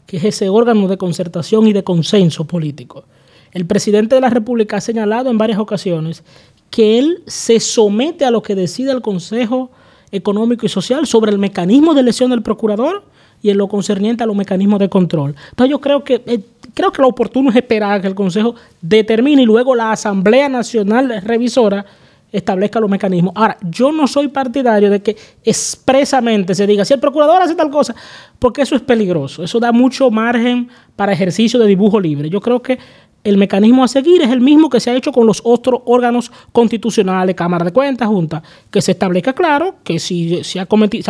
que 0.07 0.17
es 0.17 0.25
ese 0.25 0.49
órgano 0.49 0.89
de 0.89 0.97
concertación 0.97 1.67
y 1.67 1.75
de 1.75 1.85
consenso 1.85 2.47
político. 2.47 3.05
El 3.53 3.67
presidente 3.67 4.15
de 4.15 4.23
la 4.23 4.31
República 4.31 4.79
ha 4.79 4.81
señalado 4.81 5.31
en 5.31 5.37
varias 5.37 5.59
ocasiones 5.59 6.25
que 6.71 6.99
él 6.99 7.23
se 7.27 7.61
somete 7.61 8.25
a 8.25 8.31
lo 8.31 8.43
que 8.43 8.55
decide 8.55 8.93
el 8.93 9.03
Consejo 9.03 9.71
Económico 10.11 10.65
y 10.65 10.71
Social 10.71 11.07
sobre 11.07 11.33
el 11.33 11.39
mecanismo 11.39 11.93
de 11.93 12.01
elección 12.01 12.31
del 12.31 12.43
procurador 12.43 13.05
y 13.43 13.51
en 13.51 13.59
lo 13.59 13.69
concerniente 13.69 14.23
a 14.23 14.27
los 14.27 14.37
mecanismos 14.37 14.79
de 14.79 14.89
control. 14.89 15.35
Entonces 15.51 15.71
yo 15.71 15.81
creo 15.81 16.05
que, 16.05 16.23
eh, 16.25 16.41
creo 16.73 16.93
que 16.93 17.03
lo 17.03 17.09
oportuno 17.09 17.51
es 17.51 17.57
esperar 17.57 18.01
que 18.01 18.07
el 18.07 18.15
Consejo 18.15 18.55
determine 18.81 19.43
y 19.43 19.47
luego 19.47 19.75
la 19.75 19.93
Asamblea 19.93 20.49
Nacional 20.49 21.21
Revisora 21.23 21.85
establezca 22.33 22.81
los 22.81 22.89
mecanismos. 22.89 23.35
Ahora, 23.37 23.59
yo 23.63 23.93
no 23.93 24.07
soy 24.07 24.29
partidario 24.29 24.89
de 24.91 25.03
que 25.03 25.17
expresamente 25.45 26.55
se 26.55 26.67
diga, 26.67 26.85
si 26.85 26.95
el 26.95 27.01
procurador 27.01 27.43
hace 27.43 27.55
tal 27.55 27.71
cosa, 27.71 27.95
porque 28.39 28.63
eso 28.63 28.75
es 28.75 28.81
peligroso, 28.81 29.45
eso 29.45 29.61
da 29.61 29.71
mucho 29.71 30.11
margen 30.11 30.69
para 30.97 31.13
ejercicio 31.13 31.61
de 31.61 31.67
dibujo 31.67 32.01
libre. 32.01 32.31
Yo 32.31 32.41
creo 32.41 32.63
que 32.63 32.79
el 33.25 33.37
mecanismo 33.37 33.85
a 33.85 33.89
seguir 33.89 34.23
es 34.23 34.31
el 34.31 34.41
mismo 34.41 34.69
que 34.69 34.81
se 34.81 34.91
ha 34.91 34.97
hecho 34.97 35.13
con 35.13 35.27
los 35.27 35.41
otros 35.45 35.81
órganos 35.85 36.33
constitucionales, 36.51 37.37
Cámara 37.37 37.65
de 37.65 37.73
Cuentas, 37.73 38.09
Junta, 38.09 38.43
que 38.71 38.83
se 38.83 38.93
establezca 38.93 39.33
claro 39.33 39.77
que 39.85 39.99
si 39.99 40.43
se, 40.43 40.59
han 40.59 40.67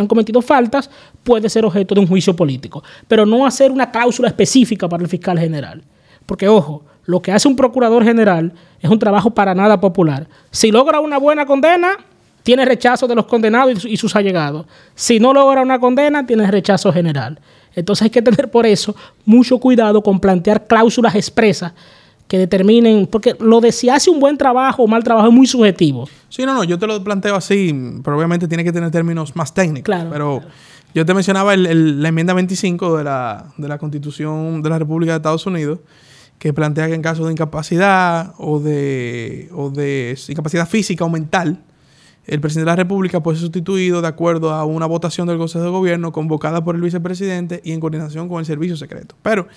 cometido 0.06 0.42
faltas 0.42 0.90
puede 1.22 1.48
ser 1.48 1.64
objeto 1.64 1.94
de 1.94 2.02
un 2.02 2.06
juicio 2.06 2.36
político, 2.36 2.82
pero 3.08 3.24
no 3.24 3.46
hacer 3.46 3.70
una 3.70 3.90
cláusula 3.90 4.28
específica 4.28 4.88
para 4.88 5.02
el 5.02 5.08
fiscal 5.08 5.38
general. 5.38 5.82
Porque, 6.26 6.48
ojo, 6.48 6.84
lo 7.04 7.20
que 7.22 7.32
hace 7.32 7.48
un 7.48 7.56
procurador 7.56 8.04
general 8.04 8.52
es 8.80 8.90
un 8.90 8.98
trabajo 8.98 9.30
para 9.30 9.54
nada 9.54 9.80
popular. 9.80 10.28
Si 10.50 10.70
logra 10.70 11.00
una 11.00 11.18
buena 11.18 11.46
condena, 11.46 11.96
tiene 12.42 12.64
rechazo 12.64 13.06
de 13.06 13.14
los 13.14 13.26
condenados 13.26 13.84
y 13.84 13.96
sus 13.96 14.14
allegados. 14.14 14.66
Si 14.94 15.18
no 15.18 15.32
logra 15.32 15.62
una 15.62 15.78
condena, 15.78 16.26
tiene 16.26 16.48
rechazo 16.50 16.92
general. 16.92 17.40
Entonces 17.74 18.02
hay 18.02 18.10
que 18.10 18.22
tener 18.22 18.50
por 18.50 18.66
eso 18.66 18.94
mucho 19.24 19.58
cuidado 19.58 20.02
con 20.02 20.20
plantear 20.20 20.66
cláusulas 20.66 21.14
expresas 21.14 21.72
que 22.28 22.38
determinen, 22.38 23.06
porque 23.06 23.36
lo 23.40 23.60
de 23.60 23.72
si 23.72 23.90
hace 23.90 24.10
un 24.10 24.18
buen 24.18 24.38
trabajo 24.38 24.82
o 24.82 24.86
mal 24.86 25.04
trabajo 25.04 25.28
es 25.28 25.34
muy 25.34 25.46
subjetivo. 25.46 26.08
Sí, 26.28 26.46
no, 26.46 26.54
no, 26.54 26.64
yo 26.64 26.78
te 26.78 26.86
lo 26.86 27.02
planteo 27.04 27.36
así, 27.36 27.74
pero 28.02 28.16
obviamente 28.16 28.48
tiene 28.48 28.64
que 28.64 28.72
tener 28.72 28.90
términos 28.90 29.36
más 29.36 29.52
técnicos. 29.52 29.84
Claro. 29.84 30.10
Pero 30.10 30.42
yo 30.94 31.06
te 31.06 31.14
mencionaba 31.14 31.56
la 31.56 32.08
enmienda 32.08 32.34
25 32.34 32.98
de 32.98 33.04
la, 33.04 33.46
de 33.56 33.68
la 33.68 33.78
Constitución 33.78 34.62
de 34.62 34.70
la 34.70 34.78
República 34.78 35.12
de 35.12 35.16
Estados 35.16 35.46
Unidos, 35.46 35.80
que 36.38 36.52
plantea 36.52 36.88
que 36.88 36.94
en 36.94 37.02
caso 37.02 37.24
de 37.26 37.32
incapacidad 37.32 38.34
o 38.38 38.60
de, 38.60 39.48
o 39.54 39.70
de 39.70 40.18
incapacidad 40.28 40.68
física 40.68 41.04
o 41.04 41.08
mental, 41.08 41.62
el 42.26 42.40
presidente 42.40 42.70
de 42.70 42.72
la 42.72 42.76
República 42.76 43.22
puede 43.22 43.36
ser 43.36 43.42
sustituido 43.42 44.00
de 44.00 44.08
acuerdo 44.08 44.52
a 44.52 44.64
una 44.64 44.86
votación 44.86 45.26
del 45.26 45.38
Consejo 45.38 45.64
de 45.64 45.70
Gobierno 45.70 46.12
convocada 46.12 46.62
por 46.62 46.76
el 46.76 46.82
vicepresidente 46.82 47.60
y 47.64 47.72
en 47.72 47.80
coordinación 47.80 48.28
con 48.28 48.38
el 48.38 48.46
servicio 48.46 48.76
secreto. 48.76 49.16
Pero 49.22 49.48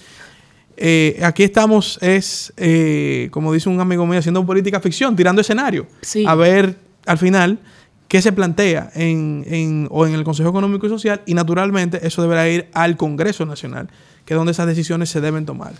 eh, 0.77 1.19
aquí 1.23 1.43
estamos, 1.43 1.97
es, 2.01 2.53
eh, 2.57 3.29
como 3.31 3.53
dice 3.53 3.69
un 3.69 3.79
amigo 3.79 4.05
mío, 4.05 4.19
haciendo 4.19 4.45
política 4.45 4.79
ficción, 4.79 5.15
tirando 5.15 5.41
escenario. 5.41 5.87
A 6.25 6.35
ver 6.35 6.77
al 7.05 7.17
final 7.17 7.59
qué 8.07 8.21
se 8.21 8.31
plantea 8.31 8.91
en, 8.95 9.87
o 9.89 10.05
en 10.05 10.13
el 10.13 10.23
Consejo 10.23 10.49
Económico 10.49 10.85
y 10.85 10.89
Social 10.89 11.21
y 11.25 11.33
naturalmente 11.33 12.05
eso 12.05 12.21
deberá 12.21 12.47
ir 12.49 12.67
al 12.73 12.97
Congreso 12.97 13.45
Nacional, 13.45 13.89
que 14.25 14.33
es 14.33 14.37
donde 14.37 14.51
esas 14.51 14.67
decisiones 14.67 15.09
se 15.09 15.21
deben 15.21 15.45
tomar. 15.45 15.73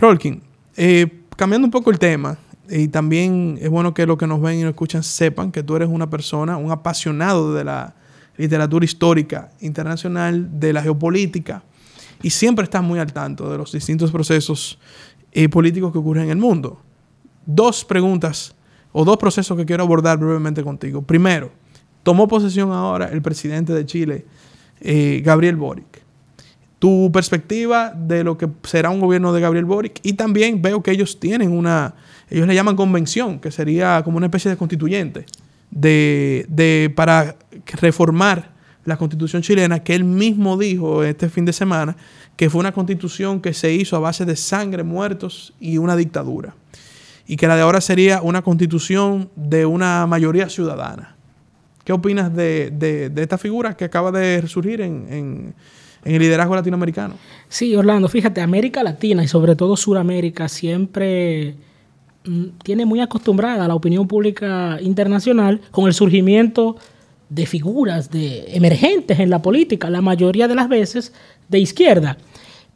Rolkin, 0.00 0.42
eh, 0.76 1.22
cambiando 1.36 1.66
un 1.66 1.70
poco 1.70 1.90
el 1.90 1.98
tema, 1.98 2.38
y 2.68 2.88
también 2.88 3.58
es 3.60 3.68
bueno 3.68 3.92
que 3.92 4.06
los 4.06 4.16
que 4.16 4.26
nos 4.26 4.40
ven 4.40 4.58
y 4.58 4.62
nos 4.62 4.70
escuchan 4.70 5.02
sepan 5.02 5.52
que 5.52 5.62
tú 5.62 5.76
eres 5.76 5.88
una 5.88 6.08
persona, 6.08 6.56
un 6.56 6.70
apasionado 6.70 7.52
de 7.52 7.64
la 7.64 7.94
literatura 8.36 8.84
histórica 8.84 9.50
internacional, 9.60 10.58
de 10.58 10.72
la 10.72 10.82
geopolítica, 10.82 11.62
y 12.24 12.30
siempre 12.30 12.64
estás 12.64 12.82
muy 12.82 12.98
al 12.98 13.12
tanto 13.12 13.50
de 13.50 13.58
los 13.58 13.70
distintos 13.70 14.10
procesos 14.10 14.78
eh, 15.32 15.48
políticos 15.48 15.92
que 15.92 15.98
ocurren 15.98 16.24
en 16.24 16.30
el 16.30 16.38
mundo. 16.38 16.80
Dos 17.44 17.84
preguntas 17.84 18.54
o 18.92 19.04
dos 19.04 19.18
procesos 19.18 19.56
que 19.56 19.66
quiero 19.66 19.82
abordar 19.82 20.18
brevemente 20.18 20.64
contigo. 20.64 21.02
Primero, 21.02 21.52
tomó 22.02 22.26
posesión 22.26 22.72
ahora 22.72 23.08
el 23.08 23.20
presidente 23.20 23.74
de 23.74 23.84
Chile, 23.84 24.24
eh, 24.80 25.20
Gabriel 25.22 25.56
Boric. 25.56 26.02
Tu 26.78 27.10
perspectiva 27.12 27.92
de 27.94 28.24
lo 28.24 28.38
que 28.38 28.48
será 28.62 28.88
un 28.88 29.00
gobierno 29.00 29.32
de 29.32 29.40
Gabriel 29.42 29.66
Boric 29.66 30.00
y 30.02 30.14
también 30.14 30.62
veo 30.62 30.82
que 30.82 30.92
ellos 30.92 31.20
tienen 31.20 31.52
una 31.52 31.94
ellos 32.30 32.46
le 32.46 32.54
llaman 32.54 32.74
convención, 32.74 33.38
que 33.38 33.50
sería 33.50 34.02
como 34.02 34.16
una 34.16 34.26
especie 34.26 34.50
de 34.50 34.56
constituyente, 34.56 35.26
de, 35.70 36.92
para 36.96 37.36
reformar 37.80 38.53
la 38.84 38.96
constitución 38.96 39.42
chilena, 39.42 39.82
que 39.82 39.94
él 39.94 40.04
mismo 40.04 40.56
dijo 40.58 41.04
este 41.04 41.28
fin 41.28 41.44
de 41.44 41.52
semana 41.52 41.96
que 42.36 42.50
fue 42.50 42.60
una 42.60 42.72
constitución 42.72 43.40
que 43.40 43.54
se 43.54 43.72
hizo 43.72 43.96
a 43.96 44.00
base 44.00 44.24
de 44.24 44.36
sangre, 44.36 44.82
muertos 44.82 45.52
y 45.60 45.78
una 45.78 45.96
dictadura. 45.96 46.54
Y 47.26 47.36
que 47.36 47.46
la 47.46 47.56
de 47.56 47.62
ahora 47.62 47.80
sería 47.80 48.20
una 48.20 48.42
constitución 48.42 49.30
de 49.36 49.64
una 49.64 50.06
mayoría 50.06 50.48
ciudadana. 50.48 51.16
¿Qué 51.84 51.92
opinas 51.92 52.34
de, 52.34 53.12
esta 53.16 53.38
figura 53.38 53.76
que 53.76 53.84
acaba 53.84 54.10
de 54.10 54.46
surgir 54.46 54.80
en, 54.80 55.06
en, 55.10 55.54
el 56.04 56.18
liderazgo 56.18 56.54
latinoamericano? 56.54 57.14
Sí, 57.48 57.74
Orlando, 57.76 58.08
fíjate, 58.08 58.40
América 58.40 58.82
Latina 58.82 59.22
y 59.22 59.28
sobre 59.28 59.54
todo 59.56 59.76
Suramérica 59.76 60.48
siempre 60.48 61.56
Mm, 62.26 62.58
tiene 62.62 62.86
muy 62.86 63.00
acostumbrada 63.00 63.66
a 63.66 63.68
la 63.68 63.74
opinión 63.74 64.08
pública 64.08 64.78
internacional 64.80 65.60
con 65.70 65.86
el 65.86 65.92
surgimiento 65.92 66.76
de 67.28 67.46
figuras 67.46 68.10
de 68.10 68.56
emergentes 68.56 69.18
en 69.18 69.30
la 69.30 69.40
política, 69.40 69.90
la 69.90 70.00
mayoría 70.00 70.48
de 70.48 70.54
las 70.54 70.68
veces 70.68 71.12
de 71.48 71.58
izquierda. 71.58 72.18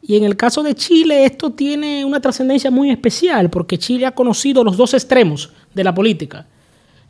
Y 0.01 0.15
en 0.15 0.23
el 0.23 0.37
caso 0.37 0.63
de 0.63 0.75
Chile 0.75 1.25
esto 1.25 1.51
tiene 1.51 2.05
una 2.05 2.19
trascendencia 2.19 2.71
muy 2.71 2.89
especial 2.89 3.49
porque 3.49 3.77
Chile 3.77 4.05
ha 4.05 4.11
conocido 4.11 4.63
los 4.63 4.77
dos 4.77 4.93
extremos 4.93 5.51
de 5.73 5.83
la 5.83 5.93
política. 5.93 6.47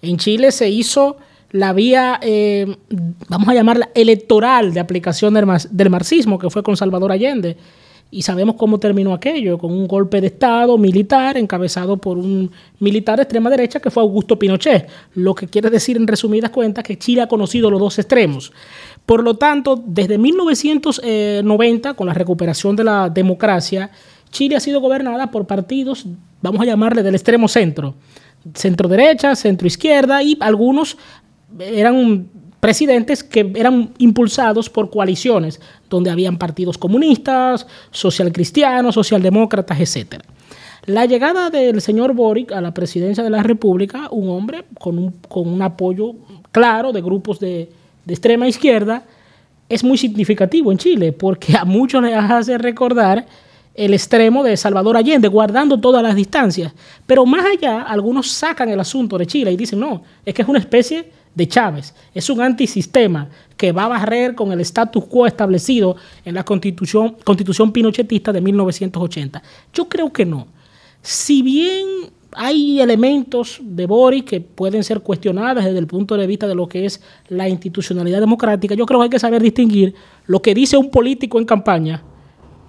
En 0.01 0.17
Chile 0.17 0.51
se 0.51 0.69
hizo 0.69 1.17
la 1.51 1.73
vía, 1.73 2.19
eh, 2.21 2.77
vamos 3.27 3.49
a 3.49 3.53
llamarla 3.53 3.89
electoral 3.95 4.73
de 4.73 4.79
aplicación 4.79 5.33
del 5.33 5.89
marxismo, 5.89 6.37
que 6.37 6.49
fue 6.49 6.63
con 6.63 6.77
Salvador 6.77 7.11
Allende 7.11 7.57
y 8.11 8.23
sabemos 8.23 8.55
cómo 8.55 8.79
terminó 8.79 9.13
aquello, 9.13 9.57
con 9.57 9.71
un 9.71 9.87
golpe 9.87 10.19
de 10.19 10.27
Estado 10.27 10.77
militar 10.77 11.37
encabezado 11.37 11.97
por 11.97 12.17
un 12.17 12.51
militar 12.79 13.17
de 13.17 13.23
extrema 13.23 13.49
derecha 13.49 13.79
que 13.79 13.91
fue 13.91 14.01
Augusto 14.01 14.39
Pinochet. 14.39 14.89
Lo 15.13 15.35
que 15.35 15.47
quiere 15.47 15.69
decir 15.69 15.95
en 15.95 16.07
resumidas 16.07 16.49
cuentas 16.49 16.83
que 16.83 16.97
Chile 16.97 17.21
ha 17.21 17.27
conocido 17.27 17.69
los 17.69 17.79
dos 17.79 17.99
extremos. 17.99 18.51
Por 19.05 19.23
lo 19.23 19.35
tanto, 19.35 19.81
desde 19.85 20.17
1990, 20.17 21.93
con 21.93 22.07
la 22.07 22.13
recuperación 22.13 22.75
de 22.75 22.83
la 22.83 23.09
democracia, 23.09 23.91
Chile 24.31 24.55
ha 24.55 24.59
sido 24.59 24.81
gobernada 24.81 25.29
por 25.29 25.45
partidos, 25.45 26.05
vamos 26.41 26.61
a 26.61 26.65
llamarle 26.65 27.03
del 27.03 27.15
extremo 27.15 27.47
centro, 27.47 27.93
centro 28.55 28.87
derecha, 28.87 29.35
centro 29.35 29.67
izquierda 29.67 30.23
y 30.23 30.35
algunos 30.39 30.97
eran 31.59 32.27
presidentes 32.59 33.23
que 33.23 33.51
eran 33.55 33.91
impulsados 33.97 34.69
por 34.69 34.89
coaliciones, 34.89 35.59
donde 35.89 36.09
habían 36.09 36.37
partidos 36.37 36.77
comunistas, 36.77 37.65
socialcristianos, 37.91 38.95
socialdemócratas, 38.95 39.79
etc. 39.79 40.21
La 40.85 41.05
llegada 41.05 41.49
del 41.49 41.81
señor 41.81 42.13
Boric 42.13 42.51
a 42.51 42.61
la 42.61 42.73
presidencia 42.73 43.23
de 43.23 43.29
la 43.29 43.43
República, 43.43 44.07
un 44.11 44.29
hombre 44.29 44.65
con 44.79 44.97
un, 44.97 45.61
apoyo 45.61 46.15
claro 46.51 46.91
de 46.91 47.01
grupos 47.01 47.39
de, 47.39 47.69
de 48.05 48.13
extrema 48.13 48.47
izquierda, 48.47 49.03
es 49.69 49.83
muy 49.83 49.97
significativo 49.97 50.71
en 50.71 50.79
Chile, 50.79 51.11
porque 51.11 51.55
a 51.55 51.63
muchos 51.63 52.01
les 52.01 52.15
hace 52.15 52.57
recordar 52.57 53.25
el 53.75 53.93
extremo 53.93 54.43
de 54.43 54.57
Salvador 54.57 54.97
Allende, 54.97 55.27
guardando 55.27 55.79
todas 55.79 56.03
las 56.03 56.15
distancias. 56.15 56.73
Pero 57.05 57.25
más 57.25 57.45
allá, 57.45 57.83
algunos 57.83 58.29
sacan 58.31 58.69
el 58.69 58.79
asunto 58.79 59.17
de 59.17 59.25
Chile 59.25 59.51
y 59.51 59.57
dicen, 59.57 59.79
no, 59.79 60.01
es 60.25 60.33
que 60.33 60.41
es 60.41 60.47
una 60.47 60.59
especie 60.59 61.11
de 61.35 61.47
Chávez. 61.47 61.93
Es 62.13 62.29
un 62.29 62.41
antisistema 62.41 63.29
que 63.57 63.71
va 63.71 63.85
a 63.85 63.89
barrer 63.89 64.35
con 64.35 64.51
el 64.51 64.61
status 64.61 65.05
quo 65.05 65.27
establecido 65.27 65.95
en 66.25 66.35
la 66.35 66.43
constitución, 66.43 67.15
constitución 67.23 67.71
pinochetista 67.71 68.31
de 68.31 68.41
1980. 68.41 69.41
Yo 69.73 69.87
creo 69.87 70.11
que 70.11 70.25
no. 70.25 70.47
Si 71.01 71.41
bien 71.41 71.87
hay 72.33 72.79
elementos 72.79 73.59
de 73.61 73.85
Boris 73.85 74.23
que 74.23 74.41
pueden 74.41 74.83
ser 74.83 75.01
cuestionados 75.01 75.63
desde 75.63 75.79
el 75.79 75.87
punto 75.87 76.15
de 76.15 76.27
vista 76.27 76.47
de 76.47 76.55
lo 76.55 76.67
que 76.67 76.85
es 76.85 77.01
la 77.27 77.49
institucionalidad 77.49 78.19
democrática, 78.19 78.75
yo 78.75 78.85
creo 78.85 78.99
que 78.99 79.05
hay 79.05 79.09
que 79.09 79.19
saber 79.19 79.41
distinguir 79.41 79.95
lo 80.25 80.41
que 80.41 80.53
dice 80.53 80.77
un 80.77 80.91
político 80.91 81.39
en 81.39 81.45
campaña 81.45 82.03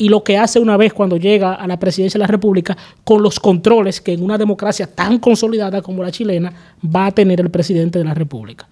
y 0.01 0.09
lo 0.09 0.25
que 0.25 0.39
hace 0.39 0.59
una 0.59 0.79
vez 0.79 0.95
cuando 0.95 1.19
llega 1.19 1.53
a 1.53 1.67
la 1.67 1.79
presidencia 1.79 2.17
de 2.17 2.23
la 2.23 2.27
República 2.27 2.75
con 3.05 3.23
los 3.23 3.39
controles 3.39 4.01
que 4.01 4.15
en 4.15 4.23
una 4.23 4.39
democracia 4.39 4.87
tan 4.87 5.19
consolidada 5.19 5.83
como 5.83 6.03
la 6.03 6.11
chilena 6.11 6.51
va 6.83 7.07
a 7.07 7.11
tener 7.11 7.39
el 7.39 7.51
presidente 7.51 7.99
de 7.99 8.07
la 8.07 8.15
República. 8.15 8.67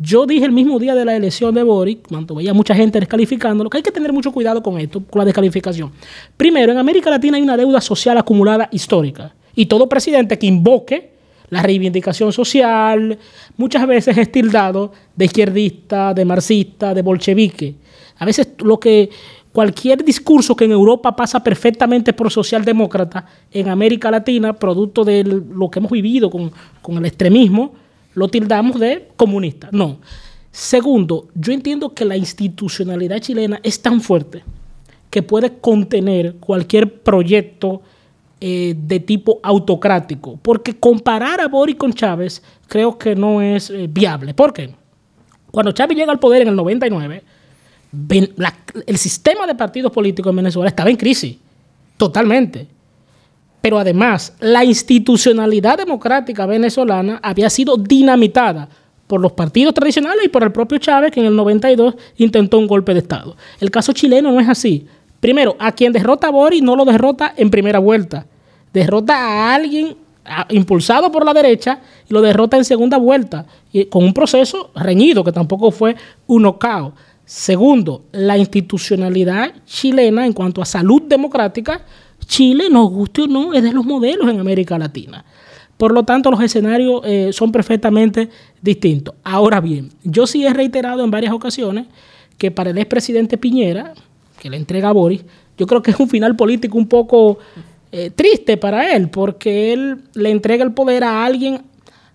Yo 0.00 0.26
dije 0.26 0.44
el 0.44 0.50
mismo 0.50 0.80
día 0.80 0.96
de 0.96 1.04
la 1.04 1.14
elección 1.14 1.54
de 1.54 1.62
Boric, 1.62 2.08
cuando 2.08 2.34
veía 2.34 2.52
mucha 2.52 2.74
gente 2.74 2.98
descalificándolo, 2.98 3.70
que 3.70 3.76
hay 3.76 3.82
que 3.84 3.92
tener 3.92 4.12
mucho 4.12 4.32
cuidado 4.32 4.60
con 4.60 4.76
esto, 4.80 5.00
con 5.08 5.20
la 5.20 5.24
descalificación. 5.24 5.92
Primero, 6.36 6.72
en 6.72 6.78
América 6.78 7.10
Latina 7.10 7.36
hay 7.36 7.44
una 7.44 7.56
deuda 7.56 7.80
social 7.80 8.18
acumulada 8.18 8.68
histórica. 8.72 9.32
Y 9.54 9.66
todo 9.66 9.88
presidente 9.88 10.36
que 10.36 10.48
invoque 10.48 11.12
la 11.50 11.62
reivindicación 11.62 12.32
social, 12.32 13.16
muchas 13.56 13.86
veces 13.86 14.18
es 14.18 14.32
tildado 14.32 14.90
de 15.14 15.26
izquierdista, 15.26 16.12
de 16.12 16.24
marxista, 16.24 16.92
de 16.92 17.02
bolchevique. 17.02 17.76
A 18.18 18.24
veces 18.24 18.48
lo 18.58 18.80
que 18.80 19.10
cualquier 19.52 20.04
discurso 20.04 20.56
que 20.56 20.64
en 20.64 20.72
Europa 20.72 21.14
pasa 21.14 21.42
perfectamente 21.42 22.12
por 22.12 22.30
socialdemócrata, 22.30 23.26
en 23.50 23.68
América 23.68 24.10
Latina, 24.10 24.54
producto 24.54 25.04
de 25.04 25.22
lo 25.24 25.70
que 25.70 25.78
hemos 25.78 25.92
vivido 25.92 26.30
con, 26.30 26.50
el 26.96 27.04
extremismo, 27.04 27.74
lo 28.14 28.28
tildamos 28.28 28.80
de 28.80 29.08
comunista. 29.16 29.68
No. 29.72 29.98
Segundo, 30.50 31.28
yo 31.34 31.52
entiendo 31.52 31.94
que 31.94 32.04
la 32.04 32.16
institucionalidad 32.16 33.20
chilena 33.20 33.60
es 33.62 33.80
tan 33.80 34.00
fuerte 34.00 34.42
que 35.10 35.22
puede 35.22 35.58
contener 35.58 36.36
cualquier 36.36 37.02
proyecto 37.02 37.82
eh, 38.40 38.74
de 38.76 39.00
tipo 39.00 39.40
autocrático, 39.42 40.38
porque 40.40 40.78
comparar 40.78 41.40
a 41.40 41.48
Boris 41.48 41.76
con 41.76 41.92
Chávez 41.92 42.42
creo 42.66 42.98
que 42.98 43.14
no 43.14 43.40
es 43.40 43.70
eh, 43.70 43.88
viable. 43.88 44.34
¿Por 44.34 44.52
qué? 44.52 44.74
Cuando 45.50 45.72
Chávez 45.72 45.96
llega 45.96 46.10
al 46.10 46.18
poder 46.18 46.42
en 46.42 46.48
el 46.48 46.56
99, 46.56 47.22
el 48.86 48.98
sistema 48.98 49.46
de 49.46 49.54
partidos 49.54 49.92
políticos 49.92 50.30
en 50.30 50.36
Venezuela 50.36 50.68
estaba 50.68 50.90
en 50.90 50.96
crisis, 50.96 51.36
totalmente. 51.96 52.66
Pero 53.60 53.78
además, 53.78 54.34
la 54.40 54.64
institucionalidad 54.64 55.78
democrática 55.78 56.46
venezolana 56.46 57.20
había 57.22 57.48
sido 57.48 57.76
dinamitada 57.76 58.68
por 59.06 59.20
los 59.20 59.32
partidos 59.32 59.74
tradicionales 59.74 60.24
y 60.24 60.28
por 60.28 60.42
el 60.42 60.52
propio 60.52 60.78
Chávez, 60.78 61.12
que 61.12 61.20
en 61.20 61.26
el 61.26 61.36
92 61.36 61.94
intentó 62.16 62.58
un 62.58 62.66
golpe 62.66 62.94
de 62.94 63.00
Estado. 63.00 63.36
El 63.60 63.70
caso 63.70 63.92
chileno 63.92 64.32
no 64.32 64.40
es 64.40 64.48
así. 64.48 64.86
Primero, 65.20 65.54
a 65.58 65.70
quien 65.70 65.92
derrota 65.92 66.28
a 66.28 66.30
Boris 66.30 66.62
no 66.62 66.74
lo 66.74 66.84
derrota 66.84 67.32
en 67.36 67.50
primera 67.50 67.78
vuelta. 67.78 68.26
derrota 68.72 69.14
a 69.14 69.54
alguien 69.54 69.96
impulsado 70.48 71.12
por 71.12 71.24
la 71.26 71.34
derecha 71.34 71.80
y 72.08 72.14
lo 72.14 72.22
derrota 72.22 72.56
en 72.56 72.64
segunda 72.64 72.96
vuelta, 72.96 73.44
y 73.72 73.84
con 73.86 74.04
un 74.04 74.14
proceso 74.14 74.70
reñido 74.74 75.22
que 75.22 75.32
tampoco 75.32 75.70
fue 75.70 75.94
un 76.26 76.42
knockout. 76.42 76.94
Segundo, 77.24 78.04
la 78.12 78.36
institucionalidad 78.36 79.54
chilena 79.64 80.26
en 80.26 80.32
cuanto 80.32 80.60
a 80.60 80.66
salud 80.66 81.02
democrática, 81.02 81.82
Chile, 82.26 82.68
nos 82.70 82.90
guste 82.90 83.22
o 83.22 83.26
no, 83.26 83.54
es 83.54 83.62
de 83.62 83.72
los 83.72 83.84
modelos 83.84 84.28
en 84.28 84.40
América 84.40 84.78
Latina. 84.78 85.24
Por 85.76 85.92
lo 85.92 86.04
tanto, 86.04 86.30
los 86.30 86.40
escenarios 86.40 87.02
eh, 87.04 87.30
son 87.32 87.50
perfectamente 87.50 88.28
distintos. 88.60 89.14
Ahora 89.24 89.60
bien, 89.60 89.90
yo 90.04 90.26
sí 90.26 90.44
he 90.46 90.52
reiterado 90.52 91.02
en 91.02 91.10
varias 91.10 91.32
ocasiones 91.32 91.86
que 92.38 92.50
para 92.50 92.70
el 92.70 92.78
expresidente 92.78 93.38
Piñera, 93.38 93.94
que 94.40 94.50
le 94.50 94.56
entrega 94.56 94.90
a 94.90 94.92
Boris, 94.92 95.24
yo 95.58 95.66
creo 95.66 95.82
que 95.82 95.90
es 95.90 96.00
un 96.00 96.08
final 96.08 96.36
político 96.36 96.78
un 96.78 96.88
poco 96.88 97.38
eh, 97.90 98.10
triste 98.10 98.56
para 98.56 98.94
él, 98.94 99.10
porque 99.10 99.72
él 99.72 100.02
le 100.14 100.30
entrega 100.30 100.64
el 100.64 100.72
poder 100.72 101.04
a 101.04 101.24
alguien 101.24 101.62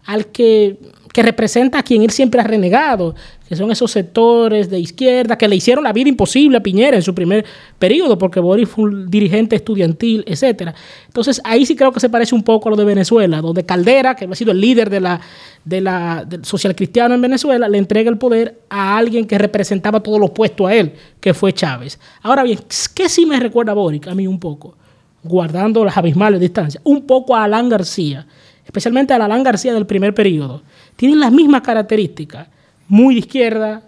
al 0.05 0.27
que, 0.27 0.77
que, 1.17 1.23
representa 1.23 1.79
a 1.79 1.83
quien 1.83 2.03
él 2.03 2.11
siempre 2.11 2.39
ha 2.39 2.43
renegado, 2.43 3.15
que 3.47 3.55
son 3.55 3.71
esos 3.71 3.91
sectores 3.91 4.69
de 4.69 4.79
izquierda 4.79 5.37
que 5.37 5.47
le 5.47 5.55
hicieron 5.55 5.83
la 5.83 5.93
vida 5.93 6.09
imposible 6.09 6.57
a 6.57 6.63
Piñera 6.63 6.95
en 6.95 7.01
su 7.01 7.15
primer 7.15 7.45
periodo, 7.79 8.17
porque 8.17 8.39
Boris 8.39 8.69
fue 8.69 8.85
un 8.85 9.09
dirigente 9.09 9.55
estudiantil, 9.55 10.23
etcétera. 10.27 10.75
Entonces 11.07 11.41
ahí 11.43 11.65
sí 11.65 11.75
creo 11.75 11.91
que 11.91 11.99
se 11.99 12.09
parece 12.09 12.35
un 12.35 12.43
poco 12.43 12.69
a 12.69 12.71
lo 12.71 12.77
de 12.77 12.85
Venezuela, 12.85 13.41
donde 13.41 13.65
Caldera, 13.65 14.15
que 14.15 14.25
ha 14.25 14.35
sido 14.35 14.51
el 14.51 14.61
líder 14.61 14.89
de 14.89 14.99
la, 14.99 15.19
de 15.65 15.81
la 15.81 16.23
del 16.25 16.45
social 16.45 16.75
cristiano 16.75 17.15
en 17.15 17.21
Venezuela, 17.21 17.67
le 17.67 17.77
entrega 17.77 18.09
el 18.09 18.17
poder 18.17 18.59
a 18.69 18.97
alguien 18.97 19.25
que 19.25 19.37
representaba 19.37 20.01
todo 20.01 20.19
lo 20.19 20.27
opuesto 20.27 20.67
a 20.67 20.75
él, 20.75 20.93
que 21.19 21.33
fue 21.33 21.53
Chávez. 21.53 21.99
Ahora 22.21 22.43
bien, 22.43 22.59
¿qué 22.93 23.09
sí 23.09 23.25
me 23.25 23.39
recuerda 23.39 23.71
a 23.71 23.75
Boric? 23.75 24.07
A 24.07 24.15
mí 24.15 24.27
un 24.27 24.39
poco 24.39 24.75
guardando 25.23 25.83
las 25.83 25.97
abismales 25.97 26.39
distancias, 26.39 26.81
un 26.85 27.05
poco 27.05 27.35
a 27.35 27.43
Alan 27.43 27.69
García, 27.69 28.25
especialmente 28.65 29.13
a 29.13 29.17
Alan 29.17 29.43
García 29.43 29.73
del 29.73 29.85
primer 29.85 30.13
periodo. 30.13 30.61
Tienen 30.97 31.21
las 31.21 31.31
mismas 31.31 31.61
características, 31.61 32.49
muy 32.89 33.15
de 33.15 33.19
izquierda, 33.21 33.83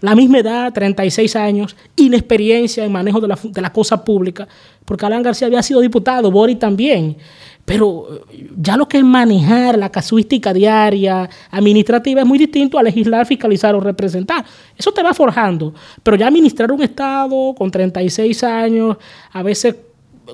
la 0.00 0.14
misma 0.16 0.38
edad, 0.38 0.72
36 0.72 1.36
años, 1.36 1.76
inexperiencia 1.94 2.84
en 2.84 2.90
manejo 2.90 3.20
de 3.20 3.28
la, 3.28 3.38
de 3.42 3.60
la 3.62 3.72
cosa 3.72 4.04
pública, 4.04 4.48
porque 4.84 5.06
Alan 5.06 5.22
García 5.22 5.46
había 5.46 5.62
sido 5.62 5.80
diputado, 5.80 6.30
Bori 6.30 6.56
también, 6.56 7.16
pero 7.64 8.08
eh, 8.30 8.50
ya 8.56 8.76
lo 8.76 8.88
que 8.88 8.98
es 8.98 9.04
manejar 9.04 9.78
la 9.78 9.90
casuística 9.90 10.52
diaria, 10.52 11.28
administrativa, 11.50 12.20
es 12.20 12.26
muy 12.26 12.38
distinto 12.38 12.78
a 12.78 12.82
legislar, 12.82 13.24
fiscalizar 13.26 13.74
o 13.74 13.80
representar. 13.80 14.44
Eso 14.76 14.92
te 14.92 15.02
va 15.02 15.14
forjando, 15.14 15.72
pero 16.02 16.16
ya 16.16 16.26
administrar 16.26 16.70
un 16.72 16.82
Estado 16.82 17.54
con 17.54 17.70
36 17.70 18.44
años, 18.44 18.96
a 19.32 19.42
veces 19.42 19.76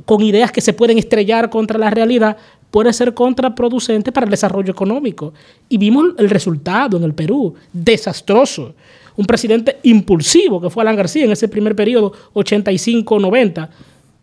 con 0.04 0.22
ideas 0.22 0.52
que 0.52 0.60
se 0.60 0.72
pueden 0.72 0.98
estrellar 0.98 1.50
contra 1.50 1.78
la 1.78 1.90
realidad, 1.90 2.36
puede 2.70 2.92
ser 2.92 3.14
contraproducente 3.14 4.12
para 4.12 4.24
el 4.24 4.30
desarrollo 4.30 4.70
económico. 4.70 5.32
Y 5.68 5.78
vimos 5.78 6.06
el 6.18 6.30
resultado 6.30 6.96
en 6.96 7.04
el 7.04 7.14
Perú, 7.14 7.54
desastroso. 7.72 8.74
Un 9.16 9.26
presidente 9.26 9.78
impulsivo, 9.82 10.60
que 10.60 10.70
fue 10.70 10.82
Alan 10.82 10.96
García 10.96 11.24
en 11.24 11.32
ese 11.32 11.48
primer 11.48 11.74
periodo, 11.74 12.12
85-90, 12.34 13.68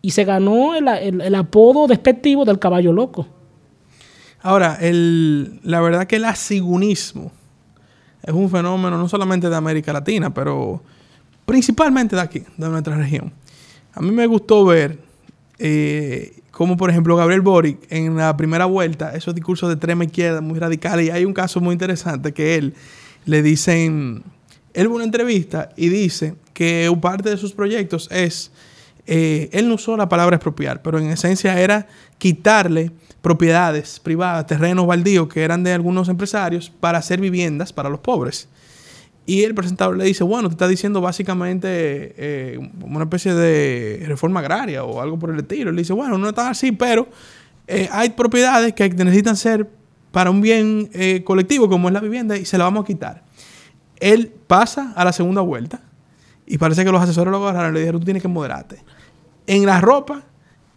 y 0.00 0.10
se 0.10 0.24
ganó 0.24 0.74
el, 0.74 1.34
apodo 1.34 1.86
despectivo 1.86 2.44
del 2.44 2.58
caballo 2.58 2.92
loco. 2.92 3.26
Ahora, 4.40 4.78
el, 4.80 5.60
la 5.64 5.80
verdad 5.80 6.06
que 6.06 6.16
el 6.16 6.24
asigunismo 6.24 7.32
es 8.22 8.32
un 8.32 8.48
fenómeno 8.50 8.96
no 8.96 9.08
solamente 9.08 9.48
de 9.48 9.56
América 9.56 9.92
Latina, 9.92 10.32
pero 10.32 10.80
principalmente 11.44 12.16
de 12.16 12.22
aquí, 12.22 12.42
de 12.56 12.68
nuestra 12.68 12.96
región. 12.96 13.32
A 13.94 14.00
mí 14.00 14.10
me 14.10 14.26
gustó 14.26 14.64
ver 14.64 14.98
eh, 15.58 16.37
como 16.58 16.76
por 16.76 16.90
ejemplo 16.90 17.14
Gabriel 17.14 17.40
Boric 17.40 17.86
en 17.88 18.16
la 18.16 18.36
primera 18.36 18.64
vuelta, 18.64 19.14
esos 19.14 19.32
discursos 19.32 19.68
de 19.68 19.74
extrema 19.74 20.02
izquierda 20.02 20.40
muy 20.40 20.58
radicales, 20.58 21.06
y 21.06 21.10
hay 21.10 21.24
un 21.24 21.32
caso 21.32 21.60
muy 21.60 21.72
interesante 21.72 22.32
que 22.32 22.56
él 22.56 22.74
le 23.26 23.42
dicen, 23.42 24.24
él 24.74 24.88
hubo 24.88 24.96
una 24.96 25.04
entrevista 25.04 25.68
y 25.76 25.88
dice 25.88 26.34
que 26.54 26.92
parte 27.00 27.30
de 27.30 27.36
sus 27.36 27.52
proyectos 27.52 28.08
es, 28.10 28.50
eh, 29.06 29.48
él 29.52 29.68
no 29.68 29.76
usó 29.76 29.96
la 29.96 30.08
palabra 30.08 30.34
expropiar, 30.34 30.82
pero 30.82 30.98
en 30.98 31.08
esencia 31.10 31.60
era 31.60 31.86
quitarle 32.18 32.90
propiedades 33.22 34.00
privadas, 34.00 34.48
terrenos 34.48 34.84
baldíos 34.84 35.28
que 35.28 35.44
eran 35.44 35.62
de 35.62 35.74
algunos 35.74 36.08
empresarios 36.08 36.70
para 36.80 36.98
hacer 36.98 37.20
viviendas 37.20 37.72
para 37.72 37.88
los 37.88 38.00
pobres. 38.00 38.48
Y 39.28 39.44
el 39.44 39.54
presentador 39.54 39.94
le 39.94 40.06
dice, 40.06 40.24
bueno, 40.24 40.48
te 40.48 40.54
está 40.54 40.66
diciendo 40.66 41.02
básicamente 41.02 41.68
eh, 42.16 42.70
una 42.80 43.04
especie 43.04 43.34
de 43.34 44.02
reforma 44.06 44.40
agraria 44.40 44.84
o 44.84 45.02
algo 45.02 45.18
por 45.18 45.28
el 45.28 45.38
estilo. 45.40 45.68
Él 45.68 45.76
dice, 45.76 45.92
bueno, 45.92 46.16
no 46.16 46.30
está 46.30 46.48
así, 46.48 46.72
pero 46.72 47.08
eh, 47.66 47.90
hay 47.92 48.08
propiedades 48.08 48.72
que 48.72 48.88
necesitan 48.88 49.36
ser 49.36 49.68
para 50.12 50.30
un 50.30 50.40
bien 50.40 50.88
eh, 50.94 51.24
colectivo 51.24 51.68
como 51.68 51.88
es 51.88 51.92
la 51.92 52.00
vivienda 52.00 52.38
y 52.38 52.46
se 52.46 52.56
la 52.56 52.64
vamos 52.64 52.84
a 52.84 52.86
quitar. 52.86 53.22
Él 54.00 54.32
pasa 54.46 54.94
a 54.96 55.04
la 55.04 55.12
segunda 55.12 55.42
vuelta 55.42 55.82
y 56.46 56.56
parece 56.56 56.82
que 56.82 56.90
los 56.90 57.02
asesores 57.02 57.30
lo 57.30 57.46
agarraron 57.46 57.72
y 57.72 57.74
le 57.74 57.80
dijeron, 57.80 58.00
tú 58.00 58.06
tienes 58.06 58.22
que 58.22 58.28
moderarte. 58.28 58.82
En 59.46 59.66
la 59.66 59.78
ropa 59.78 60.22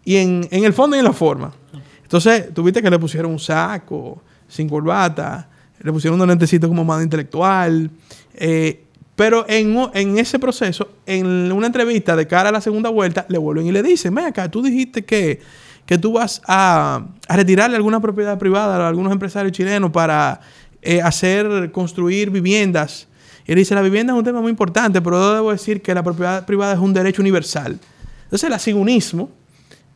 y 0.04 0.16
en, 0.16 0.46
en 0.50 0.64
el 0.64 0.74
fondo 0.74 0.94
y 0.94 0.98
en 0.98 1.06
la 1.06 1.14
forma. 1.14 1.54
Entonces, 2.02 2.52
tuviste 2.52 2.82
que 2.82 2.90
le 2.90 2.98
pusieron 2.98 3.32
un 3.32 3.38
saco, 3.38 4.22
sin 4.46 4.68
corbata, 4.68 5.48
le 5.82 5.92
pusieron 5.92 6.20
un 6.20 6.28
lentecito 6.28 6.68
como 6.68 6.84
más 6.84 7.02
intelectual. 7.02 7.90
Eh, 8.34 8.84
pero 9.16 9.44
en, 9.48 10.18
ese 10.18 10.38
proceso, 10.38 10.88
en 11.06 11.52
una 11.52 11.66
entrevista 11.66 12.16
de 12.16 12.26
cara 12.26 12.48
a 12.48 12.52
la 12.52 12.60
segunda 12.60 12.88
vuelta, 12.88 13.26
le 13.28 13.38
vuelven 13.38 13.66
y 13.66 13.72
le 13.72 13.82
dicen, 13.82 14.14
ven 14.14 14.24
acá, 14.24 14.50
tú 14.50 14.62
dijiste 14.62 15.04
que, 15.04 15.40
que 15.84 15.98
tú 15.98 16.12
vas 16.14 16.40
a, 16.46 17.06
retirarle 17.28 17.76
alguna 17.76 18.00
propiedad 18.00 18.38
privada 18.38 18.76
a 18.84 18.88
algunos 18.88 19.12
empresarios 19.12 19.52
chilenos 19.52 19.90
para 19.90 20.40
eh, 20.80 21.02
hacer, 21.02 21.70
construir 21.72 22.30
viviendas. 22.30 23.06
Y 23.46 23.52
él 23.52 23.58
dice, 23.58 23.74
la 23.74 23.82
vivienda 23.82 24.12
es 24.12 24.18
un 24.18 24.24
tema 24.24 24.40
muy 24.40 24.50
importante, 24.50 25.02
pero 25.02 25.34
debo 25.34 25.52
decir 25.52 25.82
que 25.82 25.94
la 25.94 26.02
propiedad 26.02 26.46
privada 26.46 26.72
es 26.72 26.78
un 26.78 26.94
derecho 26.94 27.20
universal. 27.20 27.78
Entonces 28.24 28.46
el 28.46 28.54
asigunismo, 28.54 29.30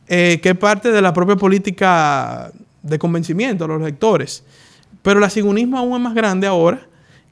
eh, 0.07 0.39
que 0.43 0.49
es 0.49 0.57
parte 0.57 0.91
de 0.91 1.01
la 1.01 1.11
propia 1.11 1.35
política 1.35 2.51
de 2.83 2.99
convencimiento 2.99 3.63
de 3.63 3.73
los 3.73 3.81
lectores, 3.81 4.43
pero 5.07 5.19
el 5.19 5.23
asigunismo 5.23 5.77
aún 5.77 5.93
es 5.93 6.01
más 6.01 6.13
grande 6.13 6.47
ahora 6.47 6.85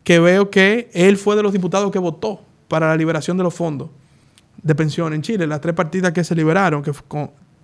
que 0.05 0.17
veo 0.21 0.49
que 0.49 0.89
él 0.93 1.17
fue 1.17 1.35
de 1.35 1.43
los 1.43 1.51
diputados 1.51 1.91
que 1.91 1.99
votó 1.99 2.39
para 2.69 2.87
la 2.87 2.95
liberación 2.95 3.35
de 3.35 3.43
los 3.43 3.53
fondos 3.53 3.89
de 4.63 4.73
pensión 4.75 5.13
en 5.13 5.21
Chile, 5.21 5.45
las 5.45 5.59
tres 5.59 5.75
partidas 5.75 6.13
que 6.13 6.23
se 6.23 6.33
liberaron, 6.35 6.81
que 6.81 6.93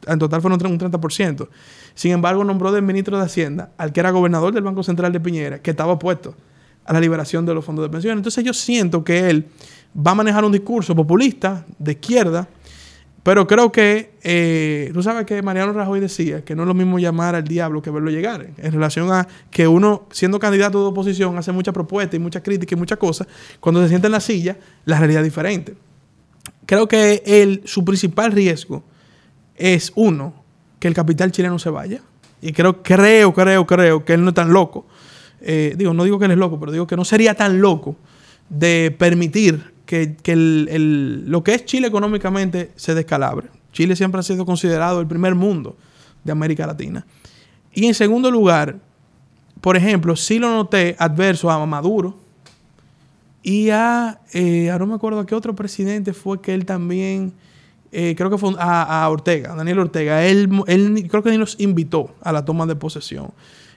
en 0.08 0.20
total 0.20 0.42
fueron 0.42 0.60
un 0.70 0.78
30%. 0.78 1.48
Sin 1.96 2.12
embargo, 2.12 2.44
nombró 2.44 2.74
del 2.74 2.82
ministro 2.82 3.18
de 3.18 3.24
Hacienda 3.24 3.72
al 3.78 3.94
que 3.94 4.02
era 4.02 4.12
gobernador 4.12 4.54
del 4.54 4.66
Banco 4.66 4.84
Central 4.84 5.14
de 5.14 5.22
Piñera, 5.22 5.60
que 5.62 5.72
estaba 5.72 5.94
opuesto 5.94 6.36
a 6.84 6.92
la 6.92 7.00
liberación 7.00 7.46
de 7.46 7.54
los 7.54 7.64
fondos 7.64 7.86
de 7.86 7.90
pensión. 7.90 8.18
Entonces 8.18 8.44
yo 8.44 8.54
siento 8.54 9.06
que 9.06 9.30
él 9.30 9.48
va 9.96 10.12
a 10.12 10.16
manejar 10.16 10.44
un 10.44 10.52
discurso 10.52 10.94
populista, 10.94 11.66
de 11.80 11.94
izquierda, 11.94 12.50
pero 13.24 13.46
creo 13.46 13.72
que, 13.72 14.14
eh, 14.24 14.90
tú 14.94 15.04
sabes 15.04 15.26
que 15.26 15.42
Mariano 15.44 15.74
Rajoy 15.74 16.00
decía 16.00 16.44
que 16.44 16.56
no 16.56 16.64
es 16.64 16.68
lo 16.68 16.74
mismo 16.74 16.98
llamar 16.98 17.36
al 17.36 17.44
diablo 17.44 17.82
que 17.82 17.92
verlo 17.92 18.10
llegar, 18.10 18.48
en 18.58 18.72
relación 18.72 19.12
a 19.12 19.28
que 19.52 19.68
uno, 19.68 20.08
siendo 20.12 20.40
candidato 20.40 20.82
de 20.82 20.86
oposición, 20.88 21.38
hace 21.38 21.52
mucha 21.52 21.72
propuesta 21.72 22.16
y 22.16 22.20
mucha 22.20 22.42
crítica 22.42 22.74
y 22.74 22.78
muchas 22.78 22.98
cosas, 22.98 23.28
cuando 23.60 23.82
se 23.84 23.90
sienta 23.90 24.08
en 24.08 24.14
la 24.14 24.22
silla, 24.22 24.58
la 24.86 24.98
realidad 24.98 25.22
es 25.22 25.26
diferente. 25.26 25.76
Creo 26.66 26.88
que 26.88 27.22
él, 27.26 27.62
su 27.66 27.86
principal 27.86 28.32
riesgo 28.32 28.84
es, 29.56 29.92
uno, 29.96 30.34
que 30.80 30.88
el 30.88 30.96
capital 30.96 31.32
chileno 31.32 31.60
se 31.60 31.70
vaya. 31.70 32.02
Y 32.42 32.54
creo, 32.54 32.82
creo, 32.82 33.34
creo, 33.34 33.68
creo 33.68 34.04
que 34.04 34.14
él 34.14 34.24
no 34.24 34.30
es 34.30 34.36
tan 34.36 34.52
loco. 34.52 34.88
Eh, 35.42 35.76
digo, 35.78 35.94
no 35.94 36.04
digo 36.04 36.18
que 36.18 36.26
él 36.26 36.32
es 36.32 36.38
loco, 36.38 36.60
pero 36.60 36.72
digo 36.72 36.88
que 36.88 36.96
no 36.96 37.06
sería 37.06 37.36
tan 37.36 37.62
loco 37.62 37.96
de 38.50 38.96
permitir 38.98 39.74
que, 39.92 40.36
lo 41.26 41.44
que 41.44 41.54
es 41.54 41.66
Chile 41.66 41.88
económicamente 41.88 42.72
se 42.78 42.96
descalabre. 42.96 43.50
Chile 43.74 43.96
siempre 43.96 44.20
ha 44.20 44.24
sido 44.24 44.46
considerado 44.46 45.02
el 45.02 45.08
primer 45.08 45.36
mundo 45.36 45.76
de 46.24 46.32
América 46.32 46.66
Latina. 46.66 47.06
Y 47.74 47.88
en 47.88 47.94
segundo 47.94 48.32
lugar, 48.32 48.78
por 49.60 49.76
ejemplo, 49.76 50.16
sí 50.16 50.40
lo 50.40 50.50
noté 50.50 50.96
adverso 50.98 51.50
a 51.52 51.66
Maduro 51.66 52.18
y 53.44 53.70
a, 53.70 54.22
eh, 54.34 54.74
no 54.80 54.86
me 54.86 54.96
acuerdo 54.96 55.20
a 55.20 55.26
qué 55.26 55.36
otro 55.36 55.56
presidente 55.56 56.14
fue 56.14 56.42
que 56.42 56.54
él 56.54 56.66
también, 56.66 57.34
eh, 57.92 58.16
creo 58.16 58.30
que 58.30 58.38
fue 58.38 58.54
a, 58.60 59.04
a, 59.04 59.10
Ortega, 59.10 59.56
Daniel 59.56 59.80
Ortega. 59.80 60.26
Él, 60.26 60.50
él 60.68 61.08
creo 61.10 61.22
que 61.22 61.32
ni 61.32 61.38
los 61.38 61.60
invitó 61.60 62.16
a 62.22 62.32
la 62.32 62.46
toma 62.46 62.66
de 62.66 62.76
posesión 62.76 63.32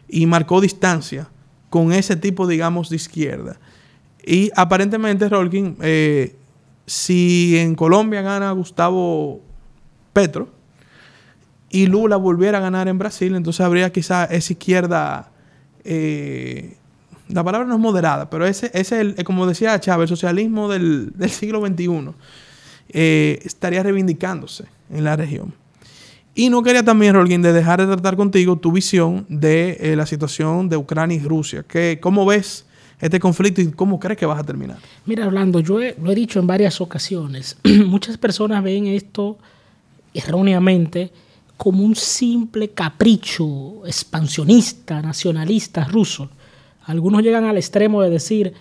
y 0.08 0.26
marcó 0.26 0.60
distancia 0.60 1.28
con 1.70 1.92
ese 1.92 2.14
tipo, 2.14 2.46
digamos, 2.46 2.88
de 2.88 2.96
izquierda. 2.96 3.58
Y 4.26 4.50
aparentemente, 4.56 5.28
Rolkin, 5.28 5.76
eh, 5.82 6.34
si 6.86 7.58
en 7.58 7.74
Colombia 7.74 8.22
gana 8.22 8.50
Gustavo 8.52 9.40
Petro 10.12 10.48
y 11.70 11.86
Lula 11.86 12.16
volviera 12.16 12.58
a 12.58 12.60
ganar 12.60 12.88
en 12.88 12.98
Brasil, 12.98 13.34
entonces 13.34 13.60
habría 13.60 13.90
quizá 13.92 14.24
esa 14.24 14.52
izquierda, 14.52 15.30
eh, 15.84 16.76
la 17.28 17.42
palabra 17.42 17.66
no 17.66 17.74
es 17.74 17.80
moderada, 17.80 18.30
pero 18.30 18.46
ese 18.46 18.70
es 18.74 18.92
el, 18.92 19.14
eh, 19.18 19.24
como 19.24 19.46
decía 19.46 19.78
Chávez, 19.80 20.10
el 20.10 20.16
socialismo 20.16 20.68
del, 20.68 21.12
siglo 21.28 21.66
XXI 21.66 22.10
estaría 22.88 23.82
reivindicándose 23.82 24.64
en 24.90 25.04
la 25.04 25.16
región. 25.16 25.52
Y 26.36 26.50
no 26.50 26.62
quería 26.64 26.82
también, 26.82 27.14
Rolguín, 27.14 27.42
de 27.42 27.52
dejar 27.52 27.80
de 27.80 27.86
tratar 27.86 28.16
contigo 28.16 28.56
tu 28.56 28.72
visión 28.72 29.24
de 29.28 29.76
eh, 29.80 29.96
la 29.96 30.04
situación 30.04 30.68
de 30.68 30.76
Ucrania 30.76 31.16
y 31.16 31.20
Rusia. 31.20 31.62
Que, 31.62 31.98
¿Cómo 32.00 32.26
ves 32.26 32.66
este 33.04 33.20
conflicto 33.20 33.60
y 33.60 33.70
cómo 33.70 34.00
crees 34.00 34.18
que 34.18 34.24
vas 34.24 34.40
a 34.40 34.44
terminar? 34.44 34.78
Mira, 35.04 35.26
Orlando, 35.26 35.60
yo 35.60 35.78
lo 35.78 36.10
he 36.10 36.14
dicho 36.14 36.40
en 36.40 36.46
varias 36.46 36.80
ocasiones. 36.80 37.58
Muchas 37.86 38.16
personas 38.16 38.64
ven 38.64 38.86
esto 38.86 39.36
erróneamente 40.14 41.10
como 41.58 41.84
un 41.84 41.94
simple 41.96 42.70
capricho 42.70 43.86
expansionista, 43.86 45.02
nacionalista 45.02 45.84
ruso. 45.84 46.30
Algunos 46.86 47.22
llegan 47.22 47.44
al 47.44 47.58
extremo 47.58 48.00
de 48.00 48.08
decir, 48.08 48.54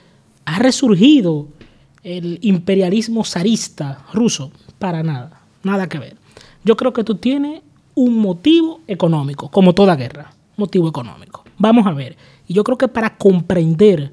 ha 0.44 0.60
resurgido 0.60 1.48
el 2.04 2.38
imperialismo 2.42 3.24
zarista 3.24 4.06
ruso. 4.12 4.52
Para 4.78 5.04
nada, 5.04 5.42
nada 5.64 5.88
que 5.88 6.00
ver. 6.00 6.18
Yo 6.66 6.76
creo 6.76 6.92
que 6.92 7.02
esto 7.02 7.16
tiene 7.16 7.62
un 7.96 8.18
motivo 8.18 8.82
económico, 8.88 9.50
como 9.50 9.74
toda 9.74 9.96
guerra, 9.96 10.34
motivo 10.58 10.90
económico. 10.90 11.46
Vamos 11.58 11.88
a 11.88 11.94
ver. 11.94 12.18
Y 12.46 12.54
yo 12.54 12.66
creo 12.66 12.78
que 12.78 12.90
para 12.90 13.16
comprender 13.16 14.12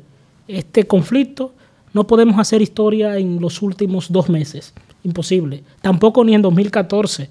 este 0.59 0.85
conflicto 0.85 1.53
no 1.93 2.07
podemos 2.07 2.39
hacer 2.39 2.63
historia 2.63 3.19
en 3.19 3.41
los 3.41 3.63
últimos 3.63 4.13
dos 4.13 4.29
meses. 4.29 4.73
Imposible. 5.03 5.65
Tampoco 5.81 6.25
ni 6.25 6.35
en 6.35 6.43
2014, 6.43 7.31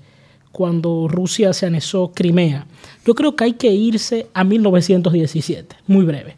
cuando 0.52 1.08
Rusia 1.08 1.54
se 1.54 1.66
anexó 1.66 2.12
Crimea. 2.14 2.66
Yo 3.06 3.16
creo 3.16 3.36
que 3.36 3.44
hay 3.44 3.54
que 3.54 3.72
irse 3.72 4.28
a 4.34 4.44
1917, 4.44 5.76
muy 5.88 6.06
breve. 6.06 6.38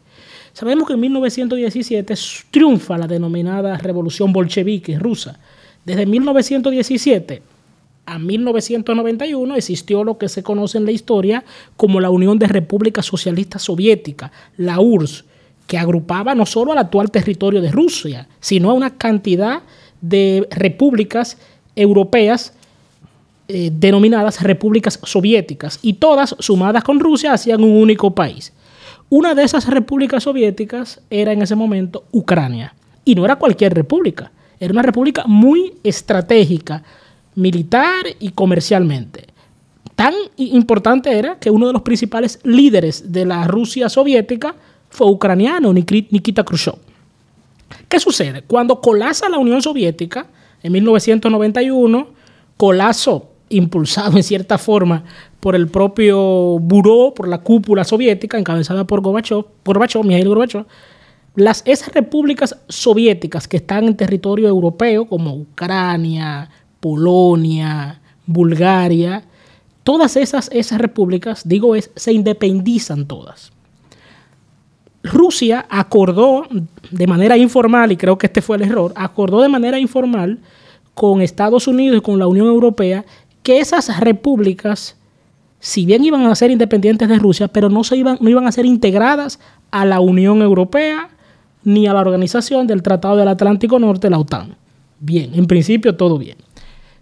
Sabemos 0.52 0.86
que 0.86 0.94
en 0.94 1.00
1917 1.00 2.14
triunfa 2.50 2.98
la 2.98 3.06
denominada 3.06 3.76
revolución 3.78 4.32
bolchevique 4.32 4.98
rusa. 4.98 5.38
Desde 5.84 6.04
1917 6.06 7.42
a 8.04 8.18
1991 8.18 9.56
existió 9.56 10.04
lo 10.04 10.18
que 10.18 10.28
se 10.28 10.42
conoce 10.42 10.76
en 10.76 10.84
la 10.84 10.92
historia 10.92 11.44
como 11.76 12.00
la 12.00 12.10
Unión 12.10 12.38
de 12.38 12.48
Repúblicas 12.48 13.06
Socialistas 13.06 13.62
Soviéticas, 13.62 14.30
la 14.56 14.78
URSS, 14.78 15.24
que 15.72 15.78
agrupaba 15.78 16.34
no 16.34 16.44
solo 16.44 16.72
al 16.72 16.76
actual 16.76 17.10
territorio 17.10 17.62
de 17.62 17.70
Rusia, 17.70 18.28
sino 18.40 18.68
a 18.68 18.74
una 18.74 18.98
cantidad 18.98 19.62
de 20.02 20.46
repúblicas 20.50 21.38
europeas 21.74 22.52
eh, 23.48 23.70
denominadas 23.72 24.42
repúblicas 24.42 25.00
soviéticas, 25.02 25.78
y 25.80 25.94
todas 25.94 26.36
sumadas 26.40 26.84
con 26.84 27.00
Rusia 27.00 27.32
hacían 27.32 27.64
un 27.64 27.80
único 27.80 28.14
país. 28.14 28.52
Una 29.08 29.34
de 29.34 29.44
esas 29.44 29.66
repúblicas 29.66 30.24
soviéticas 30.24 31.00
era 31.08 31.32
en 31.32 31.40
ese 31.40 31.54
momento 31.54 32.04
Ucrania, 32.12 32.74
y 33.06 33.14
no 33.14 33.24
era 33.24 33.36
cualquier 33.36 33.72
república, 33.72 34.30
era 34.60 34.74
una 34.74 34.82
república 34.82 35.24
muy 35.26 35.72
estratégica, 35.82 36.82
militar 37.34 38.04
y 38.20 38.32
comercialmente. 38.32 39.24
Tan 39.94 40.12
importante 40.36 41.18
era 41.18 41.38
que 41.38 41.48
uno 41.48 41.66
de 41.66 41.72
los 41.72 41.80
principales 41.80 42.40
líderes 42.42 43.10
de 43.10 43.24
la 43.24 43.46
Rusia 43.46 43.88
soviética 43.88 44.54
fue 44.92 45.10
ucraniano, 45.10 45.72
Nikita 45.72 46.44
Khrushchev. 46.44 46.74
¿Qué 47.88 47.98
sucede? 47.98 48.42
Cuando 48.42 48.80
colapsa 48.80 49.28
la 49.28 49.38
Unión 49.38 49.62
Soviética 49.62 50.26
en 50.62 50.72
1991, 50.72 52.06
colapso 52.58 53.30
impulsado 53.48 54.16
en 54.16 54.22
cierta 54.22 54.58
forma 54.58 55.04
por 55.40 55.56
el 55.56 55.68
propio 55.68 56.58
buró, 56.58 57.12
por 57.14 57.26
la 57.26 57.38
cúpula 57.38 57.84
soviética 57.84 58.38
encabezada 58.38 58.86
por 58.86 59.00
Gorbachev, 59.00 59.44
Gorbachev, 59.64 60.04
Mikhail 60.04 60.28
Gorbachev, 60.28 60.66
las, 61.34 61.62
esas 61.64 61.88
repúblicas 61.92 62.56
soviéticas 62.68 63.48
que 63.48 63.56
están 63.56 63.84
en 63.84 63.96
territorio 63.96 64.46
europeo, 64.46 65.06
como 65.06 65.34
Ucrania, 65.34 66.50
Polonia, 66.80 68.00
Bulgaria, 68.26 69.24
todas 69.84 70.16
esas, 70.16 70.50
esas 70.52 70.78
repúblicas, 70.78 71.48
digo, 71.48 71.74
es, 71.74 71.90
se 71.96 72.12
independizan 72.12 73.06
todas. 73.06 73.52
Rusia 75.02 75.66
acordó 75.68 76.46
de 76.90 77.06
manera 77.06 77.36
informal, 77.36 77.92
y 77.92 77.96
creo 77.96 78.18
que 78.18 78.26
este 78.26 78.42
fue 78.42 78.56
el 78.56 78.62
error, 78.62 78.92
acordó 78.94 79.42
de 79.42 79.48
manera 79.48 79.78
informal 79.78 80.38
con 80.94 81.22
Estados 81.22 81.66
Unidos 81.66 81.98
y 81.98 82.02
con 82.02 82.18
la 82.18 82.26
Unión 82.26 82.46
Europea 82.46 83.04
que 83.42 83.58
esas 83.58 83.98
repúblicas, 83.98 84.96
si 85.58 85.86
bien 85.86 86.04
iban 86.04 86.26
a 86.26 86.34
ser 86.34 86.50
independientes 86.50 87.08
de 87.08 87.18
Rusia, 87.18 87.48
pero 87.48 87.68
no, 87.68 87.82
se 87.82 87.96
iban, 87.96 88.18
no 88.20 88.30
iban 88.30 88.46
a 88.46 88.52
ser 88.52 88.66
integradas 88.66 89.40
a 89.70 89.84
la 89.84 90.00
Unión 90.00 90.42
Europea 90.42 91.08
ni 91.64 91.86
a 91.86 91.94
la 91.94 92.00
organización 92.00 92.66
del 92.66 92.82
Tratado 92.82 93.16
del 93.16 93.28
Atlántico 93.28 93.78
Norte, 93.78 94.10
la 94.10 94.18
OTAN. 94.18 94.56
Bien, 95.00 95.32
en 95.34 95.46
principio 95.46 95.96
todo 95.96 96.18
bien. 96.18 96.36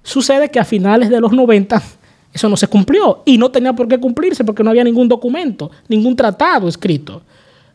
Sucede 0.03 0.51
que 0.51 0.59
a 0.59 0.65
finales 0.65 1.11
de 1.11 1.21
los 1.21 1.33
90 1.33 1.83
eso 2.33 2.49
no 2.49 2.57
se 2.57 2.69
cumplió 2.69 3.23
y 3.25 3.37
no 3.39 3.51
tenía 3.51 3.73
por 3.73 3.89
qué 3.89 3.99
cumplirse 3.99 4.45
porque 4.45 4.63
no 4.63 4.71
había 4.71 4.85
ningún 4.85 5.09
documento, 5.09 5.71
ningún 5.89 6.15
tratado 6.15 6.69
escrito. 6.69 7.23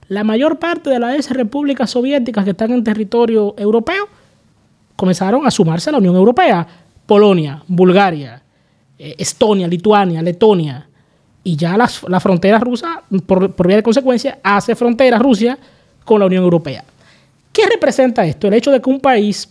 La 0.07 0.23
mayor 0.23 0.59
parte 0.59 0.89
de 0.89 0.99
las 0.99 1.29
repúblicas 1.31 1.89
soviéticas 1.89 2.43
que 2.43 2.51
están 2.51 2.71
en 2.71 2.83
territorio 2.83 3.55
europeo 3.57 4.07
comenzaron 4.95 5.45
a 5.45 5.51
sumarse 5.51 5.89
a 5.89 5.93
la 5.93 5.97
Unión 5.97 6.15
Europea. 6.15 6.67
Polonia, 7.05 7.63
Bulgaria, 7.67 8.41
eh, 8.97 9.15
Estonia, 9.17 9.67
Lituania, 9.67 10.21
Letonia. 10.21 10.87
Y 11.43 11.55
ya 11.55 11.77
la, 11.77 12.19
frontera 12.19 12.59
rusa, 12.59 13.03
por, 13.27 13.51
por 13.53 13.67
vía 13.67 13.77
de 13.77 13.83
consecuencia, 13.83 14.39
hace 14.41 14.75
frontera 14.75 15.19
Rusia 15.19 15.57
con 16.03 16.19
la 16.19 16.25
Unión 16.25 16.43
Europea. 16.43 16.83
¿Qué 17.53 17.67
representa 17.67 18.25
esto? 18.25 18.47
El 18.47 18.55
hecho 18.55 18.71
de 18.71 18.81
que 18.81 18.89
un 18.89 18.99
país 18.99 19.47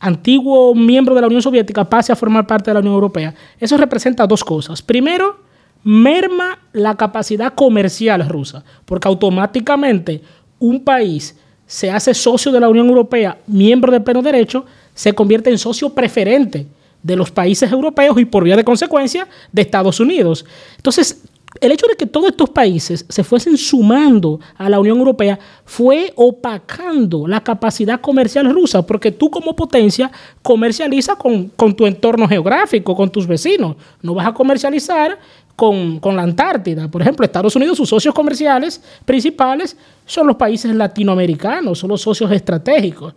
antiguo 0.00 0.74
miembro 0.74 1.14
de 1.14 1.20
la 1.20 1.26
Unión 1.26 1.42
Soviética 1.42 1.84
pase 1.84 2.12
a 2.12 2.16
formar 2.16 2.46
parte 2.46 2.70
de 2.70 2.74
la 2.74 2.80
Unión 2.80 2.94
Europea, 2.94 3.34
eso 3.58 3.76
representa 3.76 4.26
dos 4.26 4.44
cosas. 4.44 4.80
Primero, 4.80 5.47
merma 5.88 6.58
la 6.74 6.96
capacidad 6.96 7.54
comercial 7.54 8.28
rusa, 8.28 8.62
porque 8.84 9.08
automáticamente 9.08 10.20
un 10.58 10.84
país 10.84 11.34
se 11.64 11.90
hace 11.90 12.12
socio 12.12 12.52
de 12.52 12.60
la 12.60 12.68
Unión 12.68 12.88
Europea, 12.88 13.38
miembro 13.46 13.90
de 13.90 14.02
pleno 14.02 14.20
derecho, 14.20 14.66
se 14.92 15.14
convierte 15.14 15.48
en 15.48 15.56
socio 15.56 15.88
preferente 15.88 16.66
de 17.02 17.16
los 17.16 17.30
países 17.30 17.72
europeos 17.72 18.20
y 18.20 18.26
por 18.26 18.44
vía 18.44 18.54
de 18.54 18.64
consecuencia 18.64 19.26
de 19.50 19.62
Estados 19.62 19.98
Unidos. 19.98 20.44
Entonces, 20.76 21.22
el 21.60 21.72
hecho 21.72 21.86
de 21.86 21.96
que 21.96 22.06
todos 22.06 22.28
estos 22.28 22.50
países 22.50 23.04
se 23.08 23.24
fuesen 23.24 23.56
sumando 23.56 24.38
a 24.56 24.68
la 24.68 24.78
Unión 24.78 24.98
Europea 24.98 25.38
fue 25.64 26.12
opacando 26.16 27.26
la 27.26 27.42
capacidad 27.42 28.00
comercial 28.00 28.52
rusa, 28.52 28.82
porque 28.86 29.10
tú 29.10 29.30
como 29.30 29.56
potencia 29.56 30.10
comercializas 30.42 31.16
con, 31.16 31.50
tu 31.74 31.86
entorno 31.86 32.28
geográfico, 32.28 32.94
con 32.94 33.10
tus 33.10 33.26
vecinos. 33.26 33.76
No 34.02 34.14
vas 34.14 34.26
a 34.26 34.34
comercializar 34.34 35.18
con, 35.58 36.14
la 36.14 36.22
Antártida. 36.22 36.88
Por 36.88 37.02
ejemplo, 37.02 37.26
Estados 37.26 37.56
Unidos, 37.56 37.76
sus 37.76 37.88
socios 37.88 38.14
comerciales 38.14 38.80
principales 39.04 39.76
son 40.06 40.28
los 40.28 40.36
países 40.36 40.72
latinoamericanos, 40.72 41.80
son 41.80 41.90
los 41.90 42.00
socios 42.00 42.30
estratégicos. 42.30 43.12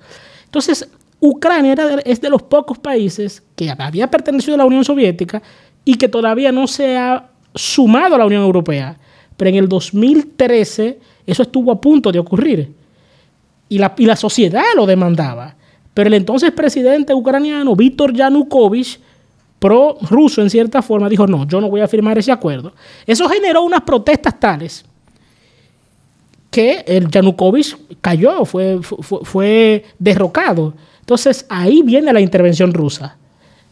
Entonces, 0.45 0.89
Ucrania 1.19 1.75
es 2.03 2.19
de 2.19 2.29
los 2.31 2.41
pocos 2.41 2.79
países 2.79 3.43
que 3.55 3.69
había 3.69 4.09
pertenecido 4.09 4.55
a 4.55 4.57
la 4.57 4.65
Unión 4.65 4.83
Soviética 4.83 5.39
y 5.85 5.93
que 5.93 6.07
todavía 6.07 6.51
no 6.51 6.65
se 6.65 6.97
ha 6.97 7.29
sumado 7.53 8.15
a 8.15 8.17
la 8.17 8.25
Unión 8.25 8.41
Europea. 8.41 8.97
Pero 9.37 9.51
en 9.51 9.57
el 9.57 9.69
2013 9.69 10.99
eso 11.27 11.43
estuvo 11.43 11.71
a 11.71 11.79
punto 11.79 12.11
de 12.11 12.17
ocurrir. 12.17 12.73
Y 13.69 13.77
la, 13.77 13.93
y 13.99 14.07
la 14.07 14.15
sociedad 14.15 14.63
lo 14.75 14.87
demandaba. 14.87 15.55
Pero 15.93 16.07
el 16.07 16.15
entonces 16.15 16.51
presidente 16.51 17.13
ucraniano, 17.13 17.75
Víctor 17.75 18.13
Yanukovych, 18.13 18.99
pro 19.61 19.95
ruso 20.09 20.41
en 20.41 20.49
cierta 20.49 20.81
forma, 20.81 21.07
dijo, 21.07 21.27
no, 21.27 21.45
yo 21.47 21.61
no 21.61 21.69
voy 21.69 21.81
a 21.81 21.87
firmar 21.87 22.17
ese 22.17 22.31
acuerdo. 22.31 22.73
Eso 23.05 23.29
generó 23.29 23.61
unas 23.61 23.81
protestas 23.81 24.39
tales 24.39 24.83
que 26.49 26.83
el 26.87 27.07
Yanukovych 27.07 27.77
cayó, 28.01 28.43
fue, 28.43 28.79
fue 28.81 29.85
derrocado. 29.99 30.73
Entonces 31.01 31.45
ahí 31.47 31.83
viene 31.83 32.11
la 32.11 32.19
intervención 32.19 32.73
rusa. 32.73 33.15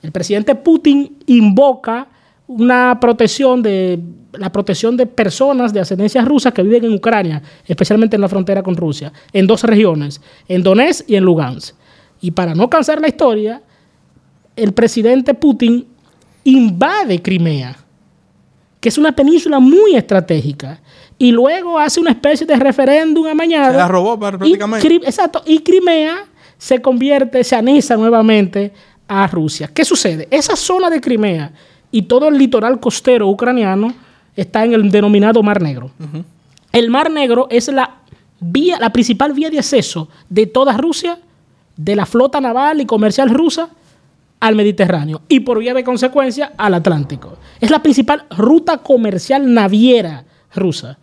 El 0.04 0.12
presidente 0.12 0.54
Putin 0.54 1.18
invoca 1.26 2.08
una 2.46 3.00
protección 3.00 3.64
de 3.64 4.00
la 4.34 4.52
protección 4.52 4.96
de 4.96 5.08
personas 5.08 5.74
de 5.74 5.80
ascendencia 5.80 6.24
rusa 6.24 6.52
que 6.52 6.62
viven 6.62 6.86
en 6.86 6.94
Ucrania, 6.94 7.42
especialmente 7.66 8.16
en 8.16 8.22
la 8.22 8.30
frontera 8.30 8.62
con 8.62 8.76
Rusia, 8.76 9.12
en 9.34 9.48
dos 9.48 9.64
regiones, 9.64 10.22
en 10.48 10.62
Donetsk 10.62 11.10
y 11.10 11.16
en 11.16 11.24
Lugansk. 11.24 11.76
Y 12.22 12.30
para 12.30 12.54
no 12.54 12.70
cansar 12.70 13.02
la 13.02 13.08
historia, 13.08 13.64
el 14.64 14.74
presidente 14.74 15.34
Putin 15.34 15.86
invade 16.44 17.22
Crimea, 17.22 17.78
que 18.80 18.90
es 18.90 18.98
una 18.98 19.12
península 19.12 19.60
muy 19.60 19.96
estratégica, 19.96 20.80
y 21.18 21.32
luego 21.32 21.78
hace 21.78 22.00
una 22.00 22.12
especie 22.12 22.48
de 22.48 22.56
referéndum 22.56 23.28
amañado. 23.28 23.74
Se 23.74 23.78
la 23.78 23.88
robó 23.88 24.18
prácticamente. 24.18 24.96
exacto, 25.06 25.44
y 25.46 25.60
Crimea 25.60 26.26
se 26.58 26.82
convierte, 26.82 27.44
se 27.44 27.56
anisa 27.56 27.98
nuevamente 27.98 28.72
a 29.08 29.28
Rusia. 29.28 29.70
¿Qué 29.74 29.84
sucede? 29.84 30.28
Esa 30.32 30.56
zona 30.56 30.90
de 30.90 31.02
Crimea 31.02 31.52
y 31.92 32.04
todo 32.04 32.28
el 32.28 32.38
litoral 32.38 32.80
costero 32.80 33.28
ucraniano 33.28 33.94
está 34.36 34.64
en 34.64 34.74
el 34.74 34.92
denominado 34.92 35.42
Mar 35.44 35.62
Negro. 35.62 35.92
El 36.72 36.90
Mar 36.90 37.10
Negro 37.10 37.48
es 37.50 37.68
la 37.68 37.98
vía, 38.40 38.78
la 38.80 38.92
principal 38.92 39.34
vía 39.34 39.50
de 39.50 39.60
acceso 39.60 40.08
de 40.30 40.46
toda 40.46 40.78
Rusia, 40.78 41.20
de 41.76 41.96
la 41.96 42.06
flota 42.06 42.40
naval 42.40 42.82
y 42.82 42.86
comercial 42.86 43.30
rusa, 43.30 43.70
al 44.40 44.56
Mediterráneo 44.56 45.22
y 45.28 45.42
por 45.42 45.60
vía 45.60 45.74
de 45.74 45.84
consecuencia 45.84 46.54
al 46.58 46.74
Atlántico. 46.74 47.38
Es 47.60 47.70
la 47.70 47.82
principal 47.82 48.26
ruta 48.30 48.78
comercial 48.78 49.54
naviera 49.54 50.24
rusa. 50.54 50.98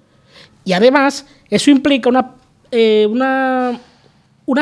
Y 0.64 0.72
además, 0.72 1.26
eso 1.48 1.70
implica 1.70 2.08
una, 2.08 2.34
eh, 2.70 3.06
una, 3.08 3.78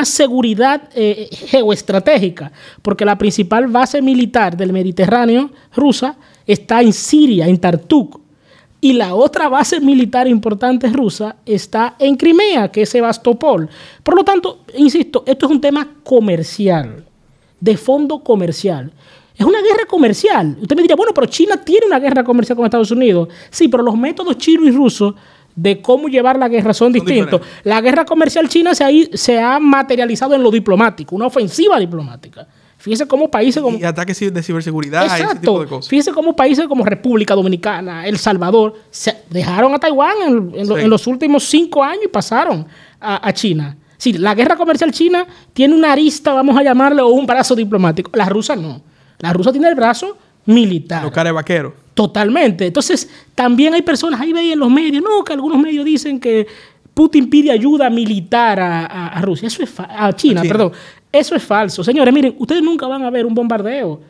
seguridad 0.03 0.89
eh, 0.93 1.29
geoestratégica, 1.31 2.51
porque 2.81 3.05
la 3.05 3.17
principal 3.17 3.67
base 3.67 4.01
militar 4.01 4.55
del 4.55 4.71
Mediterráneo 4.71 5.49
rusa 5.75 6.15
está 6.45 6.81
en 6.81 6.93
Siria, 6.93 7.47
en 7.47 7.59
Tartuk. 7.59 8.21
Y 8.81 8.93
la 8.93 9.15
otra 9.15 9.49
base 9.49 9.79
militar 9.79 10.27
importante 10.27 10.87
rusa 10.89 11.37
está 11.43 11.95
en 11.97 12.15
Crimea, 12.15 12.71
que 12.71 12.83
es 12.83 12.89
Sebastopol. 12.89 13.67
Por 14.03 14.15
lo 14.15 14.23
tanto, 14.23 14.59
insisto, 14.77 15.23
esto 15.25 15.47
es 15.47 15.51
un 15.51 15.61
tema 15.61 15.87
comercial, 16.03 17.03
de 17.59 17.77
fondo 17.77 18.23
comercial. 18.23 18.91
Es 19.37 19.45
una 19.45 19.61
guerra 19.61 19.85
comercial. 19.87 20.57
Usted 20.61 20.75
me 20.75 20.81
diría, 20.83 20.95
bueno, 20.95 21.11
pero 21.13 21.27
China 21.27 21.57
tiene 21.57 21.87
una 21.87 21.99
guerra 21.99 22.23
comercial 22.23 22.55
con 22.55 22.65
Estados 22.65 22.91
Unidos. 22.91 23.29
Sí, 23.49 23.67
pero 23.67 23.83
los 23.83 23.97
métodos 23.97 24.37
chinos 24.37 24.67
y 24.67 24.71
rusos 24.71 25.13
de 25.55 25.81
cómo 25.81 26.07
llevar 26.07 26.37
la 26.37 26.47
guerra 26.47 26.73
son, 26.73 26.91
distintos. 26.91 27.41
La 27.63 27.81
guerra 27.81 28.05
comercial 28.05 28.47
china 28.49 28.75
se 28.75 28.83
ha, 28.83 28.89
se 29.17 29.39
ha 29.39 29.59
materializado 29.59 30.35
en 30.35 30.43
lo 30.43 30.51
diplomático, 30.51 31.15
una 31.15 31.27
ofensiva 31.27 31.79
diplomática. 31.79 32.47
Fíjese 32.77 33.07
cómo 33.07 33.31
países 33.31 33.63
como... 33.63 33.77
Y 33.77 33.83
ataques 33.83 34.19
de 34.19 34.43
ciberseguridad 34.43 35.05
y 35.05 35.23
ese 35.23 35.35
tipo 35.39 35.59
de 35.61 35.67
cosas. 35.67 35.89
Fíjese 35.89 36.11
cómo 36.11 36.35
países 36.35 36.67
como 36.67 36.85
República 36.85 37.33
Dominicana, 37.33 38.05
El 38.05 38.19
Salvador, 38.19 38.75
se 38.91 39.23
dejaron 39.29 39.73
a 39.73 39.79
Taiwán 39.79 40.51
en, 40.53 40.89
los 40.89 41.07
últimos 41.07 41.45
cinco 41.45 41.83
años 41.83 42.03
y 42.05 42.07
pasaron 42.09 42.67
a, 42.99 43.33
China. 43.33 43.75
Sí, 43.97 44.13
la 44.13 44.35
guerra 44.35 44.55
comercial 44.55 44.91
china 44.91 45.25
tiene 45.53 45.73
una 45.73 45.91
arista, 45.91 46.33
vamos 46.33 46.57
a 46.57 46.63
llamarle, 46.63 47.01
o 47.01 47.07
un 47.07 47.25
brazo 47.25 47.55
diplomático. 47.55 48.11
La 48.13 48.25
rusa 48.25 48.55
no. 48.55 48.81
La 49.19 49.33
rusa 49.33 49.51
tiene 49.51 49.69
el 49.69 49.75
brazo 49.75 50.17
militar. 50.45 51.03
Los 51.03 51.11
caras 51.11 51.33
vaqueros. 51.33 51.73
Totalmente. 51.93 52.65
Entonces, 52.67 53.09
también 53.33 53.73
hay 53.73 53.81
personas, 53.81 54.19
ahí 54.19 54.33
veis 54.33 54.53
en 54.53 54.59
los 54.59 54.69
medios, 54.69 55.01
no, 55.01 55.23
que 55.23 55.33
algunos 55.33 55.57
medios 55.57 55.85
dicen 55.85 56.19
que 56.19 56.45
Putin 56.93 57.29
pide 57.29 57.51
ayuda 57.51 57.89
militar 57.89 58.59
a, 58.59 59.21
Rusia. 59.21 59.47
Eso 59.47 59.63
es 59.63 59.73
a 59.77 60.11
China, 60.13 60.41
perdón. 60.41 60.71
Eso 61.11 61.35
es 61.35 61.43
falso. 61.43 61.83
Señores, 61.83 62.13
miren, 62.13 62.35
ustedes 62.37 62.61
nunca 62.61 62.87
van 62.87 63.03
a 63.03 63.09
ver 63.09 63.25
un 63.25 63.33
bombardeo. 63.33 64.01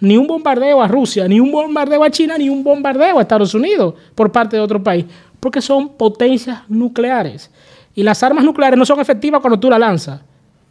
Ni 0.00 0.16
un 0.16 0.26
bombardeo 0.26 0.82
a 0.82 0.88
Rusia, 0.88 1.28
ni 1.28 1.38
un 1.38 1.52
bombardeo 1.52 2.02
a 2.02 2.10
China, 2.10 2.36
ni 2.36 2.50
un 2.50 2.64
bombardeo 2.64 3.18
a 3.18 3.22
Estados 3.22 3.54
Unidos 3.54 3.94
por 4.14 4.32
parte 4.32 4.56
de 4.56 4.62
otro 4.62 4.82
país. 4.82 5.04
Porque 5.40 5.62
son 5.62 5.90
potencias 5.90 6.60
nucleares. 6.68 7.50
Y 7.94 8.02
las 8.02 8.22
armas 8.22 8.44
nucleares 8.44 8.78
no 8.78 8.86
son 8.86 9.00
efectivas 9.00 9.40
cuando 9.40 9.58
tú 9.58 9.68
la 9.68 9.78
lanzas. 9.78 10.20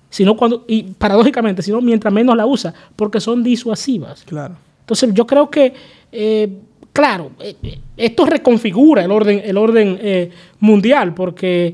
Sino 0.10 0.36
cuando, 0.36 0.66
y 0.68 0.84
paradójicamente, 0.84 1.62
sino 1.62 1.80
mientras 1.82 2.14
menos 2.14 2.36
la 2.36 2.46
usas, 2.46 2.74
porque 2.96 3.20
son 3.20 3.44
disuasivas. 3.44 4.24
Claro. 4.24 4.56
Entonces, 4.82 5.14
yo 5.14 5.26
creo 5.26 5.50
que, 5.50 5.74
eh, 6.12 6.52
claro, 6.92 7.32
eh, 7.40 7.56
esto 7.96 8.26
reconfigura 8.26 9.06
el 9.06 9.12
orden, 9.12 9.42
el 9.44 9.58
orden 9.58 9.98
eh, 10.02 10.30
mundial, 10.60 11.14
porque 11.14 11.74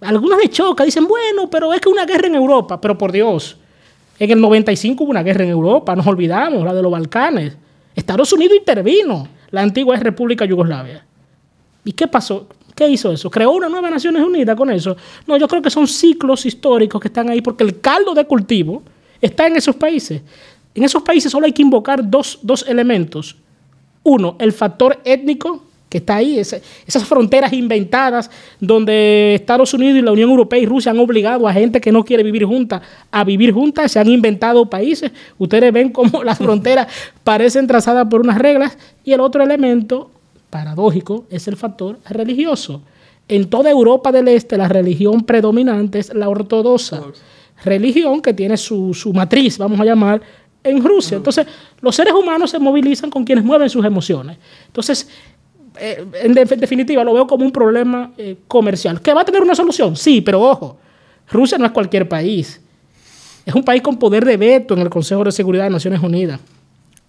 algunas 0.00 0.38
de 0.38 0.50
choca 0.50 0.84
dicen, 0.84 1.06
bueno, 1.06 1.48
pero 1.48 1.72
es 1.72 1.80
que 1.80 1.88
una 1.88 2.04
guerra 2.04 2.26
en 2.26 2.34
Europa, 2.34 2.78
pero 2.80 2.98
por 2.98 3.10
Dios, 3.10 3.56
en 4.18 4.30
el 4.30 4.40
95 4.40 5.04
hubo 5.04 5.10
una 5.10 5.22
guerra 5.22 5.44
en 5.44 5.50
Europa, 5.50 5.96
nos 5.96 6.06
olvidamos, 6.06 6.64
la 6.64 6.74
de 6.74 6.82
los 6.82 6.92
Balcanes. 6.92 7.56
Estados 7.94 8.32
Unidos 8.32 8.58
intervino, 8.58 9.28
la 9.50 9.62
antigua 9.62 9.96
República 9.96 10.44
Yugoslavia. 10.44 11.04
¿Y 11.84 11.92
qué 11.92 12.06
pasó? 12.06 12.48
¿Qué 12.78 12.88
hizo 12.88 13.10
eso? 13.10 13.28
¿Creó 13.28 13.50
una 13.50 13.68
nueva 13.68 13.90
Naciones 13.90 14.22
Unidas 14.22 14.54
con 14.54 14.70
eso? 14.70 14.96
No, 15.26 15.36
yo 15.36 15.48
creo 15.48 15.60
que 15.60 15.68
son 15.68 15.88
ciclos 15.88 16.46
históricos 16.46 17.00
que 17.00 17.08
están 17.08 17.28
ahí 17.28 17.40
porque 17.42 17.64
el 17.64 17.80
caldo 17.80 18.14
de 18.14 18.24
cultivo 18.24 18.84
está 19.20 19.48
en 19.48 19.56
esos 19.56 19.74
países. 19.74 20.22
En 20.76 20.84
esos 20.84 21.02
países 21.02 21.32
solo 21.32 21.46
hay 21.46 21.52
que 21.52 21.62
invocar 21.62 22.08
dos, 22.08 22.38
dos 22.40 22.64
elementos. 22.68 23.34
Uno, 24.04 24.36
el 24.38 24.52
factor 24.52 25.00
étnico 25.04 25.64
que 25.88 25.98
está 25.98 26.16
ahí, 26.16 26.38
esas 26.38 27.04
fronteras 27.04 27.52
inventadas 27.52 28.30
donde 28.60 29.34
Estados 29.34 29.74
Unidos 29.74 29.98
y 29.98 30.02
la 30.02 30.12
Unión 30.12 30.30
Europea 30.30 30.60
y 30.60 30.66
Rusia 30.66 30.92
han 30.92 31.00
obligado 31.00 31.48
a 31.48 31.52
gente 31.52 31.80
que 31.80 31.90
no 31.90 32.04
quiere 32.04 32.22
vivir 32.22 32.44
juntas 32.44 32.82
a 33.10 33.24
vivir 33.24 33.52
juntas, 33.52 33.90
se 33.90 33.98
han 33.98 34.08
inventado 34.08 34.70
países, 34.70 35.10
ustedes 35.36 35.72
ven 35.72 35.90
cómo 35.90 36.22
las 36.22 36.38
fronteras 36.38 36.86
parecen 37.24 37.66
trazadas 37.66 38.06
por 38.06 38.20
unas 38.20 38.38
reglas 38.38 38.78
y 39.02 39.14
el 39.14 39.20
otro 39.20 39.42
elemento 39.42 40.12
paradójico 40.50 41.26
es 41.30 41.48
el 41.48 41.56
factor 41.56 41.98
religioso. 42.08 42.82
En 43.28 43.50
toda 43.50 43.70
Europa 43.70 44.10
del 44.10 44.28
Este 44.28 44.56
la 44.56 44.68
religión 44.68 45.22
predominante 45.22 45.98
es 45.98 46.14
la 46.14 46.28
ortodoxa, 46.28 47.02
religión 47.64 48.22
que 48.22 48.32
tiene 48.32 48.56
su, 48.56 48.94
su 48.94 49.12
matriz, 49.12 49.58
vamos 49.58 49.78
a 49.80 49.84
llamar, 49.84 50.22
en 50.64 50.82
Rusia. 50.82 51.16
Entonces, 51.16 51.46
los 51.80 51.94
seres 51.94 52.12
humanos 52.12 52.50
se 52.50 52.58
movilizan 52.58 53.10
con 53.10 53.24
quienes 53.24 53.44
mueven 53.44 53.68
sus 53.68 53.84
emociones. 53.84 54.38
Entonces, 54.66 55.08
eh, 55.78 56.04
en, 56.22 56.34
definitiva, 56.34 57.04
lo 57.04 57.14
veo 57.14 57.26
como 57.26 57.44
un 57.44 57.52
problema 57.52 58.12
eh, 58.16 58.36
comercial. 58.48 59.00
¿Que 59.00 59.12
va 59.12 59.22
a 59.22 59.24
tener 59.24 59.42
una 59.42 59.54
solución? 59.54 59.96
Sí, 59.96 60.20
pero 60.20 60.42
ojo, 60.42 60.78
Rusia 61.30 61.58
no 61.58 61.66
es 61.66 61.72
cualquier 61.72 62.08
país. 62.08 62.60
Es 63.44 63.54
un 63.54 63.62
país 63.62 63.82
con 63.82 63.96
poder 63.96 64.24
de 64.24 64.36
veto 64.36 64.74
en 64.74 64.80
el 64.80 64.90
Consejo 64.90 65.24
de 65.24 65.32
Seguridad 65.32 65.64
de 65.64 65.70
Naciones 65.70 66.02
Unidas. 66.02 66.40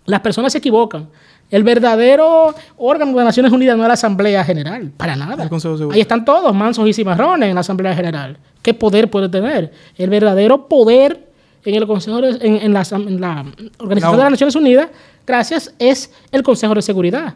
Las 0.06 0.22
personas 0.22 0.52
se 0.52 0.60
equivocan. 0.60 1.10
El 1.50 1.64
verdadero 1.64 2.54
órgano 2.78 3.18
de 3.18 3.24
Naciones 3.24 3.52
Unidas 3.52 3.76
no 3.76 3.84
es 3.84 3.88
la 3.88 3.94
Asamblea 3.96 4.44
General, 4.44 4.92
para 4.96 5.16
nada. 5.16 5.50
Ahí 5.92 6.02
están 6.02 6.24
todos, 6.24 6.54
mansos 6.54 6.88
y 6.88 6.94
cimarrones 6.94 7.50
en 7.50 7.56
la 7.56 7.62
Asamblea 7.62 7.96
General. 7.96 8.38
¿Qué 8.62 8.74
poder 8.74 9.10
puede 9.10 9.30
tener? 9.30 9.72
El 9.98 10.10
verdadero 10.10 10.68
poder 10.68 11.30
en 11.66 11.76
el 11.76 11.88
Consejo 11.88 12.20
en, 12.20 12.74
la, 12.74 13.46
Organización 13.80 14.18
de 14.18 14.24
las 14.24 14.32
Naciones 14.32 14.56
Unidas, 14.56 14.90
gracias, 15.26 15.74
es 15.80 16.12
el 16.32 16.44
Consejo 16.44 16.74
de 16.74 16.82
Seguridad, 16.82 17.36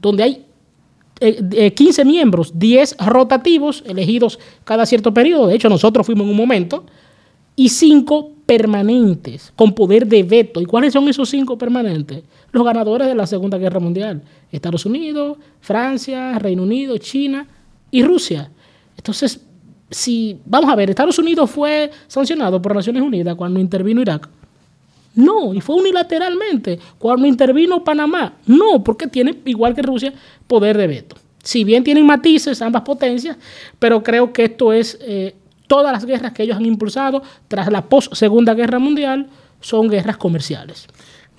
donde 0.00 0.22
hay 0.22 0.46
15 1.20 2.02
eh, 2.02 2.04
miembros, 2.04 2.58
10 2.58 2.96
rotativos 2.98 3.82
elegidos 3.86 4.38
cada 4.64 4.84
cierto 4.86 5.14
periodo, 5.14 5.46
de 5.48 5.56
hecho 5.56 5.68
nosotros 5.68 6.06
fuimos 6.06 6.24
en 6.24 6.30
un 6.30 6.36
momento, 6.36 6.84
y 7.56 7.68
5 7.68 8.33
permanentes 8.46 9.52
con 9.56 9.74
poder 9.74 10.06
de 10.06 10.22
veto. 10.22 10.60
¿Y 10.60 10.66
cuáles 10.66 10.92
son 10.92 11.08
esos 11.08 11.28
5 11.28 11.56
permanentes? 11.58 12.22
Los 12.52 12.64
ganadores 12.64 13.08
de 13.08 13.14
la 13.14 13.26
Segunda 13.26 13.58
Guerra 13.58 13.80
Mundial, 13.80 14.22
Estados 14.52 14.86
Unidos, 14.86 15.38
Francia, 15.60 16.38
Reino 16.38 16.62
Unido, 16.62 16.96
China 16.98 17.46
y 17.90 18.02
Rusia. 18.02 18.50
Entonces, 18.96 19.40
si, 19.90 20.38
vamos 20.44 20.70
a 20.70 20.76
ver, 20.76 20.90
Estados 20.90 21.18
Unidos 21.18 21.50
fue 21.50 21.90
sancionado 22.06 22.60
por 22.60 22.74
Naciones 22.74 23.02
Unidas 23.02 23.34
cuando 23.36 23.60
intervino 23.60 24.00
Irak. 24.00 24.28
No, 25.14 25.54
y 25.54 25.60
fue 25.60 25.76
unilateralmente. 25.76 26.78
Cuando 26.98 27.26
intervino 27.26 27.84
Panamá, 27.84 28.34
no, 28.46 28.82
porque 28.82 29.06
tiene, 29.06 29.38
igual 29.44 29.74
que 29.74 29.82
Rusia, 29.82 30.12
poder 30.46 30.76
de 30.76 30.86
veto. 30.86 31.16
Si 31.42 31.62
bien 31.62 31.84
tienen 31.84 32.06
matices 32.06 32.62
ambas 32.62 32.82
potencias, 32.82 33.36
pero 33.78 34.02
creo 34.02 34.32
que 34.32 34.44
esto 34.44 34.72
es, 34.72 34.98
eh, 35.02 35.34
todas 35.66 35.92
las 35.92 36.04
guerras 36.04 36.32
que 36.32 36.42
ellos 36.42 36.56
han 36.56 36.66
impulsado 36.66 37.22
tras 37.48 37.70
la 37.70 37.82
post-segunda 37.82 38.54
guerra 38.54 38.78
mundial 38.78 39.28
son 39.60 39.88
guerras 39.88 40.16
comerciales. 40.16 40.86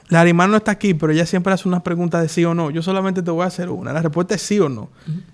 La 0.10 0.22
Arimar 0.22 0.50
no 0.50 0.58
está 0.58 0.72
aquí, 0.72 0.94
pero 0.94 1.12
ella 1.12 1.26
siempre 1.26 1.52
hace 1.52 1.68
una 1.68 1.82
pregunta 1.82 2.22
de 2.22 2.30
sí 2.30 2.46
o 2.46 2.54
no. 2.54 2.70
Yo 2.70 2.84
solamente 2.84 3.24
te 3.24 3.32
voy 3.32 3.44
a 3.44 3.48
hacer 3.48 3.70
una. 3.70 3.92
La 3.92 4.02
respuesta 4.02 4.36
es 4.36 4.42
sí 4.42 4.60
o 4.60 4.70
no. 4.70 4.90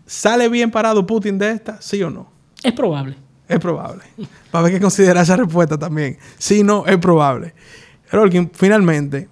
¿Sale 0.06 0.48
bien 0.48 0.72
parado 0.72 1.06
Putin 1.06 1.38
de 1.38 1.52
esta? 1.52 1.82
¿Sí 1.82 2.02
o 2.04 2.10
no? 2.10 2.32
Es 2.64 2.72
probable. 2.72 3.18
Es 3.50 3.60
probable. 3.60 4.04
Para 4.50 4.64
ver 4.64 4.74
qué 4.74 4.80
considera 4.80 5.22
esa 5.22 5.36
respuesta 5.36 5.78
también. 5.78 6.18
Sí, 6.38 6.64
no, 6.64 6.86
es 6.86 6.98
probable. 6.98 7.54
Rolkin, 8.12 8.50
finalmente, 8.54 9.28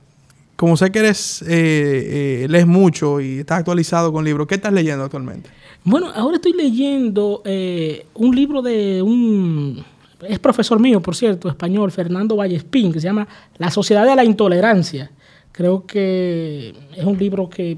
como 0.59 0.75
sé 0.75 0.91
que 0.91 0.99
eres, 0.99 1.41
eh, 1.43 2.43
eh, 2.43 2.47
lees 2.49 2.67
mucho 2.67 3.21
y 3.21 3.39
estás 3.39 3.59
actualizado 3.59 4.11
con 4.11 4.25
libros, 4.25 4.45
¿qué 4.45 4.55
estás 4.55 4.73
leyendo 4.73 5.05
actualmente? 5.05 5.49
Bueno, 5.85 6.11
ahora 6.13 6.35
estoy 6.35 6.51
leyendo 6.51 7.41
eh, 7.45 8.05
un 8.15 8.35
libro 8.35 8.61
de 8.61 9.01
un... 9.01 9.81
Es 10.27 10.37
profesor 10.39 10.77
mío, 10.81 11.01
por 11.01 11.15
cierto, 11.15 11.47
español, 11.47 11.93
Fernando 11.93 12.35
Vallespín, 12.35 12.91
que 12.91 12.99
se 12.99 13.07
llama 13.07 13.25
La 13.57 13.71
Sociedad 13.71 14.05
de 14.05 14.17
la 14.17 14.25
Intolerancia. 14.25 15.09
Creo 15.53 15.85
que 15.85 16.75
es 16.93 17.05
un 17.05 17.17
libro 17.17 17.49
que 17.49 17.77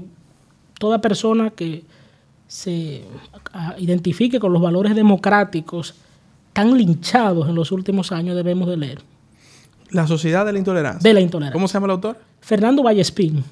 toda 0.76 1.00
persona 1.00 1.50
que 1.50 1.84
se 2.48 3.04
identifique 3.78 4.40
con 4.40 4.52
los 4.52 4.60
valores 4.60 4.96
democráticos 4.96 5.94
tan 6.52 6.76
linchados 6.76 7.48
en 7.48 7.54
los 7.54 7.70
últimos 7.70 8.10
años 8.10 8.34
debemos 8.34 8.68
de 8.68 8.76
leer. 8.76 9.02
La 9.90 10.08
Sociedad 10.08 10.44
de 10.44 10.52
la 10.52 10.58
Intolerancia. 10.58 11.08
De 11.08 11.14
la 11.14 11.20
Intolerancia. 11.20 11.52
¿Cómo 11.52 11.68
se 11.68 11.74
llama 11.74 11.86
el 11.86 11.92
autor? 11.92 12.31
Fernando 12.42 12.82
Vallespín. 12.82 13.42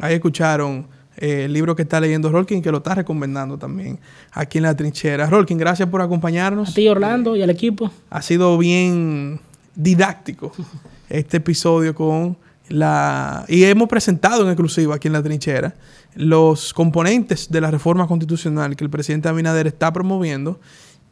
Ahí 0.00 0.14
escucharon 0.14 0.86
eh, 1.16 1.44
el 1.44 1.52
libro 1.52 1.76
que 1.76 1.82
está 1.82 2.00
leyendo 2.00 2.30
Rolkin, 2.30 2.62
que 2.62 2.72
lo 2.72 2.78
está 2.78 2.94
recomendando 2.94 3.58
también 3.58 3.98
aquí 4.32 4.58
en 4.58 4.64
la 4.64 4.74
trinchera. 4.74 5.26
Rolkin, 5.26 5.58
gracias 5.58 5.88
por 5.88 6.00
acompañarnos. 6.00 6.70
A 6.70 6.74
ti, 6.74 6.88
Orlando, 6.88 7.36
y 7.36 7.42
al 7.42 7.50
equipo. 7.50 7.90
Ha 8.10 8.22
sido 8.22 8.56
bien 8.58 9.40
didáctico 9.74 10.52
este 11.08 11.36
episodio 11.36 11.94
con 11.94 12.36
la... 12.68 13.44
Y 13.48 13.64
hemos 13.64 13.88
presentado 13.88 14.42
en 14.42 14.48
exclusiva 14.48 14.96
aquí 14.96 15.08
en 15.08 15.12
la 15.12 15.22
trinchera 15.22 15.74
los 16.14 16.72
componentes 16.72 17.50
de 17.50 17.60
la 17.60 17.70
reforma 17.70 18.06
constitucional 18.06 18.76
que 18.76 18.84
el 18.84 18.90
presidente 18.90 19.28
Abinader 19.28 19.66
está 19.66 19.92
promoviendo 19.92 20.58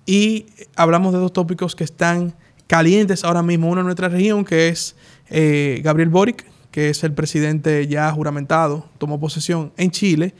y 0.06 0.46
hablamos 0.74 1.12
de 1.12 1.18
dos 1.18 1.32
tópicos 1.32 1.76
que 1.76 1.84
están 1.84 2.34
calientes 2.66 3.24
ahora 3.24 3.42
mismo. 3.42 3.68
Uno 3.68 3.80
en 3.80 3.86
nuestra 3.86 4.08
región, 4.08 4.44
que 4.44 4.68
es 4.68 4.96
eh, 5.28 5.80
Gabriel 5.84 6.08
Boric, 6.08 6.46
que 6.76 6.90
es 6.90 7.02
el 7.04 7.14
presidente 7.14 7.86
ya 7.86 8.12
juramentado, 8.12 8.86
tomó 8.98 9.18
posesión 9.18 9.72
en 9.78 9.90
Chile, 9.90 10.34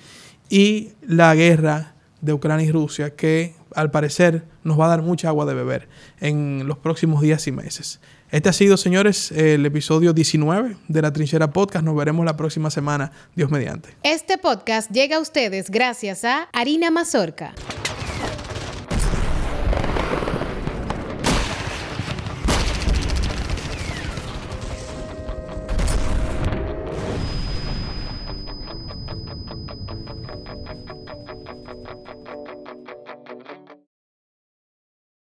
y 0.50 0.90
la 1.00 1.34
guerra 1.34 1.94
de 2.20 2.34
Ucrania 2.34 2.66
y 2.66 2.70
Rusia, 2.70 3.16
que 3.16 3.54
al 3.74 3.90
parecer 3.90 4.44
nos 4.62 4.78
va 4.78 4.84
a 4.84 4.88
dar 4.88 5.00
mucha 5.00 5.28
agua 5.28 5.46
de 5.46 5.54
beber 5.54 5.88
en 6.20 6.64
los 6.66 6.76
próximos 6.76 7.22
días 7.22 7.46
y 7.46 7.52
meses. 7.52 8.00
Este 8.30 8.50
ha 8.50 8.52
sido, 8.52 8.76
señores, 8.76 9.32
el 9.32 9.64
episodio 9.64 10.12
19 10.12 10.76
de 10.88 11.00
la 11.00 11.10
Trinchera 11.10 11.54
Podcast. 11.54 11.82
Nos 11.82 11.96
veremos 11.96 12.26
la 12.26 12.36
próxima 12.36 12.70
semana, 12.70 13.12
Dios 13.34 13.50
mediante. 13.50 13.96
Este 14.02 14.36
podcast 14.36 14.90
llega 14.90 15.16
a 15.16 15.20
ustedes 15.20 15.70
gracias 15.70 16.22
a 16.24 16.50
Harina 16.52 16.90
Mazorca 16.90 17.54